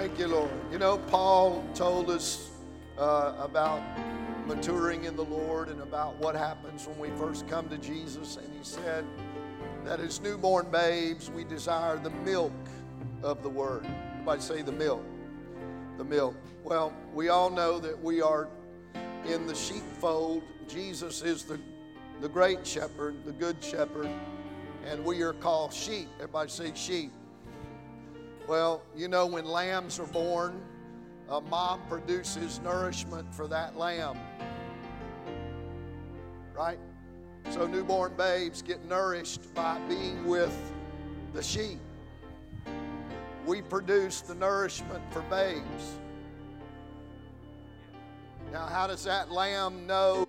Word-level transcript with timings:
Thank 0.00 0.18
you, 0.18 0.28
Lord. 0.28 0.50
You 0.72 0.78
know, 0.78 0.96
Paul 0.96 1.62
told 1.74 2.08
us 2.08 2.48
uh, 2.96 3.34
about 3.38 3.82
maturing 4.46 5.04
in 5.04 5.14
the 5.14 5.26
Lord 5.26 5.68
and 5.68 5.82
about 5.82 6.16
what 6.16 6.34
happens 6.34 6.86
when 6.86 6.98
we 6.98 7.10
first 7.18 7.46
come 7.48 7.68
to 7.68 7.76
Jesus. 7.76 8.38
And 8.38 8.50
he 8.50 8.64
said 8.64 9.04
that 9.84 10.00
as 10.00 10.18
newborn 10.22 10.70
babes, 10.70 11.28
we 11.28 11.44
desire 11.44 11.98
the 11.98 12.08
milk 12.08 12.54
of 13.22 13.42
the 13.42 13.50
Word. 13.50 13.86
Everybody 14.12 14.40
say 14.40 14.62
the 14.62 14.72
milk. 14.72 15.04
The 15.98 16.04
milk. 16.04 16.34
Well, 16.64 16.94
we 17.12 17.28
all 17.28 17.50
know 17.50 17.78
that 17.78 18.02
we 18.02 18.22
are 18.22 18.48
in 19.26 19.46
the 19.46 19.54
sheepfold. 19.54 20.42
Jesus 20.66 21.20
is 21.20 21.44
the, 21.44 21.60
the 22.22 22.28
great 22.30 22.66
shepherd, 22.66 23.22
the 23.26 23.32
good 23.32 23.62
shepherd, 23.62 24.08
and 24.86 25.04
we 25.04 25.20
are 25.20 25.34
called 25.34 25.74
sheep. 25.74 26.08
Everybody 26.20 26.48
say 26.48 26.72
sheep. 26.74 27.12
Well, 28.50 28.82
you 28.96 29.06
know, 29.06 29.26
when 29.26 29.44
lambs 29.44 30.00
are 30.00 30.08
born, 30.08 30.60
a 31.28 31.40
mom 31.40 31.82
produces 31.88 32.58
nourishment 32.64 33.32
for 33.32 33.46
that 33.46 33.78
lamb. 33.78 34.18
Right? 36.52 36.80
So 37.50 37.68
newborn 37.68 38.14
babes 38.16 38.60
get 38.60 38.84
nourished 38.86 39.54
by 39.54 39.78
being 39.88 40.26
with 40.26 40.72
the 41.32 41.40
sheep. 41.40 41.78
We 43.46 43.62
produce 43.62 44.20
the 44.20 44.34
nourishment 44.34 45.04
for 45.12 45.22
babes. 45.30 46.00
Now, 48.50 48.66
how 48.66 48.88
does 48.88 49.04
that 49.04 49.30
lamb 49.30 49.86
know? 49.86 50.26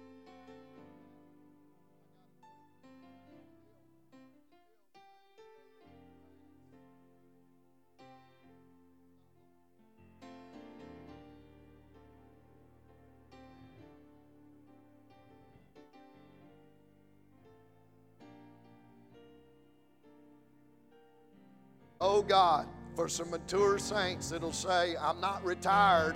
God, 22.24 22.68
for 22.96 23.08
some 23.08 23.30
mature 23.32 23.78
saints, 23.78 24.30
that'll 24.30 24.52
say, 24.52 24.96
I'm 24.98 25.20
not 25.20 25.44
retired. 25.44 26.16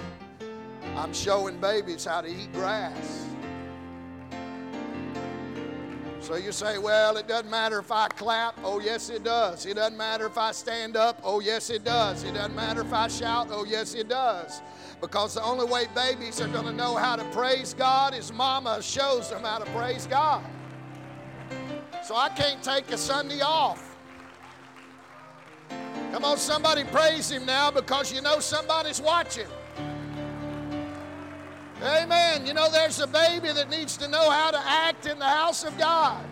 I'm 0.96 1.14
showing 1.14 1.60
babies 1.60 2.06
how 2.06 2.22
to 2.22 2.30
eat 2.30 2.52
grass. 2.54 3.26
So 6.26 6.36
you 6.38 6.52
say, 6.52 6.80
well, 6.80 7.18
it 7.18 7.28
doesn't 7.28 7.52
matter 7.52 7.78
if 7.78 7.92
I 7.92 8.08
clap. 8.08 8.58
Oh, 8.64 8.80
yes, 8.80 9.10
it 9.12 9.24
does. 9.24 9.68
It 9.68 9.76
doesn't 9.76 9.96
matter 9.96 10.26
if 10.26 10.40
I 10.40 10.54
stand 10.54 10.98
up. 10.98 11.22
Oh, 11.24 11.40
yes, 11.40 11.70
it 11.70 11.84
does. 11.84 12.24
It 12.24 12.34
doesn't 12.34 12.56
matter 12.56 12.82
if 12.82 12.92
I 12.92 13.08
shout. 13.10 13.50
Oh, 13.52 13.64
yes, 13.64 13.94
it 13.94 14.10
does. 14.10 14.64
Because 15.02 15.36
the 15.36 15.44
only 15.44 15.66
way 15.66 15.86
babies 15.94 16.42
are 16.42 16.48
going 16.48 16.66
to 16.66 16.74
know 16.74 16.96
how 16.96 17.16
to 17.16 17.24
praise 17.26 17.76
God 17.76 18.16
is 18.16 18.34
mama 18.34 18.82
shows 18.82 19.30
them 19.30 19.44
how 19.44 19.60
to 19.60 19.66
praise 19.72 20.08
God. 20.08 20.44
So 22.04 22.16
I 22.16 22.30
can't 22.30 22.64
take 22.64 22.90
a 22.92 22.98
Sunday 22.98 23.42
off. 23.42 23.95
Come 26.16 26.24
on, 26.24 26.38
somebody 26.38 26.86
praise 26.86 27.30
him 27.30 27.46
now 27.46 27.70
because 27.70 28.10
you 28.10 28.22
know 28.22 28.40
somebody's 28.40 29.02
watching. 29.02 29.50
Amen. 31.84 32.46
You 32.46 32.54
know, 32.54 32.72
there's 32.72 33.02
a 33.02 33.08
baby 33.08 33.52
that 33.52 33.70
needs 33.70 33.98
to 33.98 34.08
know 34.08 34.30
how 34.30 34.50
to 34.50 34.58
act 34.58 35.08
in 35.08 35.20
the 35.20 35.28
house 35.28 35.66
of 35.66 35.78
God. 35.78 36.26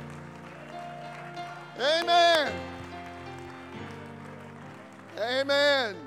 Amen. 1.78 2.54
Amen. 5.20 5.98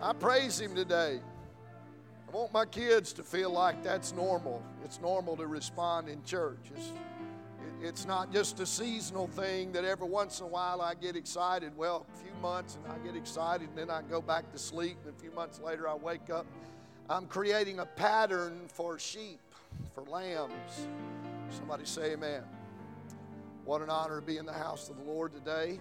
I 0.00 0.12
praise 0.12 0.60
him 0.60 0.76
today. 0.76 1.18
I 2.28 2.30
want 2.30 2.52
my 2.52 2.64
kids 2.64 3.12
to 3.14 3.24
feel 3.24 3.50
like 3.50 3.82
that's 3.82 4.12
normal. 4.12 4.62
It's 4.84 5.00
normal 5.00 5.36
to 5.38 5.48
respond 5.48 6.08
in 6.08 6.22
church. 6.22 6.60
It's, 6.76 6.92
it's 7.82 8.06
not 8.06 8.32
just 8.32 8.60
a 8.60 8.66
seasonal 8.66 9.26
thing 9.28 9.72
that 9.72 9.84
every 9.84 10.08
once 10.08 10.40
in 10.40 10.46
a 10.46 10.48
while 10.48 10.80
I 10.80 10.94
get 10.94 11.16
excited. 11.16 11.76
Well, 11.76 12.06
a 12.12 12.18
few 12.22 12.32
months 12.40 12.76
and 12.76 12.92
I 12.92 12.98
get 13.06 13.16
excited 13.16 13.68
and 13.68 13.76
then 13.78 13.90
I 13.90 14.02
go 14.02 14.20
back 14.20 14.50
to 14.52 14.58
sleep 14.58 14.96
and 15.04 15.14
a 15.14 15.18
few 15.18 15.30
months 15.32 15.60
later 15.60 15.88
I 15.88 15.94
wake 15.94 16.30
up. 16.30 16.46
I'm 17.08 17.26
creating 17.26 17.78
a 17.78 17.86
pattern 17.86 18.62
for 18.68 18.98
sheep, 18.98 19.40
for 19.94 20.02
lambs. 20.04 20.88
Somebody 21.50 21.84
say 21.84 22.12
amen. 22.12 22.42
What 23.64 23.82
an 23.82 23.90
honor 23.90 24.20
to 24.20 24.26
be 24.26 24.38
in 24.38 24.46
the 24.46 24.52
house 24.52 24.88
of 24.88 24.96
the 24.96 25.04
Lord 25.04 25.32
today. 25.32 25.78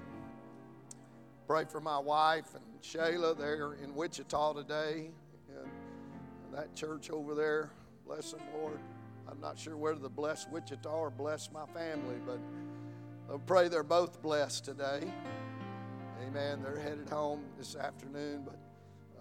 Pray 1.47 1.65
for 1.65 1.79
my 1.79 1.99
wife 1.99 2.55
and 2.55 2.63
Shayla. 2.81 3.37
They're 3.37 3.73
in 3.83 3.95
Wichita 3.95 4.53
today. 4.53 5.11
And 5.49 6.53
that 6.53 6.75
church 6.75 7.09
over 7.09 7.35
there, 7.35 7.69
bless 8.05 8.31
them, 8.31 8.41
Lord. 8.59 8.79
I'm 9.29 9.39
not 9.41 9.57
sure 9.57 9.75
whether 9.75 9.99
to 9.99 10.09
bless 10.09 10.47
Wichita 10.47 10.89
or 10.89 11.09
bless 11.09 11.51
my 11.51 11.65
family, 11.67 12.17
but 12.25 12.39
I 13.33 13.37
pray 13.45 13.67
they're 13.67 13.83
both 13.83 14.21
blessed 14.21 14.65
today. 14.65 15.01
Amen. 16.27 16.61
They're 16.63 16.79
headed 16.79 17.09
home 17.09 17.43
this 17.57 17.75
afternoon, 17.75 18.45
but 18.45 18.59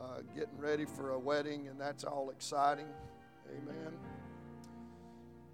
uh, 0.00 0.20
getting 0.34 0.58
ready 0.58 0.84
for 0.84 1.12
a 1.12 1.18
wedding, 1.18 1.68
and 1.68 1.80
that's 1.80 2.04
all 2.04 2.30
exciting. 2.30 2.86
Amen. 3.50 3.92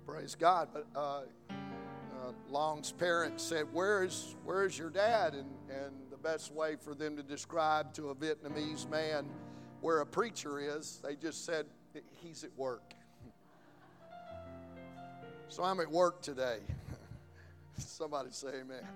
Praise 0.07 0.35
God. 0.35 0.69
But 0.73 0.87
uh, 0.97 1.23
uh, 1.51 2.33
Long's 2.49 2.93
parents 2.93 3.45
said, 3.45 3.67
"Where's 3.73 4.37
Where's 4.45 4.77
your 4.77 4.91
dad?" 4.91 5.35
And 5.35 5.51
and 5.71 5.93
the 6.11 6.17
best 6.17 6.53
way 6.53 6.77
for 6.77 6.95
them 6.95 7.17
to 7.17 7.23
describe 7.23 7.95
to 7.95 8.11
a 8.11 8.15
Vietnamese 8.15 8.89
man 8.89 9.27
where 9.81 10.01
a 10.01 10.07
preacher 10.07 10.59
is, 10.59 11.01
they 11.03 11.15
just 11.15 11.45
said, 11.45 11.67
"He's 12.17 12.45
at 12.45 12.51
work." 12.57 12.95
So 15.51 15.65
I'm 15.65 15.81
at 15.81 15.91
work 15.91 16.23
today. 16.23 16.59
Somebody 17.77 18.29
say 18.31 18.51
amen. 18.61 18.87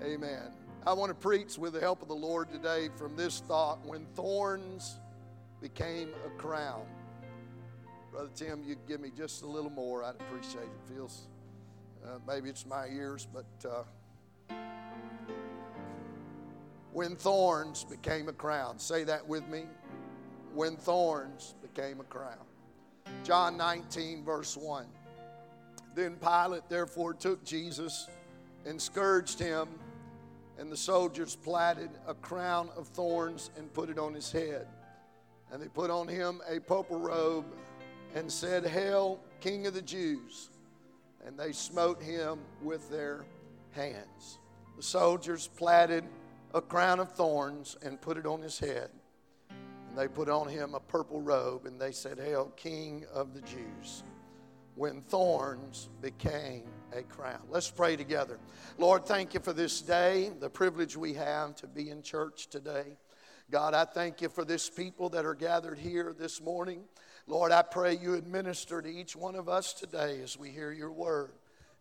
Amen. 0.00 0.52
I 0.86 0.92
want 0.92 1.10
to 1.10 1.14
preach 1.14 1.58
with 1.58 1.72
the 1.72 1.80
help 1.80 2.02
of 2.02 2.08
the 2.08 2.14
Lord 2.14 2.52
today 2.52 2.88
from 2.96 3.16
this 3.16 3.40
thought 3.40 3.84
when 3.84 4.06
thorns 4.14 5.00
became 5.60 6.10
a 6.24 6.30
crown. 6.40 6.86
Brother 8.12 8.30
Tim, 8.32 8.62
you 8.64 8.76
give 8.86 9.00
me 9.00 9.10
just 9.16 9.42
a 9.42 9.46
little 9.46 9.70
more, 9.70 10.04
I'd 10.04 10.14
appreciate 10.20 10.62
it. 10.62 10.94
Feels 10.94 11.26
uh, 12.06 12.18
maybe 12.28 12.48
it's 12.48 12.64
my 12.64 12.86
ears, 12.86 13.26
but 13.34 13.68
uh, 13.68 14.54
when 16.92 17.16
thorns 17.16 17.82
became 17.82 18.28
a 18.28 18.32
crown. 18.32 18.78
Say 18.78 19.02
that 19.02 19.26
with 19.26 19.48
me. 19.48 19.64
When 20.54 20.76
thorns 20.76 21.56
became 21.60 21.98
a 21.98 22.04
crown. 22.04 22.46
John 23.24 23.56
19, 23.56 24.24
verse 24.24 24.56
1. 24.56 24.86
Then 25.94 26.16
Pilate 26.16 26.68
therefore 26.68 27.14
took 27.14 27.44
Jesus 27.44 28.08
and 28.64 28.80
scourged 28.80 29.38
him, 29.38 29.68
and 30.58 30.70
the 30.70 30.76
soldiers 30.76 31.36
platted 31.36 31.90
a 32.06 32.14
crown 32.14 32.68
of 32.76 32.88
thorns 32.88 33.50
and 33.56 33.72
put 33.72 33.88
it 33.88 33.98
on 33.98 34.14
his 34.14 34.30
head. 34.30 34.66
And 35.52 35.60
they 35.60 35.68
put 35.68 35.90
on 35.90 36.06
him 36.06 36.40
a 36.48 36.60
purple 36.60 36.98
robe 36.98 37.46
and 38.14 38.30
said, 38.30 38.66
Hail, 38.66 39.20
King 39.40 39.66
of 39.66 39.74
the 39.74 39.82
Jews! 39.82 40.50
And 41.26 41.38
they 41.38 41.52
smote 41.52 42.02
him 42.02 42.38
with 42.62 42.88
their 42.90 43.24
hands. 43.72 44.38
The 44.76 44.82
soldiers 44.82 45.48
platted 45.48 46.04
a 46.54 46.60
crown 46.60 47.00
of 47.00 47.12
thorns 47.12 47.76
and 47.82 48.00
put 48.00 48.16
it 48.16 48.26
on 48.26 48.40
his 48.40 48.58
head. 48.58 48.90
And 49.50 49.98
they 49.98 50.08
put 50.08 50.28
on 50.28 50.48
him 50.48 50.74
a 50.74 50.80
purple 50.80 51.20
robe 51.20 51.66
and 51.66 51.80
they 51.80 51.92
said, 51.92 52.18
Hail, 52.18 52.52
King 52.56 53.04
of 53.12 53.34
the 53.34 53.42
Jews! 53.42 54.04
When 54.80 55.02
thorns 55.02 55.90
became 56.00 56.62
a 56.96 57.02
crown. 57.02 57.42
Let's 57.50 57.70
pray 57.70 57.96
together. 57.96 58.38
Lord, 58.78 59.04
thank 59.04 59.34
you 59.34 59.40
for 59.40 59.52
this 59.52 59.82
day, 59.82 60.30
the 60.40 60.48
privilege 60.48 60.96
we 60.96 61.12
have 61.12 61.54
to 61.56 61.66
be 61.66 61.90
in 61.90 62.00
church 62.00 62.46
today. 62.46 62.96
God, 63.50 63.74
I 63.74 63.84
thank 63.84 64.22
you 64.22 64.30
for 64.30 64.42
this 64.42 64.70
people 64.70 65.10
that 65.10 65.26
are 65.26 65.34
gathered 65.34 65.78
here 65.78 66.14
this 66.18 66.40
morning. 66.40 66.84
Lord, 67.26 67.52
I 67.52 67.60
pray 67.60 67.98
you 67.98 68.14
administer 68.14 68.80
to 68.80 68.88
each 68.88 69.14
one 69.14 69.34
of 69.34 69.50
us 69.50 69.74
today 69.74 70.18
as 70.22 70.38
we 70.38 70.48
hear 70.48 70.72
your 70.72 70.92
word. 70.92 71.32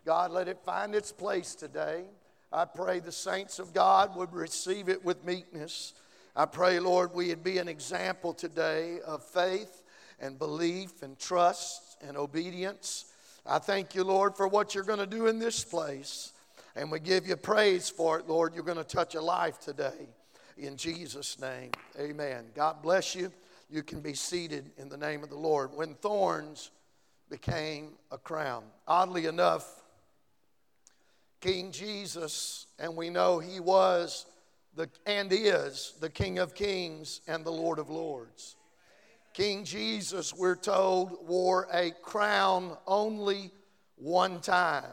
God, 0.06 0.31
let 0.31 0.50
it 0.50 0.60
find 0.66 0.94
its 0.94 1.13
place 1.13 1.56
today. 1.56 2.04
I 2.52 2.66
pray 2.66 3.00
the 3.00 3.13
saints 3.13 3.60
of 3.60 3.74
God 3.74 4.13
would 4.18 4.34
receive 4.34 4.90
it 4.90 5.06
with 5.06 5.24
meekness. 5.24 5.94
I 6.36 6.48
pray, 6.48 6.81
Lord, 6.81 7.13
we'd 7.13 7.45
be 7.45 7.60
an 7.60 7.69
example 7.69 8.34
today 8.34 9.00
of 9.07 9.24
faith 9.24 9.84
and 10.19 10.38
belief 10.38 11.02
and 11.02 11.18
trust 11.18 11.88
and 12.01 12.18
obedience. 12.18 13.06
I 13.46 13.60
thank 13.60 13.96
you, 13.96 14.04
Lord, 14.04 14.36
for 14.36 14.48
what 14.48 14.75
you're 14.75 14.84
going 14.84 15.00
to 15.00 15.07
do 15.07 15.28
in 15.28 15.40
this 15.40 15.63
place. 15.63 16.34
And 16.75 16.92
we 16.92 17.00
give 17.00 17.28
you 17.28 17.36
praise 17.36 17.90
for 17.90 18.19
it, 18.19 18.28
Lord. 18.28 18.54
You're 18.54 18.63
going 18.63 18.78
to 18.78 18.84
touch 18.84 19.16
a 19.16 19.22
life 19.22 19.60
today. 19.60 20.07
In 20.57 20.78
Jesus' 20.78 21.40
name, 21.40 21.72
amen. 22.00 22.46
God 22.56 22.81
bless 22.81 23.16
you. 23.16 23.31
You 23.69 23.84
can 23.84 24.01
be 24.01 24.13
seated 24.13 24.72
in 24.78 24.90
the 24.90 24.98
name 24.98 25.24
of 25.24 25.30
the 25.30 25.36
Lord. 25.36 25.72
When 25.74 25.94
thorns 25.96 26.72
became 27.30 27.92
a 28.12 28.18
crown. 28.18 28.63
Oddly 28.88 29.25
enough, 29.25 29.81
King 31.42 31.72
Jesus, 31.72 32.68
and 32.78 32.95
we 32.95 33.10
know 33.10 33.40
he 33.40 33.60
was 33.60 34.25
the, 34.75 34.90
and 35.06 35.31
is 35.31 35.94
the 36.02 36.10
King 36.10 36.40
of 36.40 36.54
Kings 36.54 37.22
and 37.28 37.45
the 37.45 37.52
Lord 37.52 37.80
of 37.80 37.90
Lords. 37.90 38.56
King 39.39 39.63
Jesus, 39.63 40.36
we're 40.36 40.57
told, 40.57 41.25
wore 41.25 41.69
a 41.71 41.91
crown 42.01 42.75
only 42.86 43.51
one 43.95 44.41
time, 44.41 44.83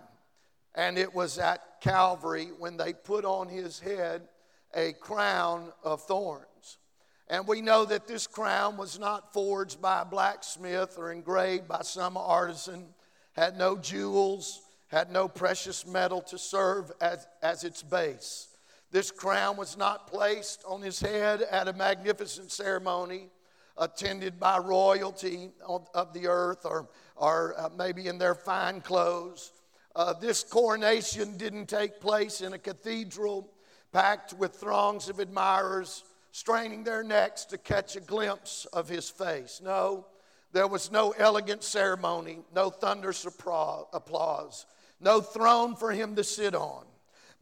and 0.73 0.97
it 0.97 1.13
was 1.13 1.37
at 1.39 1.81
Calvary 1.81 2.51
when 2.57 2.77
they 2.77 2.93
put 2.93 3.25
on 3.25 3.49
his 3.49 3.81
head 3.81 4.29
a 4.73 4.93
crown 5.01 5.73
of 5.83 6.01
thorns. 6.03 6.79
And 7.27 7.49
we 7.49 7.61
know 7.61 7.85
that 7.87 8.07
this 8.07 8.29
crown 8.29 8.77
was 8.77 9.01
not 9.01 9.33
forged 9.33 9.83
by 9.83 10.03
a 10.03 10.05
blacksmith 10.05 10.95
or 10.97 11.11
engraved 11.11 11.67
by 11.67 11.83
some 11.83 12.17
artisan, 12.17 12.87
had 13.33 13.59
no 13.59 13.77
jewels, 13.77 14.61
had 14.87 15.11
no 15.11 15.27
precious 15.27 15.85
metal 15.85 16.21
to 16.21 16.39
serve 16.39 16.93
as, 17.01 17.27
as 17.43 17.65
its 17.65 17.83
base. 17.83 18.47
This 18.93 19.11
crown 19.11 19.57
was 19.57 19.77
not 19.77 20.07
placed 20.07 20.63
on 20.69 20.83
his 20.83 21.01
head 21.01 21.43
at 21.43 21.67
a 21.67 21.73
magnificent 21.73 22.53
ceremony 22.53 23.31
attended 23.79 24.41
by 24.41 24.59
royalty 24.59 25.51
of 25.67 26.13
the 26.13 26.27
earth 26.27 26.65
or, 26.65 26.89
or 27.17 27.55
uh, 27.59 27.69
maybe 27.77 28.07
in 28.07 28.19
their 28.19 28.35
fine 28.35 28.81
clothes. 28.81 29.53
Uh, 29.95 30.13
this 30.13 30.43
coronation 30.45 31.37
didn't 31.37 31.67
take 31.67 32.01
place 32.01 32.41
in 32.41 32.53
a 32.53 32.59
cathedral 32.59 33.51
packed 33.93 34.35
with 34.35 34.55
throngs 34.55 35.09
of 35.09 35.21
admirers 35.21 36.05
straining 36.33 36.85
their 36.85 37.03
necks 37.03 37.47
to 37.47 37.57
catch 37.57 37.97
a 37.97 38.01
glimpse 38.01 38.67
of 38.73 38.89
his 38.89 39.09
face. 39.09 39.61
No, 39.65 40.07
there 40.53 40.67
was 40.67 40.91
no 40.91 41.13
elegant 41.13 41.63
ceremony, 41.63 42.41
no 42.55 42.69
thunderous 42.69 43.25
applause, 43.25 44.67
no 45.01 45.21
throne 45.21 45.75
for 45.77 45.93
him 45.93 46.15
to 46.17 46.25
sit 46.25 46.55
on. 46.55 46.85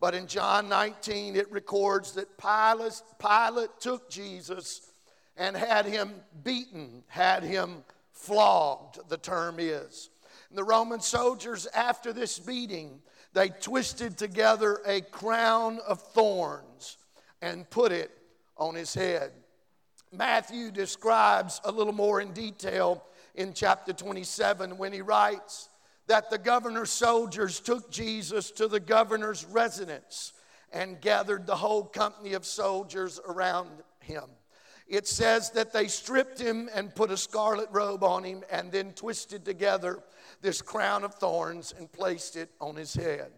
But 0.01 0.15
in 0.15 0.27
John 0.27 0.69
19, 0.69 1.35
it 1.35 1.51
records 1.51 2.13
that 2.13 2.39
Pilate, 2.39 3.01
Pilate 3.19 3.81
took 3.81 4.11
Jesus 4.11 4.81
and 5.37 5.57
had 5.57 5.87
him 5.87 6.13
beaten, 6.43 7.03
had 7.09 7.43
him 7.43 7.85
flogged, 8.13 8.99
the 9.09 9.17
term 9.17 9.57
is. 9.59 10.11
And 10.49 10.59
the 10.59 10.65
Roman 10.65 11.01
soldiers, 11.01 11.67
after 11.75 12.13
this 12.13 12.39
beating, 12.39 13.01
they 13.33 13.49
twisted 13.49 14.17
together 14.17 14.81
a 14.87 15.01
crown 15.01 15.81
of 15.87 16.01
thorns 16.01 16.97
and 17.43 17.69
put 17.69 17.91
it 17.93 18.11
on 18.57 18.75
his 18.75 18.95
head. 18.95 19.33
Matthew 20.13 20.71
describes 20.71 21.61
a 21.65 21.73
little 21.73 21.93
more 21.93 22.21
in 22.21 22.33
detail 22.33 23.05
in 23.35 23.53
chapter 23.53 23.93
27 23.93 24.79
when 24.79 24.93
he 24.93 25.03
writes 25.03 25.69
that 26.07 26.31
the 26.31 26.39
governor's 26.39 26.91
soldiers 26.91 27.59
took 27.59 27.91
Jesus 27.91 28.51
to 28.53 28.69
the 28.69 28.79
governor's 28.79 29.45
residence 29.45 30.33
and 30.73 31.01
gathered 31.01 31.47
the 31.47 31.57
whole 31.57 31.85
company 31.85 32.35
of 32.35 32.45
soldiers 32.45 33.21
around 33.27 33.71
him. 34.01 34.25
It 34.87 35.07
says 35.09 35.51
that 35.53 35.73
they 35.73 35.89
stripped 35.89 36.39
him 36.39 36.69
and 36.75 36.95
put 36.95 37.11
a 37.11 37.17
scarlet 37.17 37.69
robe 37.73 38.05
on 38.05 38.25
him 38.25 38.45
and 38.51 38.71
then 38.71 38.93
twisted 38.93 39.45
together 39.45 40.01
this 40.43 40.61
crown 40.61 41.05
of 41.05 41.15
thorns 41.15 41.75
and 41.77 41.91
placed 41.91 42.37
it 42.37 42.51
on 42.61 42.77
his 42.77 42.95
head. 42.95 43.33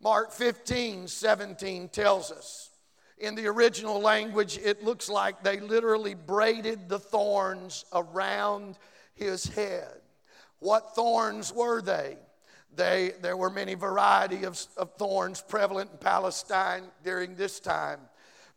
Mark 0.00 0.32
15, 0.32 1.08
17 1.08 1.88
tells 1.88 2.30
us 2.30 2.72
in 3.22 3.36
the 3.36 3.46
original 3.46 4.00
language, 4.00 4.58
it 4.58 4.82
looks 4.82 5.08
like 5.08 5.44
they 5.44 5.60
literally 5.60 6.14
braided 6.14 6.88
the 6.88 6.98
thorns 6.98 7.84
around 7.92 8.76
his 9.14 9.46
head. 9.46 10.00
What 10.58 10.96
thorns 10.96 11.52
were 11.52 11.80
they? 11.80 12.16
They, 12.74 13.12
there 13.22 13.36
were 13.36 13.48
many 13.48 13.74
variety 13.74 14.44
of, 14.44 14.60
of 14.76 14.94
thorns 14.94 15.40
prevalent 15.40 15.92
in 15.92 15.98
Palestine 15.98 16.82
during 17.04 17.36
this 17.36 17.60
time. 17.60 18.00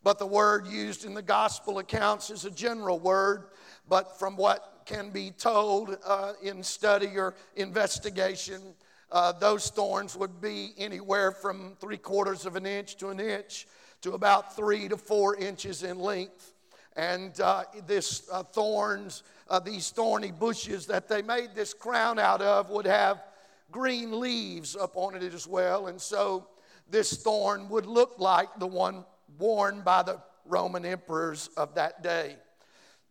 But 0.06 0.20
the 0.20 0.26
word 0.26 0.68
used 0.68 1.04
in 1.04 1.14
the 1.14 1.20
gospel 1.20 1.80
accounts 1.80 2.30
is 2.30 2.44
a 2.44 2.50
general 2.52 3.00
word, 3.00 3.46
but 3.88 4.16
from 4.20 4.36
what 4.36 4.82
can 4.86 5.10
be 5.10 5.32
told 5.32 5.98
uh, 6.06 6.34
in 6.40 6.62
study 6.62 7.18
or 7.18 7.34
investigation, 7.56 8.62
uh, 9.10 9.32
those 9.32 9.68
thorns 9.68 10.16
would 10.16 10.40
be 10.40 10.74
anywhere 10.78 11.32
from 11.32 11.74
three 11.80 11.96
quarters 11.96 12.46
of 12.46 12.54
an 12.54 12.66
inch 12.66 12.94
to 12.98 13.08
an 13.08 13.18
inch 13.18 13.66
to 14.02 14.12
about 14.12 14.54
three 14.54 14.86
to 14.86 14.96
four 14.96 15.34
inches 15.34 15.82
in 15.82 15.98
length. 15.98 16.54
And 16.94 17.40
uh, 17.40 17.64
this 17.88 18.28
uh, 18.30 18.44
thorns, 18.44 19.24
uh, 19.50 19.58
these 19.58 19.90
thorny 19.90 20.30
bushes 20.30 20.86
that 20.86 21.08
they 21.08 21.20
made 21.20 21.48
this 21.56 21.74
crown 21.74 22.20
out 22.20 22.40
of 22.40 22.70
would 22.70 22.86
have 22.86 23.24
green 23.72 24.20
leaves 24.20 24.76
up 24.76 24.92
on 24.96 25.16
it 25.16 25.34
as 25.34 25.48
well. 25.48 25.88
And 25.88 26.00
so 26.00 26.46
this 26.88 27.24
thorn 27.24 27.68
would 27.70 27.86
look 27.86 28.20
like 28.20 28.50
the 28.60 28.68
one 28.68 29.04
worn 29.38 29.82
by 29.82 30.02
the 30.02 30.20
Roman 30.44 30.84
emperors 30.84 31.48
of 31.56 31.74
that 31.74 32.02
day. 32.02 32.36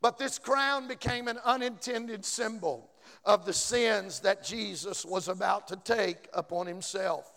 But 0.01 0.17
this 0.17 0.37
crown 0.37 0.87
became 0.87 1.27
an 1.27 1.39
unintended 1.43 2.25
symbol 2.25 2.91
of 3.23 3.45
the 3.45 3.53
sins 3.53 4.19
that 4.21 4.43
Jesus 4.43 5.05
was 5.05 5.27
about 5.27 5.67
to 5.69 5.75
take 5.77 6.29
upon 6.33 6.67
himself. 6.67 7.31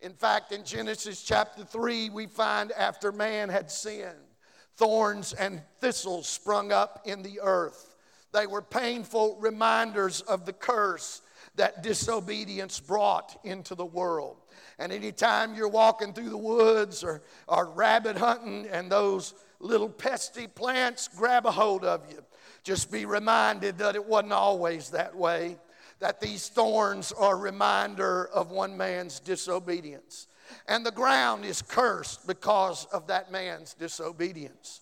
In 0.00 0.12
fact, 0.12 0.52
in 0.52 0.64
Genesis 0.64 1.22
chapter 1.22 1.64
3, 1.64 2.10
we 2.10 2.26
find 2.26 2.72
after 2.72 3.12
man 3.12 3.48
had 3.48 3.70
sinned, 3.70 4.18
thorns 4.76 5.32
and 5.32 5.62
thistles 5.80 6.28
sprung 6.28 6.72
up 6.72 7.02
in 7.04 7.22
the 7.22 7.40
earth. 7.40 7.94
They 8.32 8.46
were 8.46 8.62
painful 8.62 9.36
reminders 9.40 10.20
of 10.22 10.46
the 10.46 10.52
curse 10.52 11.22
that 11.56 11.82
disobedience 11.82 12.80
brought 12.80 13.38
into 13.44 13.74
the 13.74 13.84
world. 13.84 14.41
And 14.78 14.92
anytime 14.92 15.54
you're 15.54 15.68
walking 15.68 16.12
through 16.12 16.30
the 16.30 16.36
woods 16.36 17.04
or, 17.04 17.22
or 17.46 17.70
rabbit 17.70 18.16
hunting 18.16 18.66
and 18.70 18.90
those 18.90 19.34
little 19.60 19.88
pesty 19.88 20.46
plants 20.46 21.08
grab 21.08 21.46
a 21.46 21.50
hold 21.50 21.84
of 21.84 22.02
you, 22.10 22.22
just 22.64 22.90
be 22.90 23.04
reminded 23.04 23.78
that 23.78 23.94
it 23.94 24.04
wasn't 24.04 24.32
always 24.32 24.90
that 24.90 25.14
way 25.14 25.56
that 26.02 26.20
these 26.20 26.48
thorns 26.48 27.12
are 27.12 27.34
a 27.34 27.38
reminder 27.38 28.26
of 28.34 28.50
one 28.50 28.76
man's 28.76 29.20
disobedience. 29.20 30.26
And 30.66 30.84
the 30.84 30.90
ground 30.90 31.44
is 31.44 31.62
cursed 31.62 32.26
because 32.26 32.86
of 32.86 33.06
that 33.06 33.30
man's 33.30 33.74
disobedience. 33.74 34.80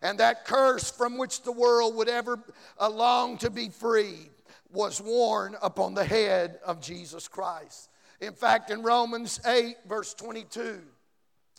And 0.00 0.18
that 0.18 0.46
curse 0.46 0.90
from 0.90 1.18
which 1.18 1.42
the 1.42 1.52
world 1.52 1.94
would 1.96 2.08
ever 2.08 2.42
long 2.80 3.36
to 3.38 3.50
be 3.50 3.68
freed 3.68 4.30
was 4.72 5.00
worn 5.00 5.56
upon 5.62 5.92
the 5.92 6.04
head 6.04 6.58
of 6.64 6.80
Jesus 6.80 7.28
Christ. 7.28 7.90
In 8.22 8.34
fact, 8.34 8.70
in 8.70 8.82
Romans 8.82 9.40
8, 9.44 9.78
verse 9.88 10.14
22, 10.14 10.80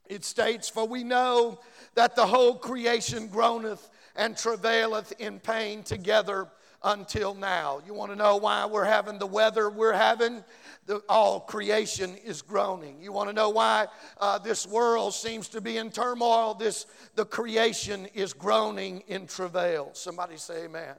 it 0.10 0.24
states, 0.24 0.69
For 0.69 0.88
we 0.88 1.04
know 1.04 1.60
that 1.95 2.15
the 2.15 2.25
whole 2.25 2.56
creation 2.56 3.27
groaneth 3.27 3.89
and 4.15 4.38
travaileth 4.38 5.12
in 5.19 5.42
pain 5.42 5.84
together 5.84 6.48
until 6.82 7.34
now. 7.34 7.82
You 7.86 7.93
want 7.93 8.13
to 8.13 8.15
know 8.15 8.38
why 8.38 8.65
we're 8.65 8.86
having 8.86 9.20
the 9.20 9.27
weather 9.27 9.70
we're 9.70 9.91
having? 9.91 10.41
The, 10.86 11.01
all 11.10 11.41
creation 11.41 12.15
is 12.24 12.41
groaning. 12.41 13.01
You 13.01 13.12
want 13.12 13.27
to 13.27 13.36
know 13.36 13.50
why 13.50 13.88
uh, 14.22 14.39
this 14.39 14.65
world 14.65 15.13
seems 15.13 15.50
to 15.50 15.60
be 15.60 15.77
in 15.77 15.91
turmoil? 15.91 16.53
This 16.53 16.86
the 17.15 17.25
creation 17.25 18.08
is 18.13 18.32
groaning 18.32 19.03
in 19.08 19.27
travail. 19.27 19.89
Somebody 19.91 20.38
say 20.38 20.63
Amen. 20.63 20.96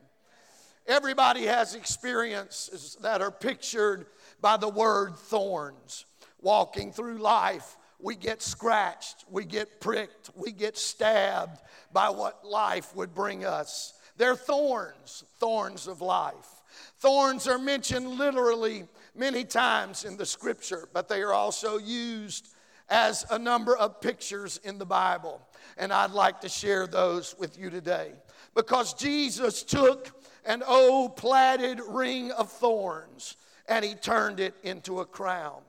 Everybody 0.86 1.44
has 1.44 1.74
experiences 1.74 2.98
that 3.00 3.22
are 3.22 3.30
pictured 3.30 4.04
by 4.40 4.56
the 4.56 4.68
word 4.68 5.16
thorns. 5.16 6.04
Walking 6.40 6.92
through 6.92 7.18
life, 7.18 7.76
we 8.00 8.16
get 8.16 8.42
scratched, 8.42 9.24
we 9.30 9.44
get 9.44 9.80
pricked, 9.80 10.30
we 10.34 10.52
get 10.52 10.76
stabbed 10.76 11.60
by 11.92 12.10
what 12.10 12.44
life 12.44 12.94
would 12.94 13.14
bring 13.14 13.46
us. 13.46 13.94
They're 14.16 14.36
thorns, 14.36 15.24
thorns 15.38 15.86
of 15.86 16.00
life. 16.02 16.62
Thorns 16.98 17.48
are 17.48 17.58
mentioned 17.58 18.06
literally 18.06 18.84
many 19.14 19.44
times 19.44 20.04
in 20.04 20.16
the 20.16 20.26
scripture, 20.26 20.88
but 20.92 21.08
they 21.08 21.22
are 21.22 21.32
also 21.32 21.78
used 21.78 22.48
as 22.88 23.24
a 23.30 23.38
number 23.38 23.76
of 23.76 24.00
pictures 24.00 24.60
in 24.64 24.78
the 24.78 24.86
Bible. 24.86 25.40
And 25.78 25.92
I'd 25.92 26.10
like 26.10 26.40
to 26.42 26.48
share 26.48 26.86
those 26.86 27.34
with 27.38 27.58
you 27.58 27.70
today. 27.70 28.12
Because 28.54 28.94
Jesus 28.94 29.62
took 29.62 30.10
an 30.44 30.62
old 30.62 31.16
plaited 31.16 31.80
ring 31.88 32.30
of 32.32 32.52
thorns 32.52 33.36
and 33.68 33.84
he 33.84 33.94
turned 33.94 34.40
it 34.40 34.54
into 34.62 35.00
a 35.00 35.06
crown. 35.06 35.60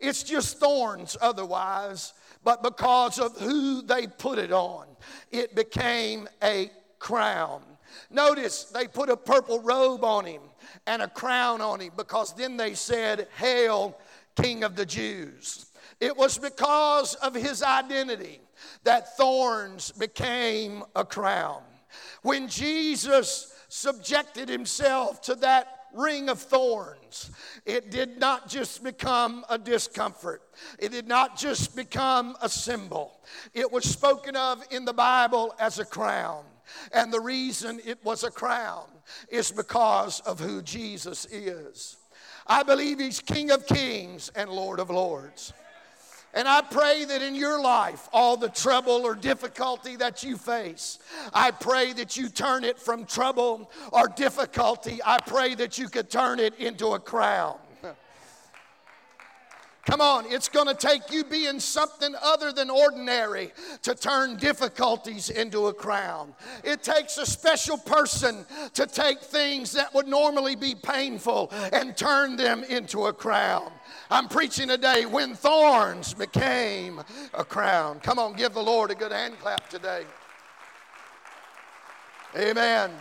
It's 0.00 0.22
just 0.22 0.58
thorns 0.58 1.16
otherwise, 1.20 2.12
but 2.42 2.62
because 2.62 3.18
of 3.18 3.38
who 3.38 3.82
they 3.82 4.06
put 4.06 4.38
it 4.38 4.52
on, 4.52 4.86
it 5.30 5.54
became 5.54 6.28
a 6.42 6.70
crown. 6.98 7.62
Notice 8.10 8.64
they 8.64 8.86
put 8.86 9.10
a 9.10 9.16
purple 9.16 9.60
robe 9.60 10.04
on 10.04 10.24
him 10.24 10.42
and 10.86 11.02
a 11.02 11.08
crown 11.08 11.60
on 11.60 11.80
him 11.80 11.92
because 11.96 12.34
then 12.34 12.56
they 12.56 12.74
said, 12.74 13.28
Hail, 13.36 13.96
King 14.34 14.64
of 14.64 14.76
the 14.76 14.86
Jews. 14.86 15.66
It 16.00 16.16
was 16.16 16.38
because 16.38 17.14
of 17.16 17.34
his 17.34 17.62
identity 17.62 18.40
that 18.84 19.16
thorns 19.16 19.92
became 19.92 20.82
a 20.96 21.04
crown. 21.04 21.62
When 22.22 22.48
Jesus 22.48 23.54
subjected 23.68 24.48
himself 24.48 25.20
to 25.22 25.34
that 25.36 25.71
ring 25.94 26.28
of 26.28 26.38
thorns, 26.38 27.30
it 27.66 27.90
did 27.90 28.18
not 28.18 28.48
just 28.48 28.82
become 28.82 29.44
a 29.48 29.58
discomfort, 29.58 30.42
it 30.78 30.92
did 30.92 31.08
not 31.08 31.36
just 31.36 31.76
become 31.76 32.36
a 32.42 32.48
symbol. 32.48 33.20
It 33.54 33.70
was 33.70 33.84
spoken 33.84 34.36
of 34.36 34.62
in 34.70 34.84
the 34.84 34.92
Bible 34.92 35.54
as 35.58 35.78
a 35.78 35.84
crown. 35.84 36.44
And 36.92 37.12
the 37.12 37.20
reason 37.20 37.80
it 37.84 38.02
was 38.04 38.24
a 38.24 38.30
crown 38.30 38.86
is 39.28 39.50
because 39.50 40.20
of 40.20 40.40
who 40.40 40.62
Jesus 40.62 41.26
is. 41.26 41.96
I 42.46 42.62
believe 42.62 42.98
He's 42.98 43.20
King 43.20 43.50
of 43.50 43.66
Kings 43.66 44.30
and 44.34 44.50
Lord 44.50 44.80
of 44.80 44.90
Lords. 44.90 45.52
And 46.34 46.48
I 46.48 46.62
pray 46.62 47.04
that 47.04 47.20
in 47.20 47.34
your 47.34 47.60
life, 47.60 48.08
all 48.12 48.38
the 48.38 48.48
trouble 48.48 49.02
or 49.04 49.14
difficulty 49.14 49.96
that 49.96 50.22
you 50.22 50.38
face, 50.38 50.98
I 51.34 51.50
pray 51.50 51.92
that 51.92 52.16
you 52.16 52.30
turn 52.30 52.64
it 52.64 52.78
from 52.78 53.04
trouble 53.04 53.70
or 53.92 54.08
difficulty. 54.08 55.00
I 55.04 55.18
pray 55.26 55.54
that 55.56 55.76
you 55.76 55.88
could 55.88 56.08
turn 56.08 56.40
it 56.40 56.54
into 56.58 56.94
a 56.94 56.98
crown. 56.98 57.58
Come 59.84 60.00
on, 60.00 60.26
it's 60.28 60.48
going 60.48 60.68
to 60.68 60.74
take 60.74 61.10
you 61.10 61.24
being 61.24 61.58
something 61.58 62.14
other 62.22 62.52
than 62.52 62.70
ordinary 62.70 63.50
to 63.82 63.96
turn 63.96 64.36
difficulties 64.36 65.28
into 65.28 65.66
a 65.66 65.74
crown. 65.74 66.34
It 66.62 66.84
takes 66.84 67.18
a 67.18 67.26
special 67.26 67.76
person 67.76 68.46
to 68.74 68.86
take 68.86 69.20
things 69.20 69.72
that 69.72 69.92
would 69.92 70.06
normally 70.06 70.54
be 70.54 70.76
painful 70.76 71.50
and 71.72 71.96
turn 71.96 72.36
them 72.36 72.62
into 72.62 73.06
a 73.06 73.12
crown. 73.12 73.72
I'm 74.08 74.28
preaching 74.28 74.68
today 74.68 75.04
when 75.04 75.34
thorns 75.34 76.14
became 76.14 77.02
a 77.34 77.44
crown. 77.44 77.98
Come 78.00 78.20
on, 78.20 78.34
give 78.34 78.54
the 78.54 78.62
Lord 78.62 78.92
a 78.92 78.94
good 78.94 79.10
hand 79.10 79.34
clap 79.40 79.68
today. 79.68 80.04
Amen. 82.36 82.92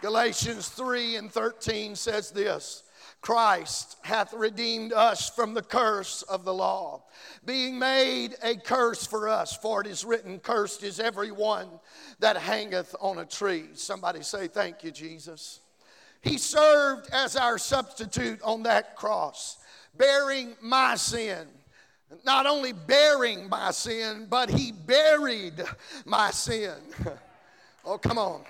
Galatians 0.00 0.70
3 0.70 1.16
and 1.16 1.30
13 1.30 1.94
says 1.94 2.30
this. 2.30 2.84
Christ 3.20 3.96
hath 4.02 4.32
redeemed 4.32 4.92
us 4.92 5.28
from 5.28 5.52
the 5.52 5.62
curse 5.62 6.22
of 6.22 6.44
the 6.44 6.54
law, 6.54 7.02
being 7.44 7.78
made 7.78 8.36
a 8.42 8.56
curse 8.56 9.06
for 9.06 9.28
us. 9.28 9.56
For 9.56 9.80
it 9.80 9.86
is 9.86 10.04
written, 10.04 10.38
Cursed 10.38 10.84
is 10.84 11.00
every 11.00 11.32
one 11.32 11.68
that 12.20 12.36
hangeth 12.36 12.94
on 13.00 13.18
a 13.18 13.24
tree. 13.24 13.66
Somebody 13.74 14.22
say, 14.22 14.46
Thank 14.46 14.84
you, 14.84 14.92
Jesus. 14.92 15.60
He 16.20 16.38
served 16.38 17.08
as 17.12 17.36
our 17.36 17.58
substitute 17.58 18.40
on 18.42 18.62
that 18.64 18.96
cross, 18.96 19.58
bearing 19.96 20.56
my 20.60 20.94
sin. 20.96 21.46
Not 22.24 22.46
only 22.46 22.72
bearing 22.72 23.48
my 23.48 23.70
sin, 23.70 24.26
but 24.30 24.48
he 24.48 24.72
buried 24.72 25.62
my 26.06 26.30
sin. 26.30 26.74
oh, 27.84 27.98
come 27.98 28.18
on. 28.18 28.42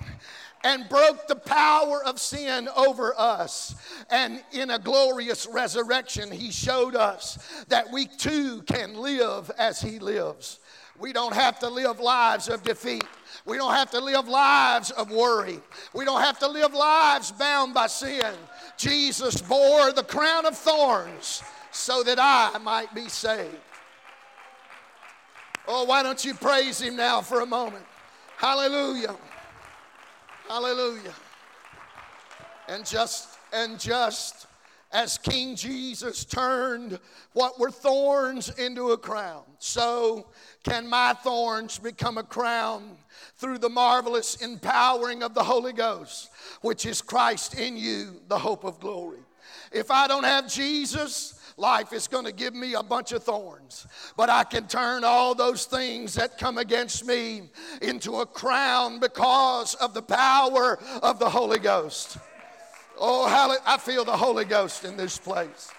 And 0.65 0.89
broke 0.89 1.29
the 1.29 1.37
power 1.37 2.03
of 2.05 2.19
sin 2.19 2.69
over 2.77 3.15
us. 3.17 3.77
And 4.11 4.43
in 4.53 4.71
a 4.71 4.79
glorious 4.79 5.47
resurrection, 5.47 6.33
he 6.33 6.51
showed 6.51 6.97
us 6.97 7.39
that 7.69 7.93
we 7.93 8.07
too 8.07 8.63
can 8.63 8.97
live 8.97 9.51
as 9.57 9.81
he 9.81 9.99
lives. 9.99 10.59
We 10.99 11.13
don't 11.13 11.35
have 11.35 11.61
to 11.61 11.69
live 11.69 12.01
lives 12.01 12.49
of 12.49 12.63
defeat. 12.65 13.05
We 13.45 13.57
don't 13.57 13.73
have 13.73 13.91
to 13.93 14.01
live 14.01 14.27
lives 14.27 14.91
of 14.91 15.11
worry. 15.11 15.61
We 15.95 16.05
don't 16.05 16.21
have 16.21 16.39
to 16.41 16.49
live 16.49 16.75
lives 16.75 17.31
bound 17.33 17.73
by 17.73 17.87
sin. 17.87 18.35
Jesus 18.77 19.41
bore 19.41 19.93
the 19.93 20.03
crown 20.03 20.45
of 20.45 20.57
thorns 20.57 21.43
so 21.71 22.03
that 22.03 22.19
I 22.21 22.59
might 22.59 22.93
be 22.95 23.09
saved. 23.09 23.55
Oh, 25.69 25.85
why 25.85 26.03
don't 26.03 26.25
you 26.25 26.35
praise 26.35 26.81
Him 26.81 26.97
now 26.97 27.21
for 27.21 27.41
a 27.41 27.47
moment? 27.47 27.85
Hallelujah. 28.37 29.15
Hallelujah. 30.49 31.13
And 32.69 32.87
just, 32.87 33.29
and 33.53 33.79
just 33.79 34.47
as 34.93 35.19
King 35.19 35.55
Jesus 35.57 36.25
turned 36.25 36.99
what 37.35 37.61
were 37.61 37.71
thorns 37.71 38.49
into 38.59 38.93
a 38.93 38.97
crown, 38.97 39.43
so 39.59 40.27
can 40.63 40.89
my 40.89 41.13
thorns 41.13 41.79
become 41.79 42.17
a 42.17 42.23
crown 42.23 42.97
through 43.37 43.59
the 43.59 43.69
marvelous 43.69 44.37
empowering 44.37 45.23
of 45.23 45.35
the 45.35 45.45
Holy 45.45 45.75
Ghost, 45.75 46.31
which 46.63 46.87
is 46.87 47.03
Christ 47.03 47.59
in 47.59 47.77
you, 47.77 48.21
the 48.29 48.39
hope 48.39 48.65
of 48.65 48.81
glory. 48.81 49.21
If 49.71 49.91
I 49.91 50.09
don't 50.09 50.25
have 50.25 50.51
Jesus, 50.51 51.38
life 51.59 51.93
is 51.93 52.09
going 52.09 52.25
to 52.25 52.33
give 52.33 52.55
me 52.55 52.75
a 52.75 52.83
bunch 52.83 53.13
of 53.13 53.23
thorns. 53.23 53.87
But 54.17 54.31
I 54.31 54.45
can 54.45 54.67
turn 54.69 55.05
all 55.05 55.35
those 55.35 55.65
things 55.65 56.15
that 56.15 56.39
come 56.39 56.59
against 56.59 57.05
me 57.05 57.51
into 57.83 58.21
a 58.21 58.27
crown 58.27 59.01
because 59.01 59.75
of 59.75 59.93
the 59.93 60.03
power 60.03 60.79
of 61.03 61.19
the 61.19 61.29
Holy 61.29 61.59
Ghost. 61.59 62.19
Oh, 62.99 63.29
hallelujah. 63.29 63.63
I 63.67 63.79
feel 63.79 64.05
the 64.05 64.17
Holy 64.17 64.45
Ghost 64.45 64.85
in 64.85 64.97
this 64.97 65.19
place. 65.19 65.71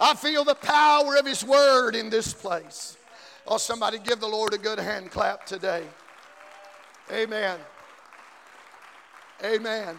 I 0.00 0.14
feel 0.14 0.44
the 0.44 0.54
power 0.54 1.16
of 1.16 1.26
His 1.26 1.44
Word 1.44 1.94
in 1.94 2.10
this 2.10 2.32
place. 2.32 2.96
Oh, 3.46 3.58
somebody 3.58 3.98
give 3.98 4.20
the 4.20 4.28
Lord 4.28 4.54
a 4.54 4.58
good 4.58 4.78
hand 4.78 5.10
clap 5.10 5.44
today. 5.46 5.84
Amen. 7.12 7.58
Amen. 9.44 9.98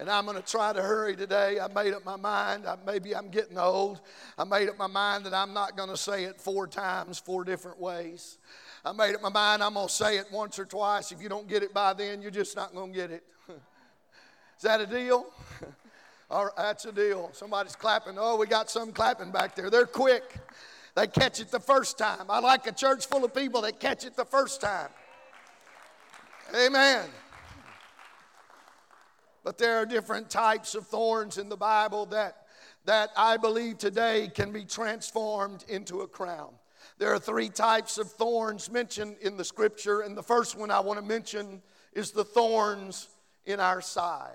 And 0.00 0.10
I'm 0.10 0.24
going 0.24 0.36
to 0.36 0.42
try 0.42 0.72
to 0.72 0.82
hurry 0.82 1.14
today. 1.14 1.60
I 1.60 1.68
made 1.68 1.94
up 1.94 2.04
my 2.04 2.16
mind. 2.16 2.66
I, 2.66 2.76
maybe 2.84 3.14
I'm 3.14 3.28
getting 3.28 3.58
old. 3.58 4.00
I 4.36 4.44
made 4.44 4.68
up 4.68 4.76
my 4.76 4.88
mind 4.88 5.24
that 5.26 5.34
I'm 5.34 5.54
not 5.54 5.76
going 5.76 5.88
to 5.88 5.96
say 5.96 6.24
it 6.24 6.40
four 6.40 6.66
times, 6.66 7.20
four 7.20 7.44
different 7.44 7.78
ways. 7.78 8.38
I 8.84 8.92
made 8.92 9.14
up 9.14 9.22
my 9.22 9.28
mind 9.28 9.62
I'm 9.62 9.74
going 9.74 9.86
to 9.86 9.92
say 9.92 10.18
it 10.18 10.26
once 10.32 10.58
or 10.58 10.64
twice. 10.64 11.12
If 11.12 11.22
you 11.22 11.28
don't 11.28 11.48
get 11.48 11.62
it 11.62 11.72
by 11.72 11.92
then, 11.92 12.20
you're 12.22 12.32
just 12.32 12.56
not 12.56 12.74
going 12.74 12.92
to 12.92 12.98
get 12.98 13.10
it. 13.12 13.22
Is 13.48 14.62
that 14.62 14.80
a 14.80 14.86
deal? 14.86 15.26
All 16.30 16.46
right, 16.46 16.56
that's 16.56 16.84
a 16.86 16.92
deal. 16.92 17.30
Somebody's 17.32 17.76
clapping. 17.76 18.16
Oh, 18.18 18.36
we 18.36 18.46
got 18.46 18.70
some 18.70 18.90
clapping 18.90 19.30
back 19.30 19.54
there. 19.54 19.70
They're 19.70 19.86
quick. 19.86 20.24
They 20.96 21.06
catch 21.06 21.40
it 21.40 21.50
the 21.50 21.60
first 21.60 21.98
time. 21.98 22.26
I 22.28 22.40
like 22.40 22.66
a 22.66 22.72
church 22.72 23.06
full 23.06 23.24
of 23.24 23.32
people 23.32 23.62
that 23.62 23.78
catch 23.78 24.04
it 24.04 24.16
the 24.16 24.24
first 24.24 24.60
time. 24.60 24.88
Amen. 26.54 27.06
But 29.44 29.58
there 29.58 29.76
are 29.76 29.86
different 29.86 30.30
types 30.30 30.74
of 30.74 30.86
thorns 30.86 31.36
in 31.36 31.50
the 31.50 31.56
Bible 31.56 32.06
that, 32.06 32.46
that 32.86 33.10
I 33.14 33.36
believe 33.36 33.76
today 33.76 34.30
can 34.34 34.50
be 34.50 34.64
transformed 34.64 35.64
into 35.68 36.00
a 36.00 36.08
crown. 36.08 36.54
There 36.98 37.12
are 37.12 37.18
three 37.18 37.50
types 37.50 37.98
of 37.98 38.10
thorns 38.10 38.70
mentioned 38.70 39.16
in 39.20 39.36
the 39.36 39.44
scripture, 39.44 40.00
and 40.00 40.16
the 40.16 40.22
first 40.22 40.56
one 40.56 40.70
I 40.70 40.80
want 40.80 40.98
to 40.98 41.04
mention 41.04 41.60
is 41.92 42.10
the 42.10 42.24
thorns 42.24 43.08
in 43.44 43.60
our 43.60 43.82
side. 43.82 44.32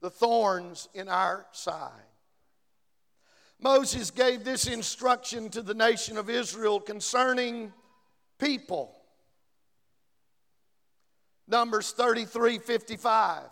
The 0.00 0.10
thorns 0.10 0.88
in 0.92 1.08
our 1.08 1.46
side. 1.52 1.92
Moses 3.60 4.10
gave 4.10 4.42
this 4.42 4.66
instruction 4.66 5.48
to 5.50 5.62
the 5.62 5.74
nation 5.74 6.18
of 6.18 6.28
Israel 6.28 6.80
concerning 6.80 7.72
people. 8.40 8.96
Numbers 11.48 11.92
33 11.92 12.58
55. 12.58 13.42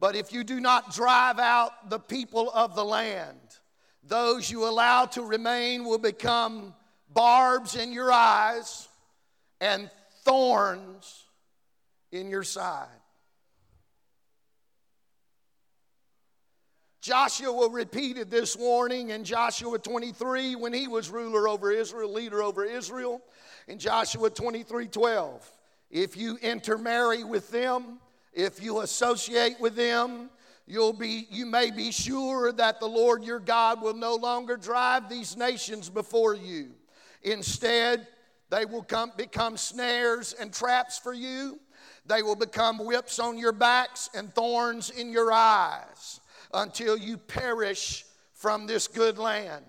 But 0.00 0.14
if 0.14 0.32
you 0.32 0.44
do 0.44 0.60
not 0.60 0.94
drive 0.94 1.38
out 1.38 1.90
the 1.90 1.98
people 1.98 2.50
of 2.50 2.74
the 2.74 2.84
land, 2.84 3.38
those 4.04 4.50
you 4.50 4.68
allow 4.68 5.06
to 5.06 5.22
remain 5.22 5.84
will 5.84 5.98
become 5.98 6.74
barbs 7.12 7.74
in 7.74 7.92
your 7.92 8.12
eyes 8.12 8.88
and 9.60 9.90
thorns 10.24 11.24
in 12.12 12.30
your 12.30 12.44
side. 12.44 12.88
Joshua 17.00 17.70
repeated 17.70 18.30
this 18.30 18.56
warning 18.56 19.10
in 19.10 19.24
Joshua 19.24 19.78
23 19.78 20.56
when 20.56 20.72
he 20.72 20.88
was 20.88 21.08
ruler 21.08 21.48
over 21.48 21.70
Israel, 21.70 22.12
leader 22.12 22.42
over 22.42 22.64
Israel. 22.64 23.22
In 23.66 23.78
Joshua 23.78 24.30
23 24.30 24.88
12, 24.88 25.50
if 25.90 26.16
you 26.16 26.36
intermarry 26.38 27.24
with 27.24 27.50
them, 27.50 27.98
if 28.32 28.62
you 28.62 28.80
associate 28.80 29.58
with 29.60 29.74
them, 29.74 30.30
you'll 30.66 30.92
be, 30.92 31.26
you 31.30 31.46
may 31.46 31.70
be 31.70 31.90
sure 31.90 32.52
that 32.52 32.78
the 32.78 32.86
Lord 32.86 33.24
your 33.24 33.40
God 33.40 33.80
will 33.80 33.94
no 33.94 34.14
longer 34.14 34.56
drive 34.56 35.08
these 35.08 35.36
nations 35.36 35.88
before 35.88 36.34
you. 36.34 36.70
Instead, 37.22 38.06
they 38.50 38.64
will 38.64 38.82
come, 38.82 39.12
become 39.16 39.56
snares 39.56 40.34
and 40.34 40.52
traps 40.52 40.98
for 40.98 41.12
you. 41.12 41.58
They 42.06 42.22
will 42.22 42.36
become 42.36 42.78
whips 42.78 43.18
on 43.18 43.38
your 43.38 43.52
backs 43.52 44.08
and 44.14 44.32
thorns 44.34 44.90
in 44.90 45.10
your 45.12 45.32
eyes 45.32 46.20
until 46.54 46.96
you 46.96 47.16
perish 47.16 48.04
from 48.32 48.66
this 48.66 48.88
good 48.88 49.18
land. 49.18 49.64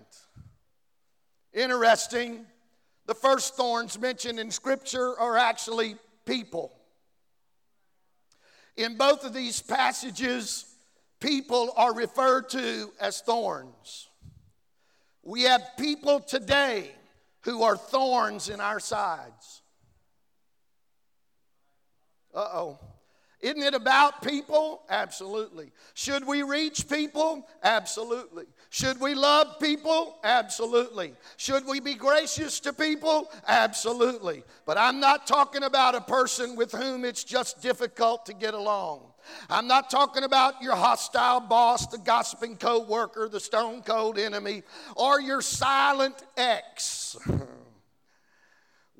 Interesting, 1.52 2.46
the 3.06 3.14
first 3.14 3.56
thorns 3.56 3.98
mentioned 3.98 4.38
in 4.38 4.50
Scripture 4.50 5.18
are 5.18 5.36
actually 5.36 5.96
people. 6.24 6.72
In 8.76 8.96
both 8.96 9.24
of 9.24 9.32
these 9.32 9.60
passages, 9.60 10.64
people 11.20 11.72
are 11.76 11.94
referred 11.94 12.48
to 12.50 12.90
as 13.00 13.20
thorns. 13.20 14.08
We 15.22 15.42
have 15.42 15.62
people 15.78 16.20
today 16.20 16.90
who 17.42 17.62
are 17.62 17.76
thorns 17.76 18.48
in 18.48 18.60
our 18.60 18.80
sides. 18.80 19.62
Uh 22.34 22.48
oh. 22.52 22.78
Isn't 23.40 23.62
it 23.62 23.74
about 23.74 24.22
people? 24.22 24.82
Absolutely. 24.90 25.72
Should 25.94 26.26
we 26.26 26.42
reach 26.42 26.88
people? 26.88 27.46
Absolutely. 27.62 28.44
Should 28.68 29.00
we 29.00 29.14
love 29.14 29.58
people? 29.58 30.18
Absolutely. 30.22 31.14
Should 31.38 31.66
we 31.66 31.80
be 31.80 31.94
gracious 31.94 32.60
to 32.60 32.72
people? 32.74 33.30
Absolutely. 33.48 34.44
But 34.66 34.76
I'm 34.76 35.00
not 35.00 35.26
talking 35.26 35.62
about 35.62 35.94
a 35.94 36.02
person 36.02 36.54
with 36.54 36.72
whom 36.72 37.04
it's 37.04 37.24
just 37.24 37.62
difficult 37.62 38.26
to 38.26 38.34
get 38.34 38.52
along. 38.52 39.00
I'm 39.48 39.66
not 39.66 39.90
talking 39.90 40.24
about 40.24 40.60
your 40.60 40.76
hostile 40.76 41.40
boss, 41.40 41.86
the 41.86 41.98
gossiping 41.98 42.56
co 42.56 42.82
worker, 42.82 43.28
the 43.28 43.40
stone 43.40 43.82
cold 43.82 44.18
enemy, 44.18 44.62
or 44.96 45.20
your 45.20 45.40
silent 45.40 46.22
ex. 46.36 47.16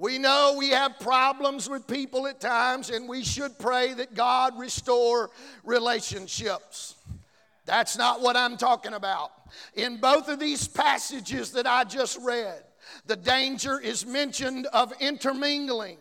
We 0.01 0.17
know 0.17 0.55
we 0.57 0.71
have 0.71 0.99
problems 0.99 1.69
with 1.69 1.87
people 1.87 2.27
at 2.27 2.41
times, 2.41 2.89
and 2.89 3.07
we 3.07 3.23
should 3.23 3.59
pray 3.59 3.93
that 3.93 4.15
God 4.15 4.59
restore 4.59 5.29
relationships. 5.63 6.95
That's 7.67 7.99
not 7.99 8.23
what 8.23 8.35
I'm 8.35 8.57
talking 8.57 8.95
about. 8.95 9.31
In 9.75 9.99
both 9.99 10.31
of 10.31 10.41
these 10.41 10.67
passages 10.67 11.53
that 11.53 11.67
I 11.67 11.85
just 11.85 12.19
read, 12.23 12.63
the 13.05 13.17
danger 13.17 13.79
is 13.79 14.07
mentioned 14.07 14.67
of 14.73 14.91
intermingling, 15.01 15.99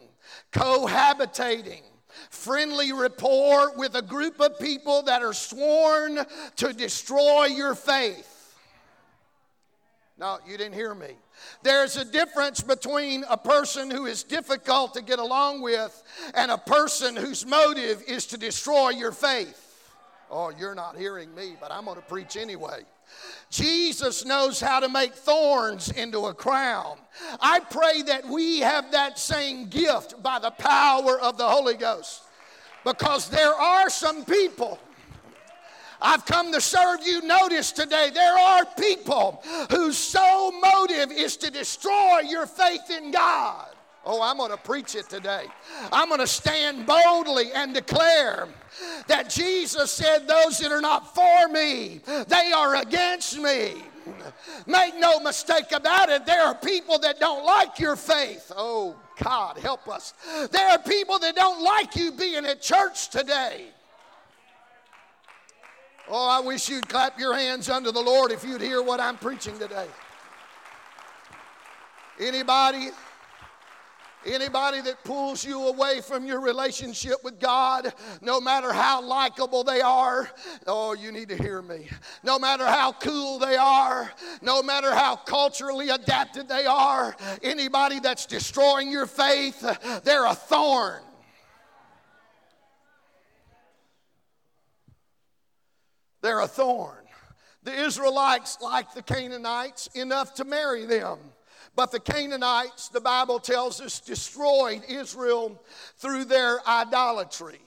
cohabitating, 0.54 1.84
friendly 2.30 2.94
rapport 2.94 3.78
with 3.78 3.96
a 3.96 4.02
group 4.02 4.40
of 4.40 4.58
people 4.60 5.02
that 5.04 5.22
are 5.22 5.34
sworn 5.34 6.20
to 6.56 6.72
destroy 6.72 7.48
your 7.48 7.76
faith. 7.76 8.56
No, 10.18 10.38
you 10.48 10.58
didn't 10.58 10.76
hear 10.76 10.96
me. 10.96 11.18
There's 11.62 11.98
a 11.98 12.06
difference 12.06 12.62
between 12.62 13.26
a 13.30 13.38
person 13.38 13.92
who 13.92 14.06
is 14.06 14.24
difficult 14.24 14.94
to 14.94 15.02
get 15.02 15.20
along 15.20 15.62
with 15.62 16.04
and 16.34 16.52
a 16.52 16.58
person 16.58 17.16
whose 17.16 17.46
motive 17.46 18.04
is 18.08 18.26
to 18.28 18.38
destroy 18.38 18.90
your 18.90 19.12
faith. 19.12 19.66
Oh, 20.32 20.52
you're 20.58 20.76
not 20.76 20.96
hearing 20.96 21.34
me, 21.34 21.56
but 21.60 21.72
I'm 21.72 21.86
going 21.86 21.98
to 21.98 22.04
preach 22.04 22.38
anyway. 22.38 22.84
Jesus 23.50 24.24
knows 24.26 24.62
how 24.62 24.80
to 24.80 24.88
make 24.88 25.14
thorns 25.14 25.90
into 25.92 26.28
a 26.28 26.34
crown. 26.34 26.98
I 27.42 27.60
pray 27.60 28.04
that 28.04 28.28
we 28.28 28.60
have 28.60 28.92
that 28.92 29.18
same 29.18 29.68
gift 29.68 30.22
by 30.22 30.38
the 30.38 30.52
power 30.52 31.20
of 31.20 31.38
the 31.38 31.48
Holy 31.48 31.74
Ghost. 31.74 32.22
Because 32.86 33.30
there 33.30 33.54
are 33.54 33.90
some 33.90 34.24
people 34.24 34.80
I've 36.02 36.26
come 36.26 36.52
to 36.54 36.62
serve 36.62 37.06
you. 37.06 37.22
Notice 37.22 37.72
today, 37.72 38.10
there 38.14 38.38
are 38.38 38.66
people 38.66 39.44
whose 39.70 39.98
sole 39.98 40.52
motive 40.52 41.12
is 41.12 41.38
to 41.38 41.52
destroy 41.52 42.20
your 42.28 42.46
faith 42.46 42.90
in 42.90 43.12
God. 43.12 43.68
Oh, 44.06 44.22
I'm 44.22 44.38
going 44.38 44.52
to 44.52 44.58
preach 44.58 44.96
it 44.96 45.10
today. 45.10 45.46
I'm 45.92 46.08
going 46.08 46.22
to 46.22 46.28
stand 46.28 46.86
boldly 46.86 47.52
and 47.54 47.74
declare 47.74 48.48
that 49.08 49.30
Jesus 49.30 49.92
said, 49.92 50.28
Those 50.28 50.58
that 50.60 50.72
are 50.72 50.82
not 50.82 51.14
for 51.14 51.48
me, 51.50 52.02
they 52.28 52.52
are 52.56 52.78
against 52.78 53.38
me. 53.38 53.74
Make 54.66 54.98
no 54.98 55.20
mistake 55.20 55.72
about 55.72 56.10
it, 56.10 56.26
there 56.26 56.42
are 56.42 56.56
people 56.56 56.98
that 57.00 57.20
don't 57.20 57.46
like 57.46 57.80
your 57.80 57.96
faith. 57.96 58.52
Oh, 58.56 58.96
God, 59.22 59.58
help 59.58 59.88
us. 59.88 60.14
There 60.52 60.68
are 60.70 60.80
people 60.80 61.20
that 61.20 61.36
don't 61.36 61.62
like 61.62 61.96
you 61.96 62.12
being 62.12 62.46
at 62.46 62.62
church 62.62 63.10
today. 63.10 63.66
Oh, 66.12 66.28
I 66.28 66.40
wish 66.40 66.70
you'd 66.70 66.90
clap 66.90 67.20
your 67.20 67.36
hands 67.36 67.70
unto 67.70 67.92
the 67.92 68.02
Lord 68.02 68.32
if 68.32 68.44
you'd 68.44 68.62
hear 68.62 68.82
what 68.82 69.00
I'm 69.00 69.18
preaching 69.18 69.58
today. 69.60 69.88
Anybody? 72.20 72.90
Anybody 74.26 74.82
that 74.82 75.02
pulls 75.06 75.46
you 75.46 75.68
away 75.68 76.02
from 76.02 76.26
your 76.26 76.42
relationship 76.42 77.24
with 77.24 77.40
God, 77.40 77.94
no 78.22 78.42
matter 78.42 78.74
how 78.74 79.02
likable 79.02 79.64
they 79.64 79.80
are, 79.80 80.30
oh, 80.68 80.94
you 80.94 81.12
need 81.12 81.30
to 81.30 81.36
hear 81.36 81.62
me. 81.62 81.88
No 82.24 82.38
matter 82.38 82.66
how 82.66 82.92
cool 82.92 83.40
they 83.40 83.56
are, 83.56 84.12
no 84.42 84.62
matter 84.62 84.94
how 84.94 85.16
culturally 85.16 85.90
adapted 85.90 86.50
they 86.50 86.66
are, 86.66 87.16
anybody 87.44 88.00
that's 88.02 88.26
destroying 88.26 88.92
your 88.92 89.06
faith, 89.06 89.62
they're 90.04 90.26
a 90.26 90.36
thorn. 90.36 91.02
They're 96.22 96.42
a 96.42 96.48
thorn. 96.48 97.06
The 97.64 97.74
Israelites, 97.74 98.58
like 98.62 98.94
the 98.94 99.02
Canaanites, 99.02 99.88
enough 99.94 100.36
to 100.36 100.46
marry 100.46 100.86
them. 100.86 101.20
But 101.76 101.92
the 101.92 102.00
Canaanites, 102.00 102.90
the 102.90 103.02
Bible 103.02 103.40
tells 103.40 103.80
us, 103.82 104.00
destroyed 104.00 104.84
Israel 104.88 105.62
through 105.98 106.26
their 106.26 106.68
idolatry. 106.68 107.60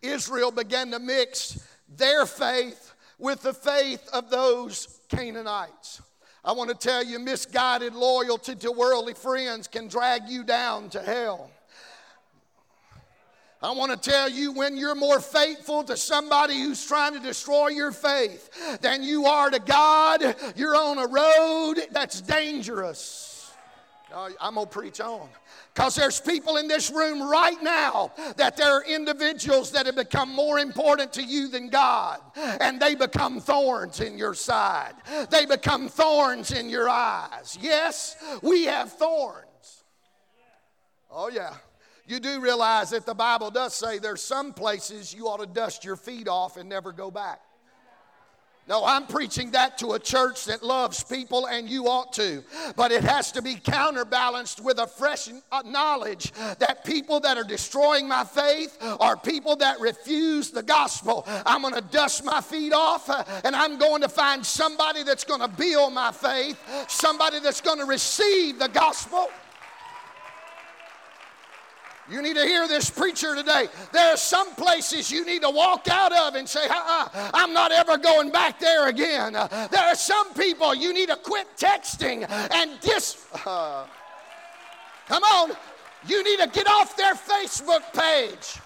Israel 0.00 0.50
began 0.50 0.90
to 0.90 0.98
mix 0.98 1.66
their 1.96 2.26
faith 2.26 2.94
with 3.18 3.42
the 3.42 3.54
faith 3.54 4.08
of 4.12 4.30
those 4.30 5.00
Canaanites. 5.08 6.02
I 6.44 6.52
want 6.52 6.70
to 6.70 6.76
tell 6.76 7.04
you, 7.04 7.18
misguided 7.18 7.94
loyalty 7.94 8.56
to 8.56 8.72
worldly 8.72 9.14
friends 9.14 9.68
can 9.68 9.86
drag 9.86 10.28
you 10.28 10.42
down 10.42 10.88
to 10.90 11.00
hell. 11.00 11.50
I 13.62 13.70
want 13.70 13.92
to 13.92 14.10
tell 14.10 14.28
you 14.28 14.50
when 14.52 14.76
you're 14.76 14.96
more 14.96 15.20
faithful 15.20 15.84
to 15.84 15.96
somebody 15.96 16.60
who's 16.60 16.84
trying 16.84 17.12
to 17.12 17.20
destroy 17.20 17.68
your 17.68 17.92
faith 17.92 18.80
than 18.80 19.04
you 19.04 19.26
are 19.26 19.50
to 19.50 19.60
God, 19.60 20.34
you're 20.56 20.74
on 20.74 20.98
a 20.98 21.06
road 21.06 21.86
that's 21.92 22.20
dangerous. 22.20 23.52
I'm 24.14 24.56
going 24.56 24.66
to 24.66 24.72
preach 24.72 25.00
on. 25.00 25.28
Because 25.72 25.94
there's 25.94 26.20
people 26.20 26.56
in 26.56 26.68
this 26.68 26.90
room 26.90 27.22
right 27.22 27.62
now 27.62 28.12
that 28.36 28.56
there 28.56 28.72
are 28.72 28.84
individuals 28.84 29.70
that 29.70 29.86
have 29.86 29.96
become 29.96 30.30
more 30.30 30.58
important 30.58 31.12
to 31.14 31.22
you 31.22 31.48
than 31.48 31.68
God. 31.68 32.20
And 32.36 32.80
they 32.80 32.94
become 32.94 33.40
thorns 33.40 34.00
in 34.00 34.18
your 34.18 34.34
side, 34.34 34.94
they 35.30 35.46
become 35.46 35.88
thorns 35.88 36.50
in 36.50 36.68
your 36.68 36.88
eyes. 36.88 37.56
Yes, 37.60 38.16
we 38.42 38.64
have 38.64 38.92
thorns. 38.92 39.84
Oh, 41.10 41.30
yeah 41.32 41.54
you 42.06 42.20
do 42.20 42.40
realize 42.40 42.90
that 42.90 43.06
the 43.06 43.14
Bible 43.14 43.50
does 43.50 43.74
say 43.74 43.98
there's 43.98 44.22
some 44.22 44.52
places 44.52 45.14
you 45.14 45.28
ought 45.28 45.40
to 45.40 45.46
dust 45.46 45.84
your 45.84 45.96
feet 45.96 46.28
off 46.28 46.56
and 46.56 46.68
never 46.68 46.92
go 46.92 47.10
back. 47.10 47.40
No, 48.68 48.84
I'm 48.84 49.08
preaching 49.08 49.50
that 49.50 49.76
to 49.78 49.94
a 49.94 49.98
church 49.98 50.44
that 50.44 50.62
loves 50.62 51.02
people, 51.02 51.46
and 51.46 51.68
you 51.68 51.86
ought 51.86 52.12
to. 52.12 52.44
But 52.76 52.92
it 52.92 53.02
has 53.02 53.32
to 53.32 53.42
be 53.42 53.56
counterbalanced 53.56 54.62
with 54.62 54.78
a 54.78 54.86
fresh 54.86 55.28
knowledge 55.64 56.32
that 56.60 56.84
people 56.84 57.18
that 57.20 57.36
are 57.36 57.44
destroying 57.44 58.06
my 58.06 58.22
faith 58.22 58.78
are 59.00 59.16
people 59.16 59.56
that 59.56 59.80
refuse 59.80 60.52
the 60.52 60.62
gospel. 60.62 61.24
I'm 61.44 61.62
going 61.62 61.74
to 61.74 61.80
dust 61.80 62.24
my 62.24 62.40
feet 62.40 62.72
off, 62.72 63.10
uh, 63.10 63.24
and 63.42 63.56
I'm 63.56 63.78
going 63.78 64.00
to 64.02 64.08
find 64.08 64.46
somebody 64.46 65.02
that's 65.02 65.24
going 65.24 65.40
to 65.40 65.48
build 65.48 65.92
my 65.92 66.12
faith, 66.12 66.56
somebody 66.88 67.40
that's 67.40 67.60
going 67.60 67.78
to 67.78 67.86
receive 67.86 68.60
the 68.60 68.68
gospel. 68.68 69.28
You 72.10 72.20
need 72.20 72.36
to 72.36 72.44
hear 72.44 72.66
this 72.66 72.90
preacher 72.90 73.34
today. 73.34 73.68
There 73.92 74.12
are 74.12 74.16
some 74.16 74.54
places 74.54 75.10
you 75.10 75.24
need 75.24 75.42
to 75.42 75.50
walk 75.50 75.88
out 75.88 76.12
of 76.12 76.34
and 76.34 76.48
say, 76.48 76.66
uh-uh, 76.66 77.30
I'm 77.32 77.52
not 77.52 77.70
ever 77.70 77.96
going 77.96 78.30
back 78.30 78.58
there 78.58 78.88
again. 78.88 79.34
there 79.34 79.84
are 79.84 79.94
some 79.94 80.34
people 80.34 80.74
you 80.74 80.92
need 80.92 81.08
to 81.10 81.16
quit 81.16 81.46
texting 81.56 82.28
and 82.52 82.80
dis. 82.80 83.24
Uh, 83.46 83.86
come 85.06 85.22
on, 85.22 85.52
you 86.06 86.24
need 86.24 86.40
to 86.40 86.48
get 86.48 86.68
off 86.68 86.96
their 86.96 87.14
Facebook 87.14 87.82
page. 87.94 88.60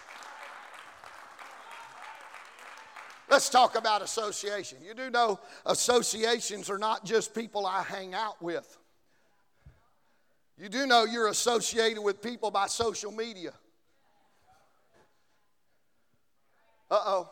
Let's 3.29 3.51
talk 3.51 3.77
about 3.77 4.03
association. 4.03 4.79
You 4.87 4.95
do 4.95 5.11
know 5.11 5.41
associations 5.67 6.71
are 6.71 6.79
not 6.79 7.05
just 7.05 7.35
people 7.35 7.67
I 7.67 7.83
hang 7.83 8.15
out 8.15 8.41
with. 8.41 8.79
You 10.59 10.69
do 10.69 10.87
know 10.87 11.05
you're 11.05 11.29
associated 11.29 12.03
with 12.03 12.23
people 12.23 12.51
by 12.51 12.67
social 12.67 13.13
media. 13.13 13.53
Uh 16.91 17.01
oh. 17.05 17.31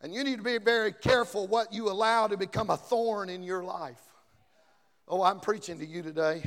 And 0.00 0.14
you 0.14 0.22
need 0.22 0.36
to 0.36 0.42
be 0.42 0.58
very 0.58 0.92
careful 0.92 1.46
what 1.46 1.72
you 1.72 1.88
allow 1.88 2.26
to 2.26 2.36
become 2.36 2.70
a 2.70 2.76
thorn 2.76 3.30
in 3.30 3.42
your 3.42 3.64
life. 3.64 4.00
Oh, 5.08 5.22
I'm 5.22 5.40
preaching 5.40 5.78
to 5.78 5.86
you 5.86 6.02
today. 6.02 6.42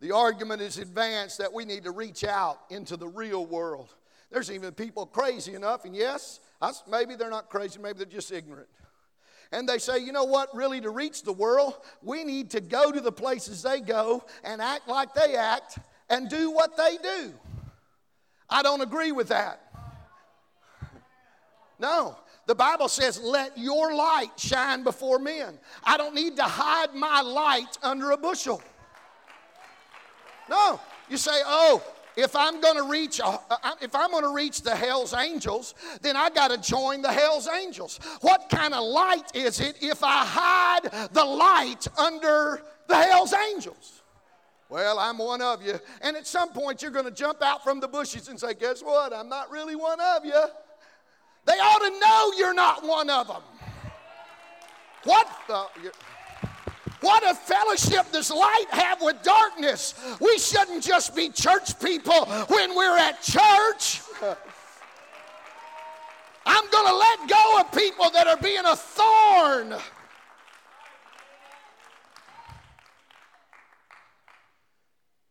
The 0.00 0.12
argument 0.12 0.60
is 0.60 0.78
advanced 0.78 1.38
that 1.38 1.52
we 1.52 1.64
need 1.64 1.84
to 1.84 1.90
reach 1.90 2.24
out 2.24 2.60
into 2.68 2.96
the 2.96 3.08
real 3.08 3.46
world. 3.46 3.94
There's 4.30 4.50
even 4.50 4.72
people 4.72 5.06
crazy 5.06 5.54
enough, 5.54 5.84
and 5.84 5.96
yes, 5.96 6.40
maybe 6.90 7.14
they're 7.14 7.30
not 7.30 7.48
crazy, 7.48 7.78
maybe 7.80 7.98
they're 7.98 8.06
just 8.06 8.30
ignorant 8.30 8.68
and 9.54 9.68
they 9.68 9.78
say, 9.78 9.98
you 9.98 10.12
know 10.12 10.24
what, 10.24 10.54
really, 10.54 10.80
to 10.80 10.90
reach 10.90 11.22
the 11.22 11.32
world, 11.32 11.74
we 12.02 12.24
need 12.24 12.50
to 12.50 12.60
go 12.60 12.90
to 12.90 13.00
the 13.00 13.12
places 13.12 13.62
they 13.62 13.80
go 13.80 14.24
and 14.42 14.60
act 14.60 14.88
like 14.88 15.14
they 15.14 15.36
act 15.36 15.78
and 16.10 16.28
do 16.28 16.50
what 16.50 16.76
they 16.76 16.98
do. 17.02 17.32
I 18.50 18.62
don't 18.62 18.80
agree 18.80 19.12
with 19.12 19.28
that. 19.28 19.60
No. 21.78 22.16
The 22.46 22.54
Bible 22.54 22.88
says, 22.88 23.20
let 23.22 23.56
your 23.56 23.94
light 23.94 24.32
shine 24.36 24.82
before 24.82 25.18
men. 25.18 25.58
I 25.82 25.96
don't 25.96 26.14
need 26.14 26.36
to 26.36 26.42
hide 26.42 26.94
my 26.94 27.22
light 27.22 27.78
under 27.82 28.10
a 28.10 28.16
bushel. 28.16 28.60
No. 30.50 30.78
You 31.08 31.16
say, 31.16 31.32
oh, 31.46 31.82
if 32.16 32.36
I'm 32.36 32.60
going 32.60 32.76
to 32.76 32.84
reach 32.84 33.20
uh, 33.22 33.38
if 33.80 33.94
I'm 33.94 34.10
going 34.10 34.24
to 34.24 34.32
reach 34.32 34.62
the 34.62 34.74
hell's 34.74 35.14
angels, 35.14 35.74
then 36.02 36.16
I 36.16 36.30
got 36.30 36.50
to 36.50 36.58
join 36.58 37.02
the 37.02 37.12
hell's 37.12 37.48
angels. 37.48 37.98
What 38.20 38.48
kind 38.48 38.74
of 38.74 38.84
light 38.84 39.34
is 39.34 39.60
it 39.60 39.76
if 39.82 40.02
I 40.02 40.24
hide 40.24 41.08
the 41.12 41.24
light 41.24 41.86
under 41.98 42.62
the 42.88 42.96
hell's 42.96 43.34
angels? 43.50 44.02
Well, 44.68 44.98
I'm 44.98 45.18
one 45.18 45.42
of 45.42 45.62
you. 45.62 45.78
And 46.02 46.16
at 46.16 46.26
some 46.26 46.50
point 46.50 46.82
you're 46.82 46.90
going 46.90 47.04
to 47.04 47.10
jump 47.10 47.42
out 47.42 47.62
from 47.62 47.80
the 47.80 47.88
bushes 47.88 48.28
and 48.28 48.38
say, 48.38 48.54
"Guess 48.54 48.82
what? 48.82 49.12
I'm 49.12 49.28
not 49.28 49.50
really 49.50 49.76
one 49.76 50.00
of 50.00 50.24
you." 50.24 50.42
They 51.46 51.52
ought 51.52 51.78
to 51.80 52.00
know 52.00 52.32
you're 52.38 52.54
not 52.54 52.84
one 52.84 53.10
of 53.10 53.26
them. 53.26 53.42
What 55.04 55.28
the 55.46 55.66
what 57.04 57.22
a 57.30 57.34
fellowship 57.34 58.10
does 58.12 58.30
light 58.30 58.66
have 58.70 59.02
with 59.02 59.22
darkness? 59.22 59.94
We 60.20 60.38
shouldn't 60.38 60.82
just 60.82 61.14
be 61.14 61.28
church 61.28 61.78
people 61.78 62.24
when 62.48 62.74
we're 62.74 62.98
at 62.98 63.22
church. 63.22 64.00
I'm 66.46 66.70
going 66.70 66.88
to 66.88 66.96
let 66.96 67.28
go 67.28 67.60
of 67.60 67.72
people 67.72 68.10
that 68.10 68.26
are 68.26 68.36
being 68.38 68.64
a 68.64 68.76
thorn. 68.76 69.74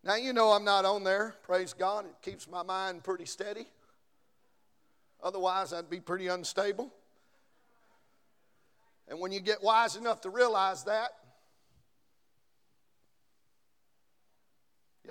Now, 0.03 0.15
you 0.15 0.33
know 0.33 0.51
I'm 0.51 0.65
not 0.65 0.85
on 0.85 1.03
there. 1.03 1.35
Praise 1.43 1.73
God. 1.73 2.05
It 2.05 2.15
keeps 2.21 2.47
my 2.49 2.61
mind 2.61 3.03
pretty 3.03 3.25
steady. 3.25 3.67
Otherwise, 5.23 5.71
I'd 5.71 5.89
be 5.89 6.01
pretty 6.01 6.27
unstable. 6.27 6.91
And 9.07 9.19
when 9.19 9.31
you 9.31 9.39
get 9.39 9.63
wise 9.63 9.95
enough 9.95 10.21
to 10.21 10.29
realize 10.29 10.83
that, 10.83 11.11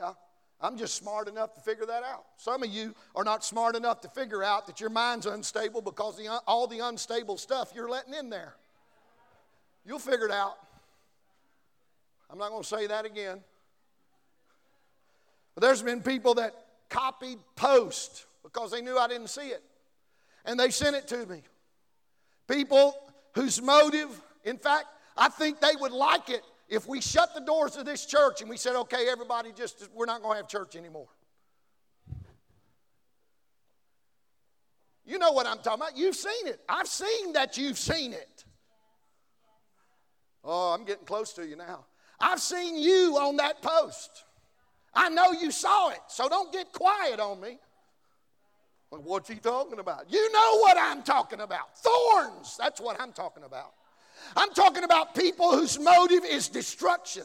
Yeah, 0.03 0.15
I'm 0.61 0.77
just 0.77 0.97
smart 0.97 1.29
enough 1.29 1.55
to 1.55 1.61
figure 1.61 1.87
that 1.87 2.03
out. 2.03 2.25
Some 2.37 2.65
of 2.65 2.69
you 2.69 2.93
are 3.15 3.23
not 3.23 3.45
smart 3.45 3.77
enough 3.77 4.01
to 4.01 4.09
figure 4.09 4.43
out 4.43 4.67
that 4.67 4.81
your 4.81 4.91
mind's 4.91 5.27
unstable 5.27 5.81
because 5.81 6.17
the, 6.17 6.29
all 6.47 6.67
the 6.67 6.81
unstable 6.81 7.37
stuff 7.37 7.73
you're 7.75 7.89
letting 7.89 8.13
in 8.15 8.29
there. 8.29 8.55
You'll 9.87 10.01
figure 10.01 10.27
it 10.27 10.33
out. 10.33 10.57
I'm 12.31 12.39
not 12.39 12.51
going 12.51 12.63
to 12.63 12.69
say 12.69 12.87
that 12.89 13.05
again. 13.05 13.41
But 15.55 15.63
there's 15.63 15.83
been 15.83 16.01
people 16.01 16.35
that 16.35 16.55
copied 16.89 17.39
post 17.55 18.27
because 18.43 18.73
they 18.73 18.81
knew 18.81 18.99
I 18.99 19.07
didn't 19.07 19.29
see 19.29 19.49
it. 19.49 19.63
And 20.45 20.59
they 20.59 20.71
sent 20.71 20.97
it 20.97 21.07
to 21.09 21.27
me. 21.27 21.43
People 22.49 22.97
whose 23.35 23.63
motive, 23.63 24.09
in 24.45 24.57
fact, 24.59 24.87
I 25.17 25.29
think 25.29 25.61
they 25.61 25.77
would 25.79 25.93
like 25.93 26.29
it 26.29 26.43
if 26.73 26.89
we 26.89 27.03
shut 27.03 27.35
the 27.35 27.41
doors 27.43 27.77
of 27.77 27.85
this 27.85 28.07
church 28.07 28.41
and 28.41 28.49
we 28.49 28.57
said, 28.57 28.75
okay, 28.75 29.07
everybody 29.11 29.53
just, 29.55 29.91
we're 29.95 30.07
not 30.07 30.23
going 30.23 30.33
to 30.33 30.37
have 30.39 30.49
church 30.49 30.75
anymore. 30.75 31.09
You 35.05 35.19
know 35.19 35.33
what 35.33 35.47
I'm 35.47 35.59
talking 35.59 35.83
about. 35.83 35.99
You've 35.99 36.17
seen 36.17 36.47
it. 36.47 36.61
I've 36.67 36.87
seen 36.87 37.35
that 37.35 37.59
you've 37.59 37.77
seen 37.77 38.15
it. 38.15 38.45
Oh, 40.43 40.73
I'm 40.73 40.87
getting 40.87 41.05
close 41.05 41.35
to 41.35 41.47
you 41.47 41.57
now. 41.57 41.85
I've 42.19 42.41
seen 42.41 42.79
you 42.79 43.19
on 43.19 43.37
that 43.37 43.61
post. 43.61 44.25
I 44.95 45.11
know 45.11 45.33
you 45.33 45.51
saw 45.51 45.91
it, 45.91 46.01
so 46.09 46.27
don't 46.27 46.53
get 46.53 46.73
quiet 46.73 47.21
on 47.21 47.39
me. 47.39 47.59
What's 48.89 49.29
he 49.29 49.35
talking 49.35 49.79
about? 49.79 50.11
You 50.11 50.33
know 50.33 50.59
what 50.61 50.79
I'm 50.81 51.03
talking 51.03 51.41
about. 51.41 51.77
Thorns. 51.77 52.57
That's 52.59 52.81
what 52.81 52.99
I'm 52.99 53.13
talking 53.13 53.45
about. 53.45 53.75
I'm 54.37 54.53
talking 54.55 54.85
about 54.85 55.15
people 55.15 55.53
whose 55.57 55.79
motive 55.79 56.25
is 56.25 56.49
destruction. 56.49 57.25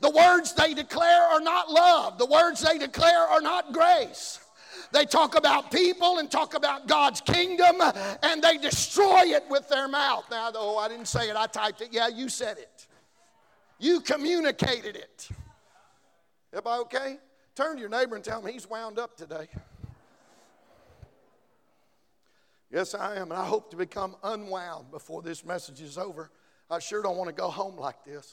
The 0.00 0.10
words 0.10 0.52
they 0.54 0.74
declare 0.74 1.22
are 1.22 1.40
not 1.40 1.70
love, 1.70 2.18
the 2.18 2.26
words 2.26 2.60
they 2.60 2.78
declare 2.78 3.20
are 3.20 3.40
not 3.40 3.72
grace. 3.72 4.40
They 4.92 5.04
talk 5.04 5.36
about 5.36 5.70
people 5.70 6.18
and 6.18 6.30
talk 6.30 6.54
about 6.54 6.88
God's 6.88 7.20
kingdom 7.20 7.76
and 8.22 8.42
they 8.42 8.56
destroy 8.58 9.22
it 9.26 9.44
with 9.48 9.68
their 9.68 9.86
mouth. 9.86 10.24
Now, 10.30 10.50
though, 10.50 10.78
I 10.78 10.88
didn't 10.88 11.06
say 11.06 11.30
it, 11.30 11.36
I 11.36 11.46
typed 11.46 11.80
it. 11.80 11.90
Yeah, 11.92 12.08
you 12.08 12.28
said 12.28 12.58
it. 12.58 12.86
You 13.78 14.00
communicated 14.00 14.96
it. 14.96 15.28
Everybody 16.52 16.80
okay? 16.82 17.18
Turn 17.54 17.76
to 17.76 17.80
your 17.80 17.88
neighbor 17.88 18.16
and 18.16 18.24
tell 18.24 18.44
him 18.44 18.52
he's 18.52 18.68
wound 18.68 18.98
up 18.98 19.16
today. 19.16 19.48
Yes, 22.70 22.94
I 22.94 23.16
am, 23.16 23.32
and 23.32 23.40
I 23.40 23.44
hope 23.44 23.70
to 23.70 23.76
become 23.76 24.16
unwound 24.22 24.90
before 24.90 25.22
this 25.22 25.44
message 25.44 25.80
is 25.80 25.98
over. 25.98 26.30
I 26.70 26.78
sure 26.78 27.02
don't 27.02 27.16
want 27.16 27.28
to 27.28 27.34
go 27.34 27.48
home 27.48 27.76
like 27.76 28.04
this. 28.04 28.32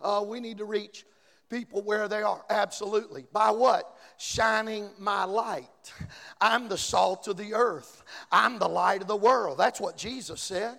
Uh, 0.00 0.24
we 0.26 0.40
need 0.40 0.58
to 0.58 0.64
reach 0.64 1.04
people 1.50 1.82
where 1.82 2.08
they 2.08 2.22
are. 2.22 2.42
Absolutely. 2.50 3.26
By 3.32 3.50
what? 3.50 3.96
Shining 4.18 4.88
my 4.98 5.24
light. 5.24 5.92
I'm 6.40 6.68
the 6.68 6.78
salt 6.78 7.28
of 7.28 7.36
the 7.36 7.54
earth, 7.54 8.02
I'm 8.32 8.58
the 8.58 8.68
light 8.68 9.02
of 9.02 9.08
the 9.08 9.16
world. 9.16 9.58
That's 9.58 9.80
what 9.80 9.96
Jesus 9.96 10.40
said 10.40 10.78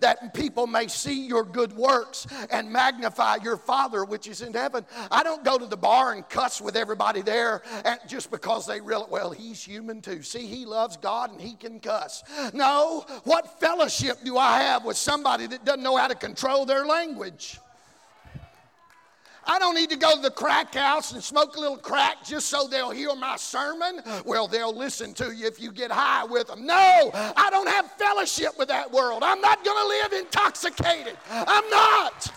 that 0.00 0.34
people 0.34 0.66
may 0.66 0.88
see 0.88 1.26
your 1.26 1.44
good 1.44 1.72
works 1.72 2.26
and 2.50 2.70
magnify 2.70 3.36
your 3.42 3.56
Father 3.56 4.04
which 4.04 4.26
is 4.26 4.42
in 4.42 4.52
heaven. 4.52 4.84
I 5.10 5.22
don't 5.22 5.44
go 5.44 5.58
to 5.58 5.66
the 5.66 5.76
bar 5.76 6.12
and 6.12 6.28
cuss 6.28 6.60
with 6.60 6.76
everybody 6.76 7.22
there 7.22 7.62
just 8.06 8.30
because 8.30 8.66
they 8.66 8.80
realize, 8.80 9.10
well, 9.10 9.30
he's 9.30 9.62
human 9.62 10.00
too. 10.00 10.22
See, 10.22 10.46
he 10.46 10.66
loves 10.66 10.96
God 10.96 11.30
and 11.30 11.40
he 11.40 11.54
can 11.54 11.80
cuss. 11.80 12.22
No, 12.52 13.04
what 13.24 13.60
fellowship 13.60 14.18
do 14.24 14.38
I 14.38 14.60
have 14.60 14.84
with 14.84 14.96
somebody 14.96 15.46
that 15.46 15.64
doesn't 15.64 15.82
know 15.82 15.96
how 15.96 16.08
to 16.08 16.14
control 16.14 16.66
their 16.66 16.86
language? 16.86 17.58
I 19.46 19.58
don't 19.58 19.74
need 19.74 19.90
to 19.90 19.96
go 19.96 20.14
to 20.14 20.22
the 20.22 20.30
crack 20.30 20.74
house 20.74 21.12
and 21.12 21.22
smoke 21.22 21.56
a 21.56 21.60
little 21.60 21.76
crack 21.76 22.24
just 22.24 22.48
so 22.48 22.66
they'll 22.68 22.90
hear 22.90 23.14
my 23.14 23.36
sermon. 23.36 24.00
Well, 24.24 24.46
they'll 24.46 24.74
listen 24.74 25.14
to 25.14 25.34
you 25.34 25.46
if 25.46 25.60
you 25.60 25.72
get 25.72 25.90
high 25.90 26.24
with 26.24 26.46
them. 26.46 26.66
No, 26.66 27.10
I 27.14 27.48
don't 27.50 27.68
have 27.68 27.90
fellowship 27.92 28.58
with 28.58 28.68
that 28.68 28.90
world. 28.92 29.22
I'm 29.24 29.40
not 29.40 29.64
going 29.64 29.76
to 29.82 29.88
live 29.88 30.24
intoxicated. 30.24 31.16
I'm 31.30 31.68
not. 31.70 32.32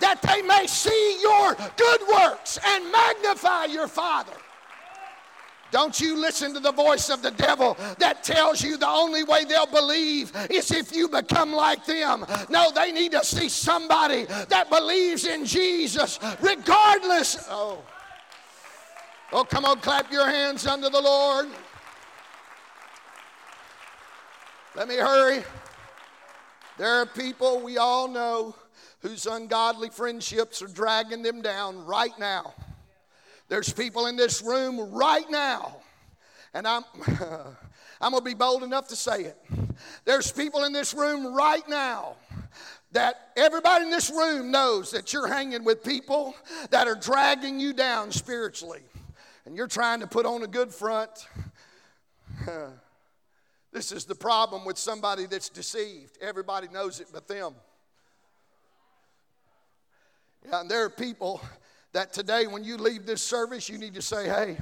That 0.00 0.22
they 0.22 0.42
may 0.42 0.66
see 0.66 1.18
your 1.20 1.54
good 1.76 2.00
works 2.08 2.58
and 2.66 2.90
magnify 2.90 3.66
your 3.66 3.88
Father. 3.88 4.32
Don't 5.70 6.00
you 6.00 6.16
listen 6.20 6.52
to 6.54 6.60
the 6.60 6.72
voice 6.72 7.10
of 7.10 7.22
the 7.22 7.30
devil 7.30 7.76
that 7.98 8.22
tells 8.24 8.62
you 8.62 8.76
the 8.76 8.88
only 8.88 9.24
way 9.24 9.44
they'll 9.44 9.66
believe 9.66 10.32
is 10.50 10.70
if 10.70 10.94
you 10.94 11.08
become 11.08 11.52
like 11.52 11.84
them. 11.86 12.26
No, 12.48 12.70
they 12.72 12.92
need 12.92 13.12
to 13.12 13.24
see 13.24 13.48
somebody 13.48 14.24
that 14.24 14.68
believes 14.70 15.26
in 15.26 15.44
Jesus 15.44 16.18
regardless. 16.40 17.46
Oh. 17.48 17.82
Oh, 19.32 19.44
come 19.44 19.64
on, 19.64 19.78
clap 19.78 20.10
your 20.10 20.26
hands 20.26 20.66
unto 20.66 20.88
the 20.88 21.00
Lord. 21.00 21.48
Let 24.74 24.88
me 24.88 24.96
hurry. 24.96 25.44
There 26.78 27.00
are 27.00 27.06
people 27.06 27.60
we 27.60 27.76
all 27.76 28.08
know 28.08 28.54
whose 29.00 29.26
ungodly 29.26 29.90
friendships 29.90 30.62
are 30.62 30.68
dragging 30.68 31.22
them 31.22 31.42
down 31.42 31.84
right 31.84 32.16
now. 32.18 32.54
There's 33.50 33.72
people 33.72 34.06
in 34.06 34.14
this 34.14 34.42
room 34.42 34.92
right 34.92 35.28
now, 35.28 35.78
and 36.54 36.68
I'm, 36.68 36.84
I'm 38.00 38.12
going 38.12 38.22
to 38.22 38.24
be 38.24 38.34
bold 38.34 38.62
enough 38.62 38.86
to 38.88 38.96
say 38.96 39.24
it. 39.24 39.36
There's 40.04 40.30
people 40.30 40.62
in 40.62 40.72
this 40.72 40.94
room 40.94 41.34
right 41.34 41.68
now 41.68 42.14
that 42.92 43.16
everybody 43.36 43.86
in 43.86 43.90
this 43.90 44.08
room 44.08 44.52
knows 44.52 44.92
that 44.92 45.12
you're 45.12 45.26
hanging 45.26 45.64
with 45.64 45.82
people 45.82 46.36
that 46.70 46.86
are 46.86 46.94
dragging 46.94 47.58
you 47.58 47.72
down 47.72 48.12
spiritually, 48.12 48.82
and 49.46 49.56
you're 49.56 49.66
trying 49.66 49.98
to 49.98 50.06
put 50.06 50.26
on 50.26 50.44
a 50.44 50.48
good 50.48 50.72
front. 50.72 51.10
this 53.72 53.90
is 53.90 54.04
the 54.04 54.14
problem 54.14 54.64
with 54.64 54.78
somebody 54.78 55.26
that's 55.26 55.48
deceived. 55.48 56.16
Everybody 56.20 56.68
knows 56.68 57.00
it 57.00 57.08
but 57.12 57.26
them. 57.26 57.56
Yeah, 60.48 60.60
and 60.60 60.70
there 60.70 60.84
are 60.84 60.90
people 60.90 61.40
that 61.92 62.12
today 62.12 62.46
when 62.46 62.64
you 62.64 62.76
leave 62.76 63.06
this 63.06 63.22
service, 63.22 63.68
you 63.68 63.78
need 63.78 63.94
to 63.94 64.02
say, 64.02 64.26
hey, 64.26 64.58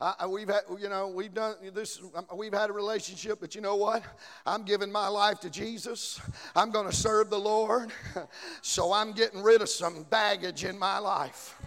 I, 0.00 0.26
we've 0.26 0.48
had, 0.48 0.62
you 0.80 0.88
know, 0.88 1.06
we've 1.06 1.32
done 1.32 1.54
this, 1.72 2.00
um, 2.16 2.26
we've 2.34 2.52
had 2.52 2.70
a 2.70 2.72
relationship, 2.72 3.38
but 3.40 3.54
you 3.54 3.60
know 3.60 3.76
what? 3.76 4.02
I'm 4.44 4.64
giving 4.64 4.90
my 4.90 5.06
life 5.06 5.38
to 5.40 5.50
Jesus. 5.50 6.20
I'm 6.56 6.72
going 6.72 6.90
to 6.90 6.96
serve 6.96 7.30
the 7.30 7.38
Lord. 7.38 7.92
So 8.62 8.92
I'm 8.92 9.12
getting 9.12 9.42
rid 9.42 9.60
of 9.60 9.68
some 9.68 10.04
baggage 10.04 10.64
in 10.64 10.78
my 10.78 10.98
life. 10.98 11.60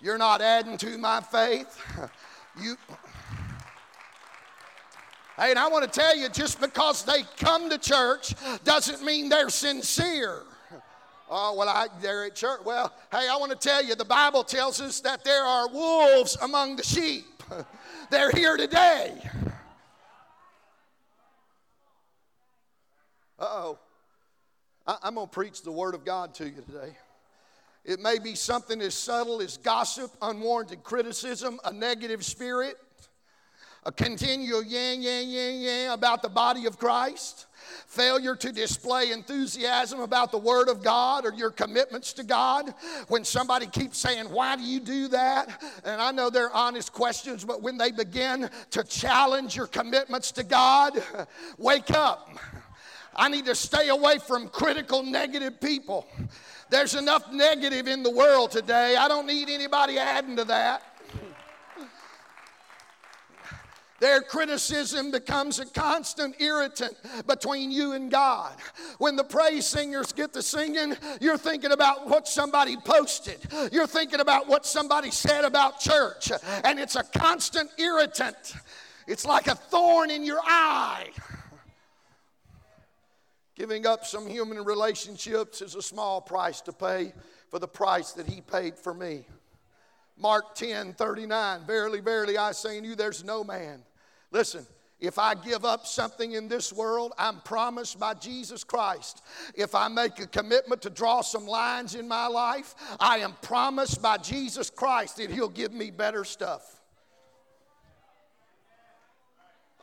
You're 0.00 0.18
not 0.18 0.40
adding 0.40 0.76
to 0.78 0.98
my 0.98 1.20
faith. 1.20 1.80
You, 2.62 2.76
Hey, 5.38 5.50
and 5.50 5.58
I 5.58 5.66
want 5.68 5.90
to 5.90 6.00
tell 6.00 6.14
you 6.14 6.28
just 6.28 6.60
because 6.60 7.04
they 7.04 7.22
come 7.38 7.70
to 7.70 7.78
church 7.78 8.34
doesn't 8.64 9.02
mean 9.02 9.30
they're 9.30 9.48
sincere. 9.48 10.42
Oh, 11.34 11.54
well, 11.56 11.66
I, 11.66 11.88
they're 12.02 12.26
at 12.26 12.34
church. 12.34 12.60
Well, 12.62 12.92
hey, 13.10 13.26
I 13.26 13.36
want 13.36 13.52
to 13.52 13.56
tell 13.56 13.82
you 13.82 13.94
the 13.94 14.04
Bible 14.04 14.44
tells 14.44 14.82
us 14.82 15.00
that 15.00 15.24
there 15.24 15.42
are 15.42 15.66
wolves 15.66 16.36
among 16.42 16.76
the 16.76 16.82
sheep. 16.82 17.42
they're 18.10 18.30
here 18.30 18.58
today. 18.58 19.18
Uh 23.38 23.44
oh. 23.44 23.78
I'm 24.86 25.14
going 25.14 25.26
to 25.26 25.30
preach 25.30 25.62
the 25.62 25.72
Word 25.72 25.94
of 25.94 26.04
God 26.04 26.34
to 26.34 26.44
you 26.44 26.60
today. 26.66 26.94
It 27.82 27.98
may 27.98 28.18
be 28.18 28.34
something 28.34 28.82
as 28.82 28.94
subtle 28.94 29.40
as 29.40 29.56
gossip, 29.56 30.10
unwarranted 30.20 30.82
criticism, 30.84 31.58
a 31.64 31.72
negative 31.72 32.26
spirit, 32.26 32.76
Uh, 33.84 33.88
a 33.88 33.92
continual 33.92 34.62
yang, 34.62 35.02
yang, 35.02 35.28
yang, 35.28 35.60
yang 35.60 35.92
about 35.92 36.22
the 36.22 36.28
body 36.28 36.66
of 36.66 36.78
Christ, 36.78 37.46
failure 37.86 38.36
to 38.36 38.52
display 38.52 39.10
enthusiasm 39.12 40.00
about 40.00 40.32
the 40.32 40.38
Word 40.38 40.68
of 40.68 40.82
God 40.82 41.26
or 41.26 41.34
your 41.34 41.50
commitments 41.50 42.12
to 42.14 42.24
God. 42.24 42.74
When 43.08 43.24
somebody 43.24 43.66
keeps 43.66 43.98
saying, 43.98 44.26
Why 44.26 44.56
do 44.56 44.62
you 44.62 44.80
do 44.80 45.08
that? 45.08 45.62
And 45.84 46.00
I 46.00 46.12
know 46.12 46.30
they're 46.30 46.52
honest 46.54 46.92
questions, 46.92 47.44
but 47.44 47.62
when 47.62 47.76
they 47.76 47.90
begin 47.90 48.48
to 48.70 48.84
challenge 48.84 49.56
your 49.56 49.66
commitments 49.66 50.32
to 50.32 50.44
God, 50.44 51.02
wake 51.58 51.90
up. 51.90 52.30
I 53.14 53.28
need 53.28 53.44
to 53.46 53.54
stay 53.54 53.88
away 53.88 54.18
from 54.18 54.48
critical, 54.48 55.02
negative 55.02 55.60
people. 55.60 56.06
There's 56.70 56.94
enough 56.94 57.30
negative 57.30 57.86
in 57.86 58.02
the 58.02 58.10
world 58.10 58.50
today. 58.50 58.96
I 58.96 59.06
don't 59.06 59.26
need 59.26 59.50
anybody 59.50 59.98
adding 59.98 60.36
to 60.36 60.44
that. 60.44 60.82
Their 64.02 64.20
criticism 64.20 65.12
becomes 65.12 65.60
a 65.60 65.64
constant 65.64 66.40
irritant 66.40 66.96
between 67.28 67.70
you 67.70 67.92
and 67.92 68.10
God. 68.10 68.52
When 68.98 69.14
the 69.14 69.22
praise 69.22 69.64
singers 69.64 70.10
get 70.10 70.32
to 70.32 70.42
singing, 70.42 70.96
you're 71.20 71.38
thinking 71.38 71.70
about 71.70 72.08
what 72.08 72.26
somebody 72.26 72.76
posted, 72.76 73.38
you're 73.70 73.86
thinking 73.86 74.18
about 74.18 74.48
what 74.48 74.66
somebody 74.66 75.12
said 75.12 75.44
about 75.44 75.78
church, 75.78 76.32
and 76.64 76.80
it's 76.80 76.96
a 76.96 77.04
constant 77.04 77.70
irritant. 77.78 78.54
It's 79.06 79.24
like 79.24 79.46
a 79.46 79.54
thorn 79.54 80.10
in 80.10 80.24
your 80.24 80.40
eye. 80.42 81.10
Giving 83.54 83.86
up 83.86 84.04
some 84.04 84.26
human 84.26 84.64
relationships 84.64 85.62
is 85.62 85.76
a 85.76 85.82
small 85.82 86.20
price 86.20 86.60
to 86.62 86.72
pay 86.72 87.12
for 87.50 87.60
the 87.60 87.68
price 87.68 88.10
that 88.14 88.26
He 88.26 88.40
paid 88.40 88.76
for 88.76 88.94
me. 88.94 89.26
Mark 90.16 90.56
10 90.56 90.94
39, 90.94 91.60
verily, 91.68 92.00
verily, 92.00 92.36
I 92.36 92.50
say 92.50 92.78
unto 92.78 92.88
you, 92.88 92.96
there's 92.96 93.22
no 93.22 93.44
man. 93.44 93.84
Listen, 94.32 94.66
if 94.98 95.18
I 95.18 95.34
give 95.34 95.64
up 95.64 95.86
something 95.86 96.32
in 96.32 96.48
this 96.48 96.72
world, 96.72 97.12
I'm 97.18 97.40
promised 97.40 98.00
by 98.00 98.14
Jesus 98.14 98.64
Christ. 98.64 99.22
If 99.54 99.74
I 99.74 99.88
make 99.88 100.18
a 100.20 100.26
commitment 100.26 100.80
to 100.82 100.90
draw 100.90 101.20
some 101.20 101.46
lines 101.46 101.94
in 101.94 102.08
my 102.08 102.28
life, 102.28 102.74
I 102.98 103.18
am 103.18 103.34
promised 103.42 104.00
by 104.00 104.16
Jesus 104.16 104.70
Christ 104.70 105.16
that 105.16 105.30
He'll 105.30 105.48
give 105.48 105.72
me 105.72 105.90
better 105.90 106.24
stuff. 106.24 106.80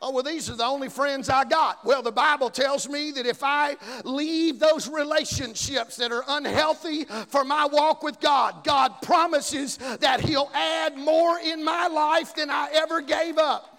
Oh, 0.02 0.12
well, 0.12 0.22
these 0.22 0.48
are 0.48 0.56
the 0.56 0.64
only 0.64 0.88
friends 0.88 1.28
I 1.28 1.44
got. 1.44 1.84
Well, 1.84 2.00
the 2.00 2.10
Bible 2.10 2.48
tells 2.48 2.88
me 2.88 3.10
that 3.10 3.26
if 3.26 3.42
I 3.42 3.76
leave 4.04 4.58
those 4.58 4.88
relationships 4.88 5.96
that 5.96 6.10
are 6.10 6.24
unhealthy 6.26 7.04
for 7.28 7.44
my 7.44 7.66
walk 7.66 8.02
with 8.02 8.18
God, 8.18 8.64
God 8.64 8.94
promises 9.02 9.76
that 9.76 10.20
He'll 10.20 10.50
add 10.54 10.96
more 10.96 11.38
in 11.38 11.62
my 11.62 11.88
life 11.88 12.34
than 12.34 12.48
I 12.48 12.70
ever 12.72 13.02
gave 13.02 13.36
up. 13.36 13.69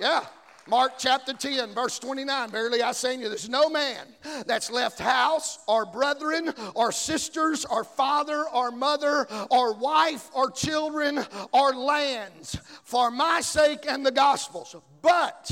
Yeah. 0.00 0.24
Mark 0.66 0.92
chapter 0.98 1.34
10, 1.34 1.74
verse 1.74 1.98
29. 1.98 2.50
Verily 2.50 2.80
I 2.80 2.92
say 2.92 3.16
to 3.16 3.22
you, 3.22 3.28
there's 3.28 3.48
no 3.48 3.68
man 3.68 4.06
that's 4.46 4.70
left 4.70 4.98
house 4.98 5.58
or 5.66 5.84
brethren 5.84 6.54
or 6.74 6.92
sisters 6.92 7.64
or 7.64 7.84
father 7.84 8.44
or 8.54 8.70
mother 8.70 9.26
or 9.50 9.74
wife 9.74 10.30
or 10.34 10.50
children 10.50 11.24
or 11.52 11.74
lands 11.74 12.56
for 12.84 13.10
my 13.10 13.40
sake 13.40 13.84
and 13.86 14.06
the 14.06 14.12
gospel's. 14.12 14.74
But 15.02 15.50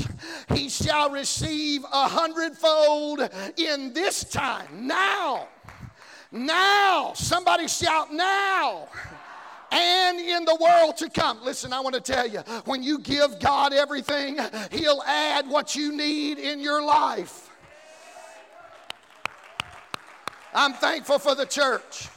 he 0.53 0.69
shall 0.69 1.09
receive 1.09 1.83
a 1.83 2.07
hundredfold 2.07 3.29
in 3.57 3.93
this 3.93 4.23
time. 4.23 4.87
Now. 4.87 5.47
Now. 6.31 7.13
Somebody 7.13 7.67
shout 7.67 8.13
now 8.13 8.87
and 9.71 10.19
in 10.19 10.45
the 10.45 10.57
world 10.59 10.97
to 10.97 11.09
come. 11.09 11.43
Listen, 11.43 11.73
I 11.73 11.79
want 11.79 11.95
to 11.95 12.01
tell 12.01 12.27
you 12.27 12.39
when 12.65 12.83
you 12.83 12.99
give 12.99 13.39
God 13.39 13.73
everything, 13.73 14.37
He'll 14.71 15.03
add 15.05 15.47
what 15.47 15.75
you 15.75 15.95
need 15.95 16.39
in 16.39 16.59
your 16.59 16.83
life. 16.83 17.49
I'm 20.53 20.73
thankful 20.73 21.19
for 21.19 21.35
the 21.35 21.45
church. 21.45 22.09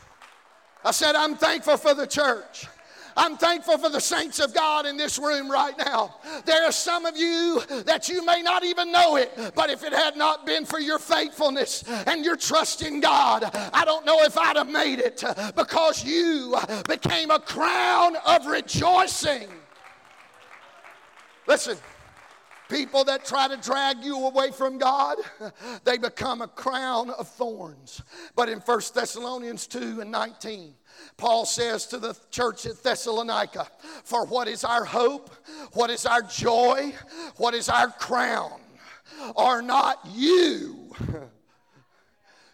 I 0.85 0.91
said, 0.91 1.15
I'm 1.15 1.37
thankful 1.37 1.77
for 1.77 1.95
the 1.95 2.07
church. 2.07 2.67
I'm 3.17 3.37
thankful 3.37 3.79
for 3.79 3.89
the 3.89 4.01
saints 4.01 4.39
of 4.39 4.55
God 4.55 4.87
in 4.87 4.97
this 4.97 5.19
room 5.19 5.51
right 5.51 5.77
now. 5.79 6.17
There 6.45 6.65
are 6.65 6.73
some 6.73 7.07
of 7.07 7.17
you 7.17 7.63
that 7.85 8.09
you 8.09 8.25
may 8.25 8.43
not 8.43 8.65
even 8.65 8.93
know 8.93 9.17
it, 9.17 9.53
but 9.55 9.71
if 9.71 9.85
it 9.85 9.93
had 9.93 10.17
not 10.17 10.47
been 10.47 10.65
for 10.65 10.81
your 10.81 10.99
faithfulness 10.99 11.85
and 12.07 12.25
your 12.25 12.37
trust 12.37 12.83
in 12.83 13.01
God, 13.01 13.45
I 13.73 13.85
don't 13.85 14.07
know 14.07 14.23
if 14.23 14.39
I'd 14.39 14.57
have 14.57 14.71
made 14.71 14.99
it 14.99 15.23
because 15.57 16.05
you 16.05 16.57
became 16.89 17.31
a 17.31 17.39
crown 17.39 18.17
of 18.27 18.47
rejoicing. 18.47 19.49
Listen, 21.47 21.77
people 22.69 23.05
that 23.05 23.25
try 23.25 23.49
to 23.49 23.57
drag 23.57 24.03
you 24.03 24.27
away 24.27 24.51
from 24.51 24.79
God, 24.79 25.19
they 25.85 25.99
become 25.99 26.41
a 26.41 26.49
crown 26.49 27.11
of 27.11 27.29
thorns. 27.29 28.03
But 28.35 28.49
in 28.49 28.61
1 28.61 28.81
Thessalonians 28.95 29.67
2 29.67 30.01
and 30.01 30.11
19, 30.11 30.75
Paul 31.17 31.45
says 31.45 31.87
to 31.87 31.99
the 31.99 32.17
church 32.31 32.67
at 32.67 32.83
Thessalonica, 32.83 33.69
For 34.05 34.27
what 34.27 34.49
is 34.49 34.65
our 34.65 34.85
hope? 34.85 35.31
What 35.73 35.91
is 35.91 36.07
our 36.07 36.23
joy? 36.23 36.95
What 37.37 37.55
is 37.55 37.69
our 37.69 37.89
crown? 37.89 38.61
Are 39.37 39.63
not 39.63 40.01
you? 40.15 40.93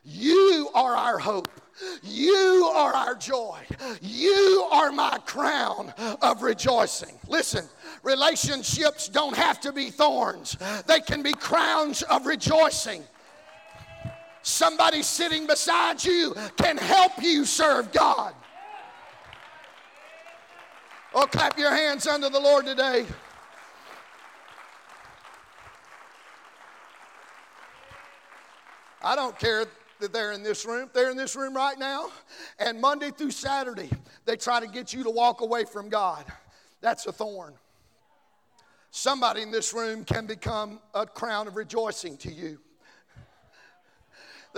You 0.04 0.70
are 0.74 0.96
our 0.96 1.18
hope. 1.18 1.48
You 2.02 2.72
are 2.74 2.92
our 2.92 3.14
joy. 3.14 3.58
You 4.00 4.68
are 4.72 4.90
my 4.90 5.18
crown 5.26 5.92
of 6.22 6.42
rejoicing. 6.42 7.18
Listen, 7.28 7.64
relationships 8.02 9.08
don't 9.08 9.36
have 9.36 9.60
to 9.60 9.72
be 9.72 9.90
thorns, 9.90 10.56
they 10.86 11.00
can 11.00 11.22
be 11.22 11.32
crowns 11.32 12.02
of 12.02 12.26
rejoicing. 12.26 13.04
Somebody 14.58 15.02
sitting 15.04 15.46
beside 15.46 16.04
you 16.04 16.34
can 16.56 16.76
help 16.76 17.22
you 17.22 17.44
serve 17.44 17.92
God. 17.92 18.34
Oh, 21.14 21.28
clap 21.30 21.56
your 21.56 21.70
hands 21.70 22.08
unto 22.08 22.28
the 22.28 22.40
Lord 22.40 22.66
today. 22.66 23.06
I 29.00 29.14
don't 29.14 29.38
care 29.38 29.64
that 30.00 30.12
they're 30.12 30.32
in 30.32 30.42
this 30.42 30.66
room. 30.66 30.90
They're 30.92 31.12
in 31.12 31.16
this 31.16 31.36
room 31.36 31.54
right 31.54 31.78
now. 31.78 32.08
And 32.58 32.80
Monday 32.80 33.12
through 33.12 33.30
Saturday, 33.30 33.90
they 34.24 34.34
try 34.34 34.58
to 34.58 34.66
get 34.66 34.92
you 34.92 35.04
to 35.04 35.10
walk 35.10 35.40
away 35.40 35.66
from 35.66 35.88
God. 35.88 36.24
That's 36.80 37.06
a 37.06 37.12
thorn. 37.12 37.54
Somebody 38.90 39.42
in 39.42 39.52
this 39.52 39.72
room 39.72 40.02
can 40.02 40.26
become 40.26 40.80
a 40.94 41.06
crown 41.06 41.46
of 41.46 41.54
rejoicing 41.54 42.16
to 42.16 42.32
you. 42.32 42.58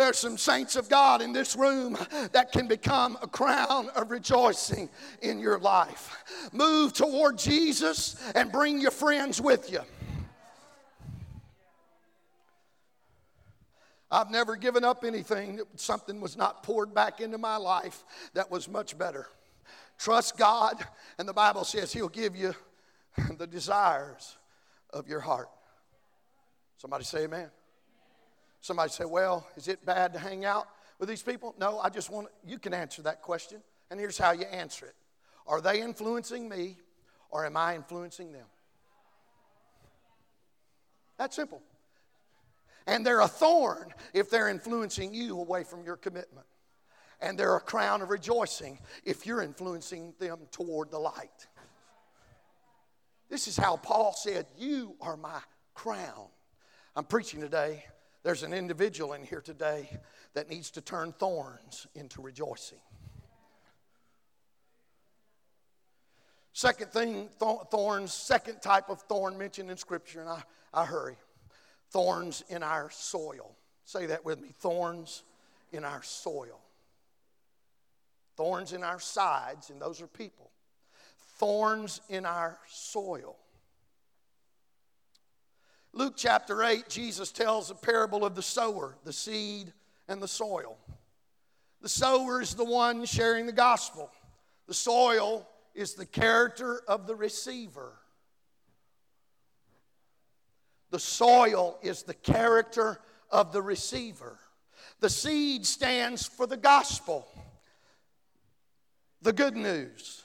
There's 0.01 0.19
some 0.19 0.39
saints 0.39 0.77
of 0.77 0.89
God 0.89 1.21
in 1.21 1.35
this 1.35 1.55
room 1.55 1.95
that 2.33 2.53
can 2.53 2.67
become 2.67 3.19
a 3.21 3.27
crown 3.27 3.91
of 3.91 4.11
rejoicing 4.11 4.89
in 5.21 5.39
your 5.39 5.59
life. 5.59 6.17
Move 6.55 6.95
toward 6.95 7.37
Jesus 7.37 8.17
and 8.35 8.51
bring 8.51 8.81
your 8.81 8.93
friends 8.93 9.43
with 9.43 9.71
you. 9.71 9.81
I've 14.11 14.31
never 14.31 14.57
given 14.57 14.85
up 14.85 15.05
anything 15.05 15.61
something 15.77 16.19
was 16.19 16.35
not 16.35 16.63
poured 16.63 16.95
back 16.95 17.21
into 17.21 17.37
my 17.37 17.59
life 17.59 18.03
that 18.33 18.51
was 18.51 18.71
much 18.71 18.97
better. 18.97 19.27
Trust 19.99 20.39
God, 20.39 20.83
and 21.19 21.29
the 21.29 21.35
Bible 21.35 21.65
says 21.65 21.93
He'll 21.93 22.09
give 22.09 22.35
you 22.35 22.55
the 23.37 23.47
desires 23.47 24.39
of 24.95 25.09
your 25.09 25.21
heart. 25.21 25.51
Somebody 26.79 27.05
say 27.05 27.25
amen. 27.25 27.51
Somebody 28.61 28.91
say, 28.91 29.05
Well, 29.05 29.47
is 29.57 29.69
it 29.69 29.85
bad 29.85 30.13
to 30.15 30.19
hang 30.19 30.45
out 30.45 30.69
with 30.99 31.09
these 31.09 31.23
people? 31.23 31.55
No, 31.59 31.79
I 31.79 31.89
just 31.89 32.11
want 32.11 32.29
you 32.47 32.59
can 32.59 32.75
answer 32.75 33.03
that 33.03 33.23
question. 33.23 33.61
And 33.91 33.99
here's 33.99 34.19
how 34.19 34.33
you 34.33 34.45
answer 34.45 34.87
it 34.87 34.95
Are 35.47 35.61
they 35.61 35.81
influencing 35.81 36.49
me 36.49 36.77
or 37.31 37.47
am 37.47 37.57
I 37.57 37.75
influencing 37.75 38.33
them? 38.33 38.47
That's 41.19 41.37
simple. 41.37 41.63
And 42.87 43.05
they're 43.05 43.21
a 43.21 43.29
thorn 43.29 43.93
if 44.15 44.31
they're 44.31 44.49
influencing 44.49 45.15
you 45.15 45.39
away 45.39 45.65
from 45.65 45.85
your 45.85 45.97
commitment. 45.97 46.47
And 47.21 47.39
they're 47.39 47.57
a 47.57 47.61
crown 47.61 48.01
of 48.01 48.09
rejoicing 48.09 48.79
if 49.05 49.27
you're 49.27 49.43
influencing 49.43 50.15
them 50.19 50.39
toward 50.51 50.91
the 50.91 50.99
light. 50.99 51.47
This 53.29 53.47
is 53.47 53.57
how 53.57 53.77
Paul 53.77 54.15
said, 54.15 54.47
You 54.57 54.97
are 55.01 55.17
my 55.17 55.41
crown. 55.75 56.29
I'm 56.97 57.05
preaching 57.05 57.41
today 57.41 57.85
there's 58.23 58.43
an 58.43 58.53
individual 58.53 59.15
in 59.15 59.23
here 59.23 59.41
today 59.41 59.89
that 60.35 60.49
needs 60.51 60.71
to 60.73 60.81
turn 60.81 61.13
thorns 61.13 61.87
into 61.95 62.21
rejoicing. 62.23 62.79
Second 66.53 66.91
thing, 66.93 67.29
thorns, 67.71 68.13
second 68.13 68.61
type 68.61 68.91
of 68.91 69.01
thorn 69.03 69.39
mentioned 69.39 69.71
in 69.71 69.77
Scripture, 69.77 70.21
and 70.21 70.29
I, 70.29 70.43
I 70.75 70.85
hurry. 70.85 71.17
Thorns 71.91 72.45
in 72.49 72.63
our 72.63 72.91
soil. 72.91 73.57
Say 73.85 74.07
that 74.07 74.25
with 74.25 74.41
me 74.41 74.51
thorns 74.59 75.25
in 75.73 75.85
our 75.85 76.03
soil. 76.03 76.61
thorns 78.41 78.73
in 78.73 78.83
our 78.83 78.99
sides, 78.99 79.69
and 79.69 79.83
those 79.83 80.01
are 80.01 80.07
people, 80.07 80.51
thorns 81.37 82.01
in 82.09 82.25
our 82.25 82.59
soil. 82.67 83.37
Luke 85.93 86.15
chapter 86.17 86.63
8, 86.63 86.89
Jesus 86.89 87.33
tells 87.33 87.71
a 87.71 87.75
parable 87.75 88.25
of 88.25 88.35
the 88.35 88.43
sower, 88.43 88.97
the 89.05 89.13
seed, 89.13 89.73
and 90.09 90.23
the 90.23 90.29
soil. 90.29 90.77
The 91.83 91.89
sower 91.89 92.41
is 92.41 92.55
the 92.55 92.65
one 92.65 93.05
sharing 93.07 93.47
the 93.47 93.53
gospel, 93.53 94.11
the 94.67 94.75
soil 94.75 95.49
is 95.75 95.95
the 95.95 96.07
character 96.07 96.83
of 96.87 97.07
the 97.07 97.15
receiver. 97.15 97.93
The 100.91 100.99
soil 100.99 101.79
is 101.83 102.03
the 102.03 102.15
character 102.15 103.01
of 103.31 103.53
the 103.53 103.63
receiver. 103.63 104.39
The 104.99 105.09
seed 105.09 105.65
stands 105.65 106.27
for 106.27 106.47
the 106.47 106.57
gospel, 106.57 107.29
the 109.23 109.33
good 109.33 109.57
news. 109.57 110.25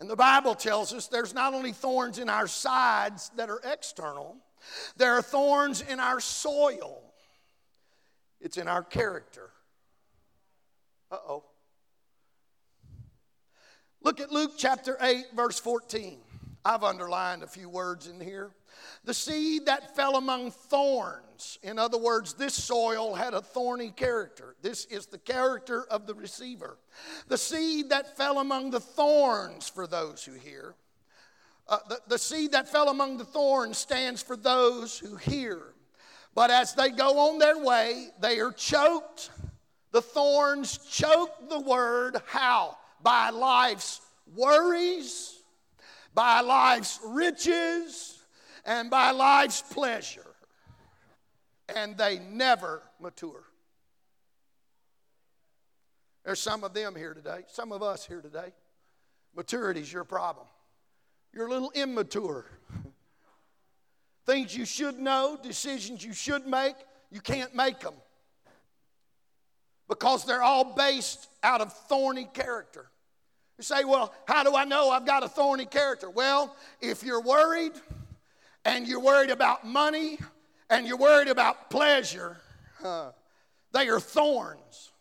And 0.00 0.08
the 0.08 0.16
Bible 0.16 0.54
tells 0.54 0.92
us 0.92 1.08
there's 1.08 1.34
not 1.34 1.54
only 1.54 1.72
thorns 1.72 2.18
in 2.18 2.28
our 2.28 2.46
sides 2.46 3.30
that 3.36 3.50
are 3.50 3.60
external, 3.64 4.36
there 4.96 5.14
are 5.14 5.22
thorns 5.22 5.80
in 5.80 5.98
our 5.98 6.20
soil. 6.20 7.02
It's 8.40 8.56
in 8.56 8.68
our 8.68 8.82
character. 8.82 9.50
Uh 11.10 11.18
oh. 11.28 11.44
Look 14.02 14.20
at 14.20 14.30
Luke 14.30 14.52
chapter 14.56 14.96
8, 15.00 15.26
verse 15.34 15.58
14. 15.58 16.18
I've 16.64 16.84
underlined 16.84 17.42
a 17.42 17.48
few 17.48 17.68
words 17.68 18.06
in 18.06 18.20
here. 18.20 18.50
The 19.04 19.14
seed 19.14 19.66
that 19.66 19.94
fell 19.96 20.16
among 20.16 20.50
thorns. 20.50 21.58
In 21.62 21.78
other 21.78 21.98
words, 21.98 22.34
this 22.34 22.54
soil 22.54 23.14
had 23.14 23.34
a 23.34 23.40
thorny 23.40 23.90
character. 23.90 24.56
This 24.62 24.84
is 24.86 25.06
the 25.06 25.18
character 25.18 25.84
of 25.84 26.06
the 26.06 26.14
receiver. 26.14 26.78
The 27.28 27.38
seed 27.38 27.90
that 27.90 28.16
fell 28.16 28.38
among 28.38 28.70
the 28.70 28.80
thorns 28.80 29.68
for 29.68 29.86
those 29.86 30.24
who 30.24 30.32
hear. 30.32 30.74
Uh, 31.68 31.78
the, 31.88 32.00
the 32.08 32.18
seed 32.18 32.52
that 32.52 32.68
fell 32.68 32.88
among 32.88 33.18
the 33.18 33.24
thorns 33.24 33.78
stands 33.78 34.22
for 34.22 34.36
those 34.36 34.98
who 34.98 35.16
hear. 35.16 35.74
But 36.34 36.50
as 36.50 36.74
they 36.74 36.90
go 36.90 37.30
on 37.30 37.38
their 37.38 37.58
way, 37.58 38.08
they 38.20 38.40
are 38.40 38.52
choked. 38.52 39.30
The 39.92 40.02
thorns 40.02 40.78
choke 40.78 41.48
the 41.48 41.60
word. 41.60 42.16
How? 42.26 42.76
By 43.02 43.30
life's 43.30 44.00
worries, 44.34 45.42
by 46.14 46.40
life's 46.40 47.00
riches, 47.04 48.17
and 48.68 48.90
by 48.90 49.12
life's 49.12 49.62
pleasure, 49.62 50.26
and 51.74 51.96
they 51.96 52.18
never 52.18 52.82
mature. 53.00 53.42
There's 56.22 56.38
some 56.38 56.62
of 56.62 56.74
them 56.74 56.94
here 56.94 57.14
today, 57.14 57.44
some 57.48 57.72
of 57.72 57.82
us 57.82 58.04
here 58.04 58.20
today. 58.20 58.52
Maturity's 59.34 59.90
your 59.90 60.04
problem. 60.04 60.46
You're 61.32 61.46
a 61.46 61.50
little 61.50 61.72
immature. 61.74 62.44
Things 64.26 64.54
you 64.54 64.66
should 64.66 64.98
know, 64.98 65.38
decisions 65.42 66.04
you 66.04 66.12
should 66.12 66.46
make, 66.46 66.74
you 67.10 67.22
can't 67.22 67.54
make 67.54 67.80
them 67.80 67.94
because 69.88 70.26
they're 70.26 70.42
all 70.42 70.74
based 70.74 71.30
out 71.42 71.62
of 71.62 71.72
thorny 71.72 72.28
character. 72.34 72.90
You 73.56 73.64
say, 73.64 73.84
Well, 73.84 74.12
how 74.26 74.42
do 74.44 74.54
I 74.54 74.64
know 74.64 74.90
I've 74.90 75.06
got 75.06 75.24
a 75.24 75.28
thorny 75.28 75.64
character? 75.64 76.10
Well, 76.10 76.54
if 76.82 77.02
you're 77.02 77.22
worried, 77.22 77.72
and 78.68 78.86
you're 78.86 79.00
worried 79.00 79.30
about 79.30 79.66
money 79.66 80.18
and 80.68 80.86
you're 80.86 80.98
worried 80.98 81.28
about 81.28 81.70
pleasure, 81.70 82.36
uh, 82.84 83.10
they 83.72 83.88
are 83.88 83.98
thorns. 83.98 84.92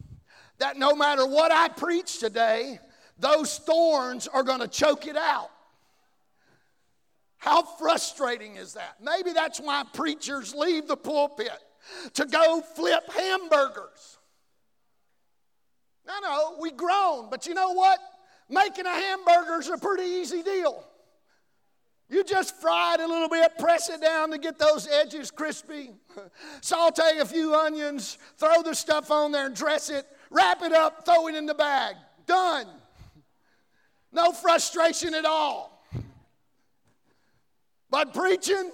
That 0.60 0.78
no 0.78 0.96
matter 0.96 1.26
what 1.28 1.52
I 1.52 1.68
preach 1.68 2.20
today, 2.20 2.80
those 3.20 3.58
thorns 3.60 4.28
are 4.28 4.44
going 4.44 4.62
to 4.62 4.68
choke 4.68 5.06
it 5.06 5.18
out. 5.18 5.50
How 7.38 7.62
frustrating 7.62 8.56
is 8.56 8.74
that? 8.74 8.96
Maybe 9.02 9.34
that's 9.34 9.60
why 9.60 9.84
preachers 9.94 10.56
leave 10.56 10.88
the 10.88 10.98
pulpit 10.98 11.52
to 12.14 12.26
go 12.26 12.62
flip 12.62 13.04
hamburgers. 13.12 14.18
I 16.10 16.22
know, 16.22 16.56
we 16.60 16.72
groan, 16.72 17.30
but 17.30 17.46
you 17.46 17.54
know 17.54 17.74
what? 17.74 18.00
Making 18.50 18.86
a 18.86 18.94
hamburger 18.94 19.60
is 19.60 19.68
a 19.68 19.78
pretty 19.78 20.04
easy 20.04 20.42
deal. 20.42 20.84
You 22.10 22.24
just 22.24 22.56
fry 22.62 22.96
it 22.96 23.02
a 23.02 23.08
little 23.08 23.28
bit, 23.28 23.58
press 23.58 23.90
it 23.90 24.02
down 24.02 24.32
to 24.32 24.38
get 24.38 24.58
those 24.58 24.88
edges 24.88 25.30
crispy. 25.30 25.92
Saute 26.62 27.20
a 27.20 27.26
few 27.26 27.54
onions, 27.54 28.18
throw 28.38 28.62
the 28.62 28.74
stuff 28.74 29.12
on 29.12 29.34
there 29.34 29.48
and 29.48 29.56
dress 29.56 29.90
it, 29.90 30.06
wrap 30.30 30.62
it 30.62 30.72
up, 30.72 31.06
throw 31.06 31.28
it 31.28 31.36
in 31.36 31.46
the 31.46 31.54
bag. 31.54 31.96
Done. 32.26 32.68
No 34.14 34.32
frustration 34.32 35.14
at 35.14 35.26
all. 35.26 35.84
But 37.90 38.14
preaching, 38.14 38.72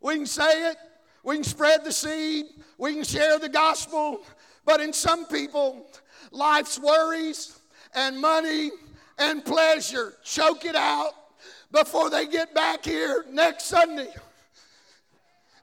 we 0.00 0.14
can 0.14 0.26
say 0.26 0.70
it, 0.70 0.76
we 1.22 1.34
can 1.34 1.44
spread 1.44 1.84
the 1.84 1.92
seed, 1.92 2.46
we 2.78 2.94
can 2.94 3.04
share 3.04 3.38
the 3.38 3.48
gospel, 3.48 4.22
but 4.64 4.80
in 4.80 4.92
some 4.92 5.26
people, 5.26 5.90
life's 6.30 6.78
worries 6.78 7.58
and 7.94 8.18
money 8.18 8.70
and 9.18 9.44
pleasure 9.44 10.14
choke 10.22 10.64
it 10.64 10.74
out 10.74 11.12
before 11.70 12.10
they 12.10 12.26
get 12.26 12.54
back 12.54 12.84
here 12.84 13.24
next 13.30 13.66
Sunday. 13.66 14.12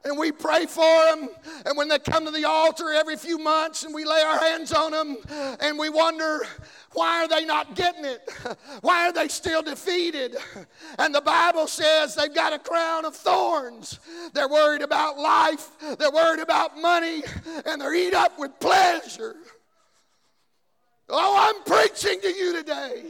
And 0.06 0.18
we 0.20 0.34
pray 0.34 0.66
for 0.66 1.06
them. 1.06 1.30
And 1.66 1.78
when 1.78 1.88
they 1.88 1.98
come 1.98 2.26
to 2.26 2.32
the 2.32 2.44
altar 2.44 2.92
every 2.92 3.16
few 3.16 3.38
months 3.38 3.84
and 3.84 3.94
we 3.94 4.04
lay 4.04 4.22
our 4.22 4.38
hands 4.38 4.74
on 4.74 4.92
them 4.92 5.16
and 5.62 5.80
we 5.80 5.90
wonder, 5.90 6.42
why 6.92 7.24
are 7.24 7.28
they 7.30 7.46
not 7.46 7.76
getting 7.76 8.04
it? 8.04 8.30
Why 8.82 9.08
are 9.08 9.14
they 9.14 9.30
still 9.30 9.62
defeated? 9.62 10.36
And 11.00 11.16
the 11.16 11.22
Bible 11.22 11.68
says 11.68 12.16
they've 12.16 12.34
got 12.34 12.52
a 12.52 12.60
crown 12.60 13.06
of 13.06 13.16
thorns. 13.16 14.00
They're 14.34 14.50
worried 14.50 14.82
about 14.82 15.18
life, 15.18 15.70
they're 15.98 16.12
worried 16.12 16.42
about 16.42 16.78
money, 16.78 17.24
and 17.66 17.80
they're 17.80 17.96
eat 17.96 18.14
up 18.14 18.38
with 18.38 18.60
pleasure. 18.60 19.38
Oh, 21.08 21.56
I'm 21.56 21.64
preaching 21.64 22.20
to 22.20 22.28
you 22.28 22.58
today. 22.58 23.04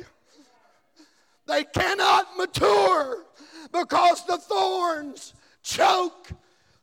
They 1.47 1.63
cannot 1.63 2.38
mature 2.38 3.25
because 3.71 4.25
the 4.25 4.38
thorns 4.38 5.34
choke 5.62 6.29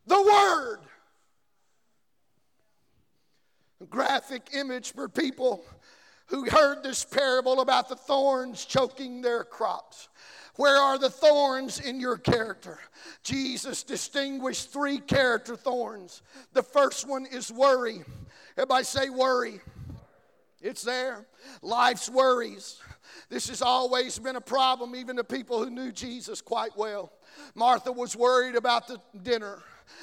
the 0.07 0.21
word. 0.21 0.79
A 3.81 3.87
graphic 3.87 4.51
image 4.53 4.93
for 4.93 5.09
people 5.09 5.65
who 6.27 6.49
heard 6.49 6.83
this 6.83 7.05
parable 7.05 7.61
about 7.61 7.89
the 7.89 7.97
thorns 7.97 8.65
choking 8.65 9.23
their 9.23 9.45
crops. 9.45 10.09
Where 10.57 10.77
are 10.77 10.99
the 10.99 11.11
thorns 11.11 11.81
in 11.81 12.01
your 12.01 12.19
character? 12.19 12.79
Jesus 13.23 13.83
distinguished 13.83 14.73
three 14.73 14.99
character 14.99 15.57
thorns. 15.57 16.23
The 16.53 16.63
first 16.63 17.09
one 17.09 17.25
is 17.25 17.51
worry. 17.51 18.03
Everybody 18.57 18.85
say 18.85 19.09
worry. 19.09 19.61
It's 20.61 20.83
there. 20.83 21.27
Life's 21.63 22.11
worries. 22.11 22.79
This 23.31 23.49
has 23.49 23.63
always 23.63 24.19
been 24.19 24.37
a 24.37 24.41
problem, 24.41 24.97
even 24.97 25.17
to 25.17 25.25
people 25.25 25.65
who 25.65 25.71
knew 25.71 25.93
Jesus 25.93 26.43
quite 26.43 26.77
well. 26.77 27.13
Martha 27.55 27.93
was 27.93 28.17
worried 28.17 28.57
about 28.57 28.89
the 28.89 29.01
dinner. 29.23 29.61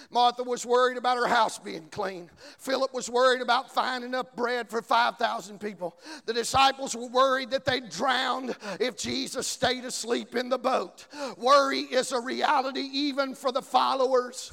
Martha 0.10 0.44
was 0.44 0.66
worried 0.66 0.98
about 0.98 1.18
her 1.18 1.28
house 1.28 1.60
being 1.60 1.88
clean. 1.90 2.30
Philip 2.58 2.94
was 2.94 3.10
worried 3.10 3.42
about 3.42 3.74
finding 3.74 4.10
enough 4.10 4.34
bread 4.36 4.70
for 4.70 4.82
5,000 4.82 5.60
people. 5.60 5.98
The 6.26 6.34
disciples 6.34 6.96
were 6.96 7.08
worried 7.08 7.52
that 7.52 7.66
they'd 7.66 7.90
drown 7.90 8.56
if 8.80 8.98
Jesus 8.98 9.46
stayed 9.46 9.84
asleep 9.84 10.36
in 10.36 10.48
the 10.48 10.58
boat. 10.58 11.08
Worry 11.38 11.82
is 11.82 12.14
a 12.14 12.20
reality 12.20 12.88
even 12.94 13.36
for 13.36 13.52
the 13.52 13.62
followers 13.62 14.52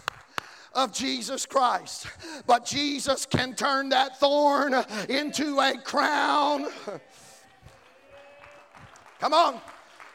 of 0.75 0.93
Jesus 0.93 1.47
Christ. 1.47 2.09
But 2.47 2.65
Jesus 2.65 3.27
can 3.27 3.55
turn 3.55 3.91
that 3.91 4.19
thorn 4.19 4.75
into 5.09 5.61
a 5.61 5.79
crown. 5.79 6.67
Come 9.25 9.33
on. 9.33 9.59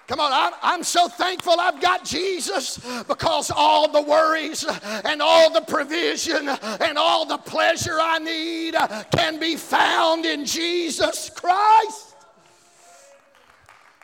Come 0.06 0.20
on, 0.20 0.32
I'm, 0.32 0.54
I'm, 0.62 0.84
so 0.84 1.08
thankful 1.08 1.60
I've 1.60 1.82
got 1.82 2.06
Jesus 2.06 2.78
because 3.08 3.50
all 3.50 3.92
the 3.92 4.04
worries 4.04 4.64
and 5.04 5.20
all 5.20 5.52
the 5.52 5.62
provision 5.62 6.48
and 6.48 6.96
all 6.96 7.26
the 7.26 7.40
pleasure 7.40 7.98
I 8.00 8.20
need 8.20 8.76
can 9.12 9.40
be 9.40 9.56
found 9.56 10.26
in 10.26 10.46
Jesus 10.46 11.32
Christ. 11.32 12.16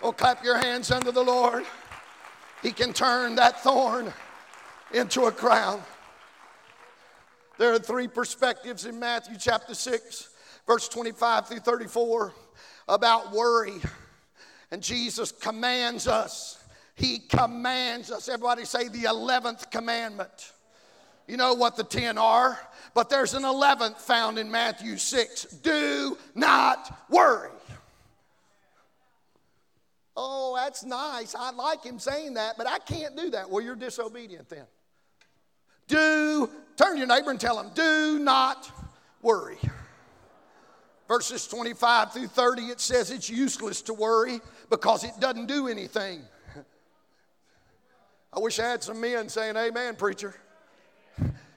Oh, 0.02 0.12
clap 0.12 0.44
your 0.44 0.58
hands 0.58 0.90
unto 0.90 1.12
the 1.12 1.24
Lord. 1.24 1.66
He 2.64 2.72
can 2.72 2.92
turn 2.92 3.36
that 3.36 3.62
thorn 3.62 4.12
into 4.92 5.26
a 5.26 5.32
crown. 5.32 5.84
There 7.60 7.72
are 7.74 7.80
three 7.80 8.08
perspectives 8.08 8.88
in 8.88 9.00
Matthew 9.00 9.36
chapter 9.40 9.76
6, 9.76 10.30
verse 10.66 10.90
25 10.90 11.48
through 11.48 11.60
34 11.60 12.34
about 12.88 13.32
worry. 13.32 13.80
And 14.76 14.84
Jesus 14.84 15.32
commands 15.32 16.06
us. 16.06 16.62
He 16.96 17.20
commands 17.20 18.12
us. 18.12 18.28
Everybody 18.28 18.66
say 18.66 18.90
the 18.90 19.04
11th 19.04 19.72
commandment. 19.72 20.52
You 21.30 21.38
know 21.38 21.54
what 21.54 21.78
the 21.78 21.86
10 21.86 22.18
are, 22.18 22.60
but 22.94 23.10
there's 23.10 23.36
an 23.36 23.44
11th 23.44 24.00
found 24.00 24.38
in 24.38 24.52
Matthew 24.52 24.98
6. 24.98 25.44
Do 25.64 26.18
not 26.36 26.94
worry. 27.10 27.52
Oh, 30.18 30.58
that's 30.58 30.84
nice. 30.84 31.36
I 31.36 31.52
like 31.52 31.82
him 31.82 31.98
saying 31.98 32.34
that, 32.34 32.58
but 32.58 32.68
I 32.68 32.80
can't 32.80 33.16
do 33.16 33.30
that. 33.30 33.50
Well, 33.50 33.64
you're 33.64 33.78
disobedient 33.78 34.50
then. 34.50 34.66
Do, 35.88 36.50
turn 36.76 36.96
to 36.96 36.98
your 36.98 37.08
neighbor 37.08 37.32
and 37.32 37.40
tell 37.40 37.58
him, 37.58 37.72
do 37.74 38.20
not 38.20 38.70
worry. 39.22 39.58
Verses 41.08 41.48
25 41.48 42.14
through 42.14 42.28
30, 42.28 42.64
it 42.64 42.82
says 42.82 43.12
it's 43.12 43.30
useless 43.30 43.84
to 43.84 43.94
worry 43.94 44.42
because 44.70 45.04
it 45.04 45.14
doesn't 45.20 45.48
do 45.48 45.68
anything. 45.68 46.22
I 48.34 48.40
wish 48.40 48.60
I 48.60 48.70
had 48.70 48.84
some 48.84 49.00
men 49.00 49.30
saying, 49.30 49.56
Amen, 49.56 49.96
preacher. 49.96 50.36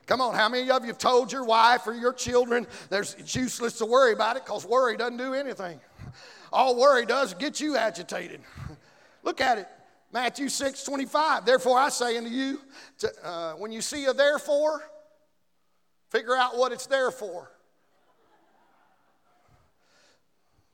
Come 0.09 0.22
on, 0.22 0.34
how 0.34 0.48
many 0.48 0.70
of 0.70 0.82
you 0.82 0.88
have 0.88 0.98
told 0.98 1.30
your 1.30 1.44
wife 1.44 1.86
or 1.86 1.92
your 1.92 2.14
children 2.14 2.66
there's, 2.88 3.14
it's 3.18 3.36
useless 3.36 3.76
to 3.76 3.84
worry 3.84 4.14
about 4.14 4.38
it 4.38 4.44
because 4.46 4.64
worry 4.64 4.96
doesn't 4.96 5.18
do 5.18 5.34
anything? 5.34 5.78
All 6.52 6.80
worry 6.80 7.04
does 7.04 7.34
get 7.34 7.61
you 7.61 7.76
agitated. 7.76 8.40
Look 9.22 9.42
at 9.42 9.59
it. 9.59 9.68
Matthew 10.11 10.48
6 10.48 10.84
25. 10.84 11.44
Therefore, 11.44 11.78
I 11.78 11.90
say 11.90 12.16
unto 12.16 12.30
you, 12.30 12.59
to, 13.00 13.12
uh, 13.22 13.52
when 13.54 13.70
you 13.70 13.82
see 13.82 14.06
a 14.06 14.14
therefore, 14.14 14.80
figure 16.09 16.34
out 16.34 16.56
what 16.56 16.72
it's 16.72 16.86
there 16.86 17.11
for. 17.11 17.50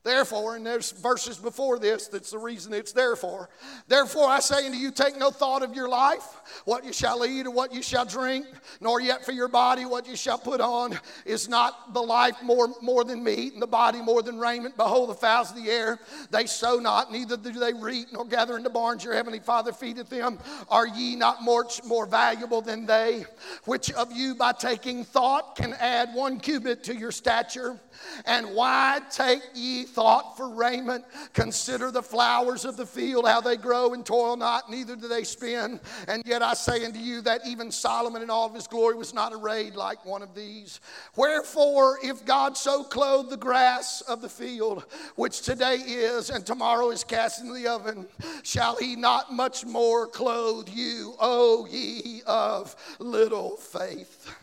Therefore, 0.05 0.57
and 0.57 0.66
there's 0.66 0.92
verses 0.92 1.38
before 1.38 1.78
this 1.78 2.09
that's 2.09 2.30
the 2.30 2.38
reason 2.38 2.74
it's 2.74 2.92
there 2.92 3.16
for. 3.16 3.48
Therefore, 3.88 4.28
I 4.28 4.40
say 4.40 4.66
unto 4.66 4.76
you, 4.76 4.90
take 4.90 5.16
no 5.16 5.30
thought 5.30 5.62
of 5.62 5.74
your 5.74 5.88
life, 5.88 6.42
what 6.66 6.84
you 6.84 6.92
shall 6.92 7.24
eat 7.24 7.46
or 7.46 7.50
what 7.50 7.72
you 7.72 7.82
shall 7.82 8.05
drink, 8.05 8.44
nor 8.82 9.00
yet 9.00 9.24
for 9.24 9.32
your 9.32 9.48
body 9.48 9.86
what 9.86 10.07
you 10.07 10.14
shall 10.14 10.36
put 10.36 10.61
on. 10.61 10.98
Is 11.24 11.48
not 11.48 11.94
the 11.94 12.02
life 12.02 12.36
more, 12.42 12.68
more 12.82 13.02
than 13.05 13.24
meat, 13.24 13.55
and 13.55 13.62
the 13.62 13.66
body 13.66 14.02
more 14.02 14.22
than 14.22 14.38
raiment? 14.38 14.76
Behold, 14.76 15.09
the 15.09 15.14
fowls 15.14 15.50
of 15.50 15.57
the 15.57 15.70
air, 15.70 15.98
they 16.30 16.44
sow 16.44 16.76
not, 16.76 17.11
neither 17.11 17.38
do 17.38 17.52
they 17.52 17.72
reap, 17.72 18.09
nor 18.12 18.26
gather 18.26 18.59
into 18.59 18.68
barns. 18.68 19.05
Your 19.05 19.14
heavenly 19.14 19.40
Father 19.40 19.72
feedeth 19.72 20.11
them. 20.11 20.38
Are 20.68 20.86
ye 20.86 21.16
not 21.16 21.42
much 21.42 21.82
more 21.82 22.05
valuable 22.05 22.61
than 22.61 22.84
they? 22.84 23.24
Which 23.64 23.90
of 23.92 24.12
you, 24.12 24.34
by 24.34 24.52
taking 24.52 25.02
thought, 25.02 25.57
can 25.57 25.72
add 25.80 26.11
one 26.12 26.40
cubit 26.40 26.84
to 26.84 26.94
your 26.94 27.11
stature? 27.11 27.80
And 28.26 28.55
why 28.55 29.00
take 29.11 29.40
ye 29.55 29.84
thought 29.95 30.36
for 30.36 30.49
raiment? 30.49 31.05
Consider 31.32 31.90
the 31.90 32.03
flowers 32.03 32.64
of 32.64 32.76
the 32.76 32.86
field, 32.86 33.26
how 33.26 33.40
they 33.40 33.57
grow 33.57 33.95
and 33.95 34.05
toil 34.05 34.36
not, 34.36 34.70
neither 34.70 34.97
do 34.97 35.09
they 35.09 35.24
spin. 35.24 35.80
And 36.09 36.22
yet 36.26 36.42
I 36.42 36.55
say 36.55 36.84
unto 36.84 36.99
you 36.99 37.20
that 37.22 37.47
even 37.47 37.70
Solomon 37.70 38.22
in 38.22 38.30
all 38.30 38.47
of 38.47 38.55
his 38.55 38.66
glory 38.66 38.95
was 38.97 39.14
not 39.14 39.32
arrayed 39.32 39.74
like 39.74 40.05
one 40.05 40.22
of 40.22 40.34
these. 40.34 40.80
Wherefore, 41.16 41.99
if 42.03 42.24
God 42.24 42.57
so 42.57 42.82
clothe 42.84 43.30
the 43.30 43.36
grass 43.36 44.01
of 44.03 44.20
the 44.20 44.28
field, 44.28 44.84
which 45.16 45.42
today 45.42 45.76
is 45.76 46.30
and 46.30 46.45
tomorrow 46.45 46.90
is 46.90 47.05
cast 47.05 47.40
into 47.40 47.55
the 47.55 47.68
oven, 47.68 48.07
shall 48.42 48.76
he 48.76 48.97
not 48.97 49.32
much 49.32 49.64
more 49.64 50.07
clothe 50.07 50.68
you, 50.68 51.14
O 51.20 51.66
ye 51.70 52.22
of 52.26 52.74
little 52.99 53.57
faith? 53.57 54.34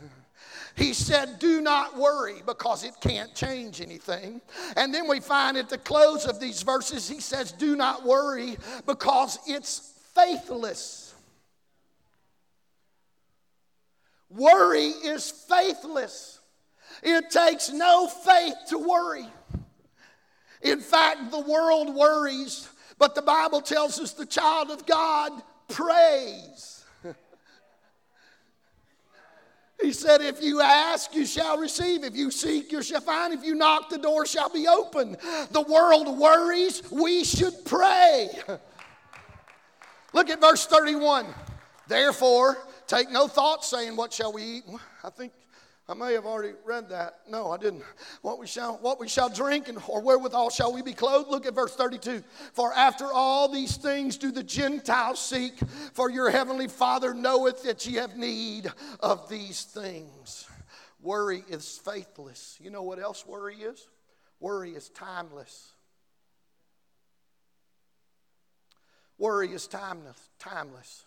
He 0.75 0.93
said, 0.93 1.39
Do 1.39 1.61
not 1.61 1.97
worry 1.97 2.41
because 2.45 2.83
it 2.83 2.93
can't 3.01 3.33
change 3.35 3.81
anything. 3.81 4.41
And 4.75 4.93
then 4.93 5.07
we 5.07 5.19
find 5.19 5.57
at 5.57 5.69
the 5.69 5.77
close 5.77 6.25
of 6.25 6.39
these 6.39 6.61
verses, 6.61 7.07
he 7.09 7.19
says, 7.19 7.51
Do 7.51 7.75
not 7.75 8.05
worry 8.05 8.57
because 8.85 9.39
it's 9.47 9.93
faithless. 10.15 11.13
Worry 14.29 14.87
is 14.87 15.29
faithless. 15.29 16.39
It 17.03 17.29
takes 17.31 17.71
no 17.71 18.07
faith 18.07 18.55
to 18.69 18.77
worry. 18.77 19.27
In 20.61 20.79
fact, 20.79 21.31
the 21.31 21.39
world 21.39 21.95
worries, 21.95 22.69
but 22.97 23.15
the 23.15 23.21
Bible 23.21 23.61
tells 23.61 23.99
us 23.99 24.13
the 24.13 24.25
child 24.25 24.69
of 24.69 24.85
God 24.85 25.31
prays. 25.67 26.80
He 29.81 29.93
said, 29.93 30.21
If 30.21 30.41
you 30.41 30.61
ask, 30.61 31.15
you 31.15 31.25
shall 31.25 31.57
receive. 31.57 32.03
If 32.03 32.15
you 32.15 32.31
seek, 32.31 32.71
you 32.71 32.83
shall 32.83 33.01
find. 33.01 33.33
If 33.33 33.43
you 33.43 33.55
knock, 33.55 33.89
the 33.89 33.97
door 33.97 34.25
shall 34.25 34.49
be 34.49 34.67
open. 34.67 35.17
The 35.51 35.61
world 35.61 36.17
worries. 36.17 36.83
We 36.91 37.23
should 37.23 37.53
pray. 37.65 38.29
Look 40.13 40.29
at 40.29 40.39
verse 40.41 40.65
31. 40.65 41.25
Therefore, 41.87 42.57
take 42.87 43.09
no 43.11 43.27
thought 43.27 43.65
saying, 43.65 43.95
What 43.95 44.13
shall 44.13 44.31
we 44.31 44.43
eat? 44.43 44.63
I 45.03 45.09
think 45.09 45.31
I 45.91 45.93
may 45.93 46.13
have 46.13 46.25
already 46.25 46.53
read 46.63 46.87
that. 46.87 47.19
No, 47.29 47.51
I 47.51 47.57
didn't. 47.57 47.83
What 48.21 48.39
we 48.39 48.47
shall, 48.47 48.77
what 48.77 48.97
we 48.97 49.09
shall 49.09 49.27
drink, 49.27 49.67
and 49.67 49.77
or 49.89 50.01
wherewithal 50.01 50.49
shall 50.49 50.71
we 50.71 50.81
be 50.81 50.93
clothed? 50.93 51.29
Look 51.29 51.45
at 51.45 51.53
verse 51.53 51.75
32. 51.75 52.23
For 52.53 52.73
after 52.73 53.11
all 53.11 53.49
these 53.49 53.75
things 53.75 54.15
do 54.15 54.31
the 54.31 54.41
Gentiles 54.41 55.19
seek, 55.19 55.59
for 55.91 56.09
your 56.09 56.29
heavenly 56.29 56.69
Father 56.69 57.13
knoweth 57.13 57.63
that 57.63 57.85
ye 57.85 57.95
have 57.95 58.15
need 58.15 58.71
of 59.01 59.27
these 59.27 59.63
things. 59.63 60.47
Worry 61.01 61.43
is 61.49 61.81
faithless. 61.83 62.57
You 62.61 62.69
know 62.69 62.83
what 62.83 62.97
else 62.97 63.25
worry 63.27 63.55
is? 63.55 63.85
Worry 64.39 64.71
is 64.71 64.87
timeless. 64.87 65.73
Worry 69.17 69.49
is 69.49 69.67
timeless. 69.67 70.29
Timeless. 70.39 71.03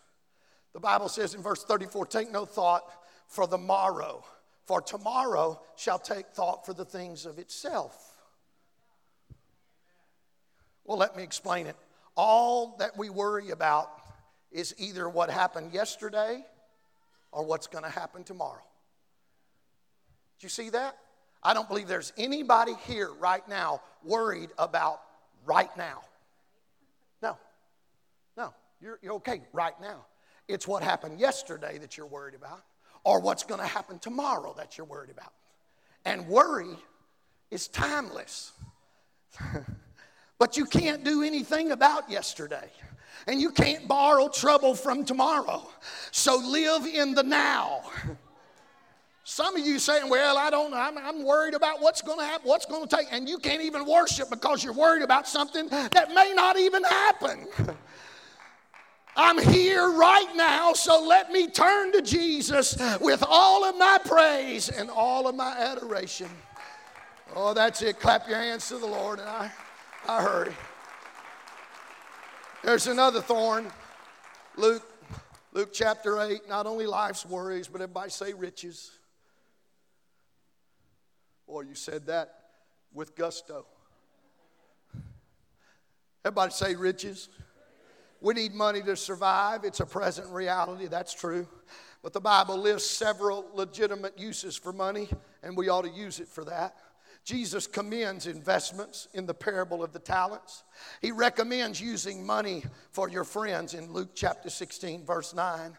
The 0.75 0.81
Bible 0.81 1.09
says 1.09 1.33
in 1.33 1.41
verse 1.41 1.65
34, 1.65 2.05
take 2.05 2.31
no 2.31 2.45
thought 2.45 2.85
for 3.29 3.47
the 3.47 3.57
morrow 3.57 4.27
for 4.67 4.81
tomorrow 4.81 5.61
shall 5.77 5.99
take 5.99 6.29
thought 6.29 6.65
for 6.65 6.73
the 6.73 6.85
things 6.85 7.27
of 7.27 7.39
itself. 7.39 8.13
Well, 10.85 10.99
let 10.99 11.17
me 11.17 11.23
explain 11.23 11.67
it. 11.67 11.77
All 12.17 12.77
that 12.79 12.97
we 12.97 13.11
worry 13.11 13.51
about 13.51 13.91
is 14.51 14.75
either 14.79 15.09
what 15.09 15.31
happened 15.31 15.73
yesterday 15.73 16.45
or 17.33 17.45
what's 17.45 17.67
going 17.67 17.85
to 17.85 17.91
happen 17.91 18.25
tomorrow. 18.25 18.63
Do 20.39 20.45
you 20.45 20.49
see 20.49 20.71
that? 20.71 20.97
I 21.43 21.53
don't 21.53 21.69
believe 21.69 21.89
there's 21.89 22.13
anybody 22.17 22.73
here 22.87 23.11
right 23.19 23.47
now 23.49 23.83
worried 24.03 24.51
about 24.59 25.01
right 25.45 25.75
now. 25.77 26.03
No, 27.21 27.37
no, 28.37 28.55
you're, 28.81 28.99
you're 29.03 29.15
okay 29.15 29.43
right 29.53 29.79
now. 29.81 30.07
It's 30.49 30.69
what 30.69 30.83
happened 30.83 31.19
yesterday 31.19 31.79
that 31.79 31.97
you're 31.97 32.07
worried 32.07 32.35
about 32.35 32.63
or 33.05 33.21
what's 33.21 33.45
going 33.45 33.61
to 33.61 33.67
happen 33.67 33.99
tomorrow 33.99 34.55
that 34.57 34.77
you're 34.77 34.87
worried 34.87 35.11
about. 35.11 35.33
And 36.05 36.27
worry 36.27 36.77
is 37.51 37.69
timeless. 37.69 38.53
but 40.39 40.57
you 40.57 40.65
can't 40.65 41.05
do 41.05 41.23
anything 41.23 41.73
about 41.73 42.11
yesterday. 42.11 42.71
And 43.27 43.41
you 43.41 43.51
can't 43.51 43.87
borrow 43.89 44.29
trouble 44.29 44.75
from 44.75 45.05
tomorrow. 45.05 45.67
So 46.11 46.37
live 46.37 46.87
in 46.87 47.15
the 47.15 47.23
now. 47.23 47.83
Some 49.27 49.57
of 49.57 49.67
you 49.67 49.79
saying, 49.79 50.11
Well, 50.11 50.37
I 50.37 50.51
don't 50.51 50.71
know, 50.71 50.77
I'm, 50.77 50.99
I'm 50.99 51.25
worried 51.25 51.55
about 51.55 51.81
what's 51.81 52.03
going 52.03 52.19
to 52.19 52.25
happen, 52.25 52.47
what's 52.47 52.67
going 52.67 52.87
to 52.87 52.97
take, 52.97 53.07
and 53.11 53.27
you 53.27 53.39
can't 53.39 53.63
even 53.63 53.87
worship 53.87 54.29
because 54.29 54.63
you're 54.63 54.75
worried 54.75 55.03
about 55.03 55.27
something 55.27 55.69
that 55.69 56.13
may 56.15 56.33
not 56.35 56.59
even 56.59 56.85
happen. 56.85 57.47
I'm 59.17 59.39
here 59.39 59.93
right 59.93 60.31
now, 60.35 60.73
so 60.73 61.05
let 61.05 61.31
me 61.31 61.47
turn 61.47 61.93
to 61.93 62.03
Jesus 62.03 62.77
with 63.01 63.23
all 63.27 63.65
of 63.65 63.79
my 63.79 63.99
praise 64.05 64.69
and 64.69 64.91
all 64.91 65.29
of 65.29 65.37
my 65.37 65.57
adoration. 65.57 66.29
Oh, 67.37 67.55
that's 67.55 67.81
it. 67.83 68.01
Clap 68.01 68.29
your 68.29 68.39
hands 68.39 68.69
to 68.69 68.79
the 68.79 68.87
Lord, 68.87 69.21
and 69.21 69.29
I, 69.29 69.53
I 70.09 70.23
hurry. 70.23 70.53
There's 72.65 72.87
another 72.89 73.21
thorn. 73.21 73.71
Luke, 74.57 74.83
Luke 75.53 75.71
chapter 75.73 76.21
8. 76.21 76.49
Not 76.49 76.67
only 76.67 76.87
life's 76.87 77.25
worries, 77.25 77.69
but 77.69 77.81
everybody 77.81 78.11
say 78.11 78.33
riches. 78.33 78.91
Boy, 81.47 81.63
you 81.63 81.75
said 81.75 82.07
that 82.07 82.35
with 82.93 83.15
gusto. 83.15 83.67
Everybody 86.25 86.53
say 86.53 86.75
riches. 86.75 87.29
We 88.25 88.33
need 88.33 88.55
money 88.55 88.81
to 88.81 88.97
survive. 88.97 89.65
It's 89.65 89.81
a 89.81 89.87
present 89.87 90.29
reality, 90.31 90.87
that's 90.87 91.13
true. 91.13 91.47
But 92.03 92.15
the 92.15 92.23
Bible 92.23 92.57
lists 92.57 92.91
several 92.91 93.45
legitimate 93.53 94.19
uses 94.19 94.57
for 94.57 94.73
money, 94.73 95.11
and 95.43 95.55
we 95.55 95.69
ought 95.69 95.83
to 95.83 95.91
use 95.91 96.21
it 96.21 96.29
for 96.29 96.43
that. 96.47 96.75
Jesus 97.23 97.67
commends 97.67 98.27
investments 98.27 99.09
in 99.13 99.27
the 99.27 99.35
parable 99.35 99.85
of 99.85 99.93
the 99.93 99.99
talents. 99.99 100.63
He 101.03 101.13
recommends 101.13 101.83
using 101.83 102.25
money 102.25 102.65
for 102.93 103.11
your 103.11 103.25
friends 103.25 103.75
in 103.75 103.93
Luke 103.93 104.13
chapter 104.15 104.49
16, 104.49 105.05
verse 105.05 105.35
9. 105.35 105.77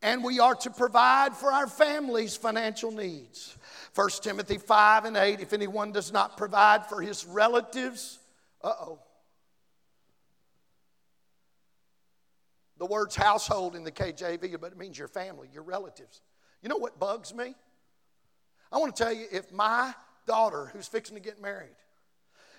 And 0.00 0.22
we 0.22 0.38
are 0.38 0.54
to 0.54 0.70
provide 0.70 1.34
for 1.34 1.52
our 1.52 1.66
families' 1.66 2.36
financial 2.36 2.92
needs. 2.92 3.56
1 3.96 4.08
Timothy 4.22 4.58
5 4.58 5.04
and 5.04 5.16
8 5.16 5.40
if 5.40 5.52
anyone 5.52 5.90
does 5.90 6.12
not 6.12 6.36
provide 6.36 6.86
for 6.86 7.02
his 7.02 7.26
relatives, 7.26 8.20
uh 8.62 8.72
oh, 8.82 8.98
The 12.78 12.86
word's 12.86 13.16
household 13.16 13.74
in 13.74 13.84
the 13.84 13.92
KJV, 13.92 14.60
but 14.60 14.72
it 14.72 14.78
means 14.78 14.98
your 14.98 15.08
family, 15.08 15.48
your 15.52 15.62
relatives. 15.62 16.20
You 16.62 16.68
know 16.68 16.76
what 16.76 16.98
bugs 16.98 17.34
me? 17.34 17.54
I 18.70 18.78
want 18.78 18.94
to 18.94 19.02
tell 19.02 19.12
you 19.12 19.26
if 19.32 19.52
my 19.52 19.94
daughter, 20.26 20.70
who's 20.72 20.86
fixing 20.86 21.16
to 21.16 21.22
get 21.22 21.40
married, 21.40 21.74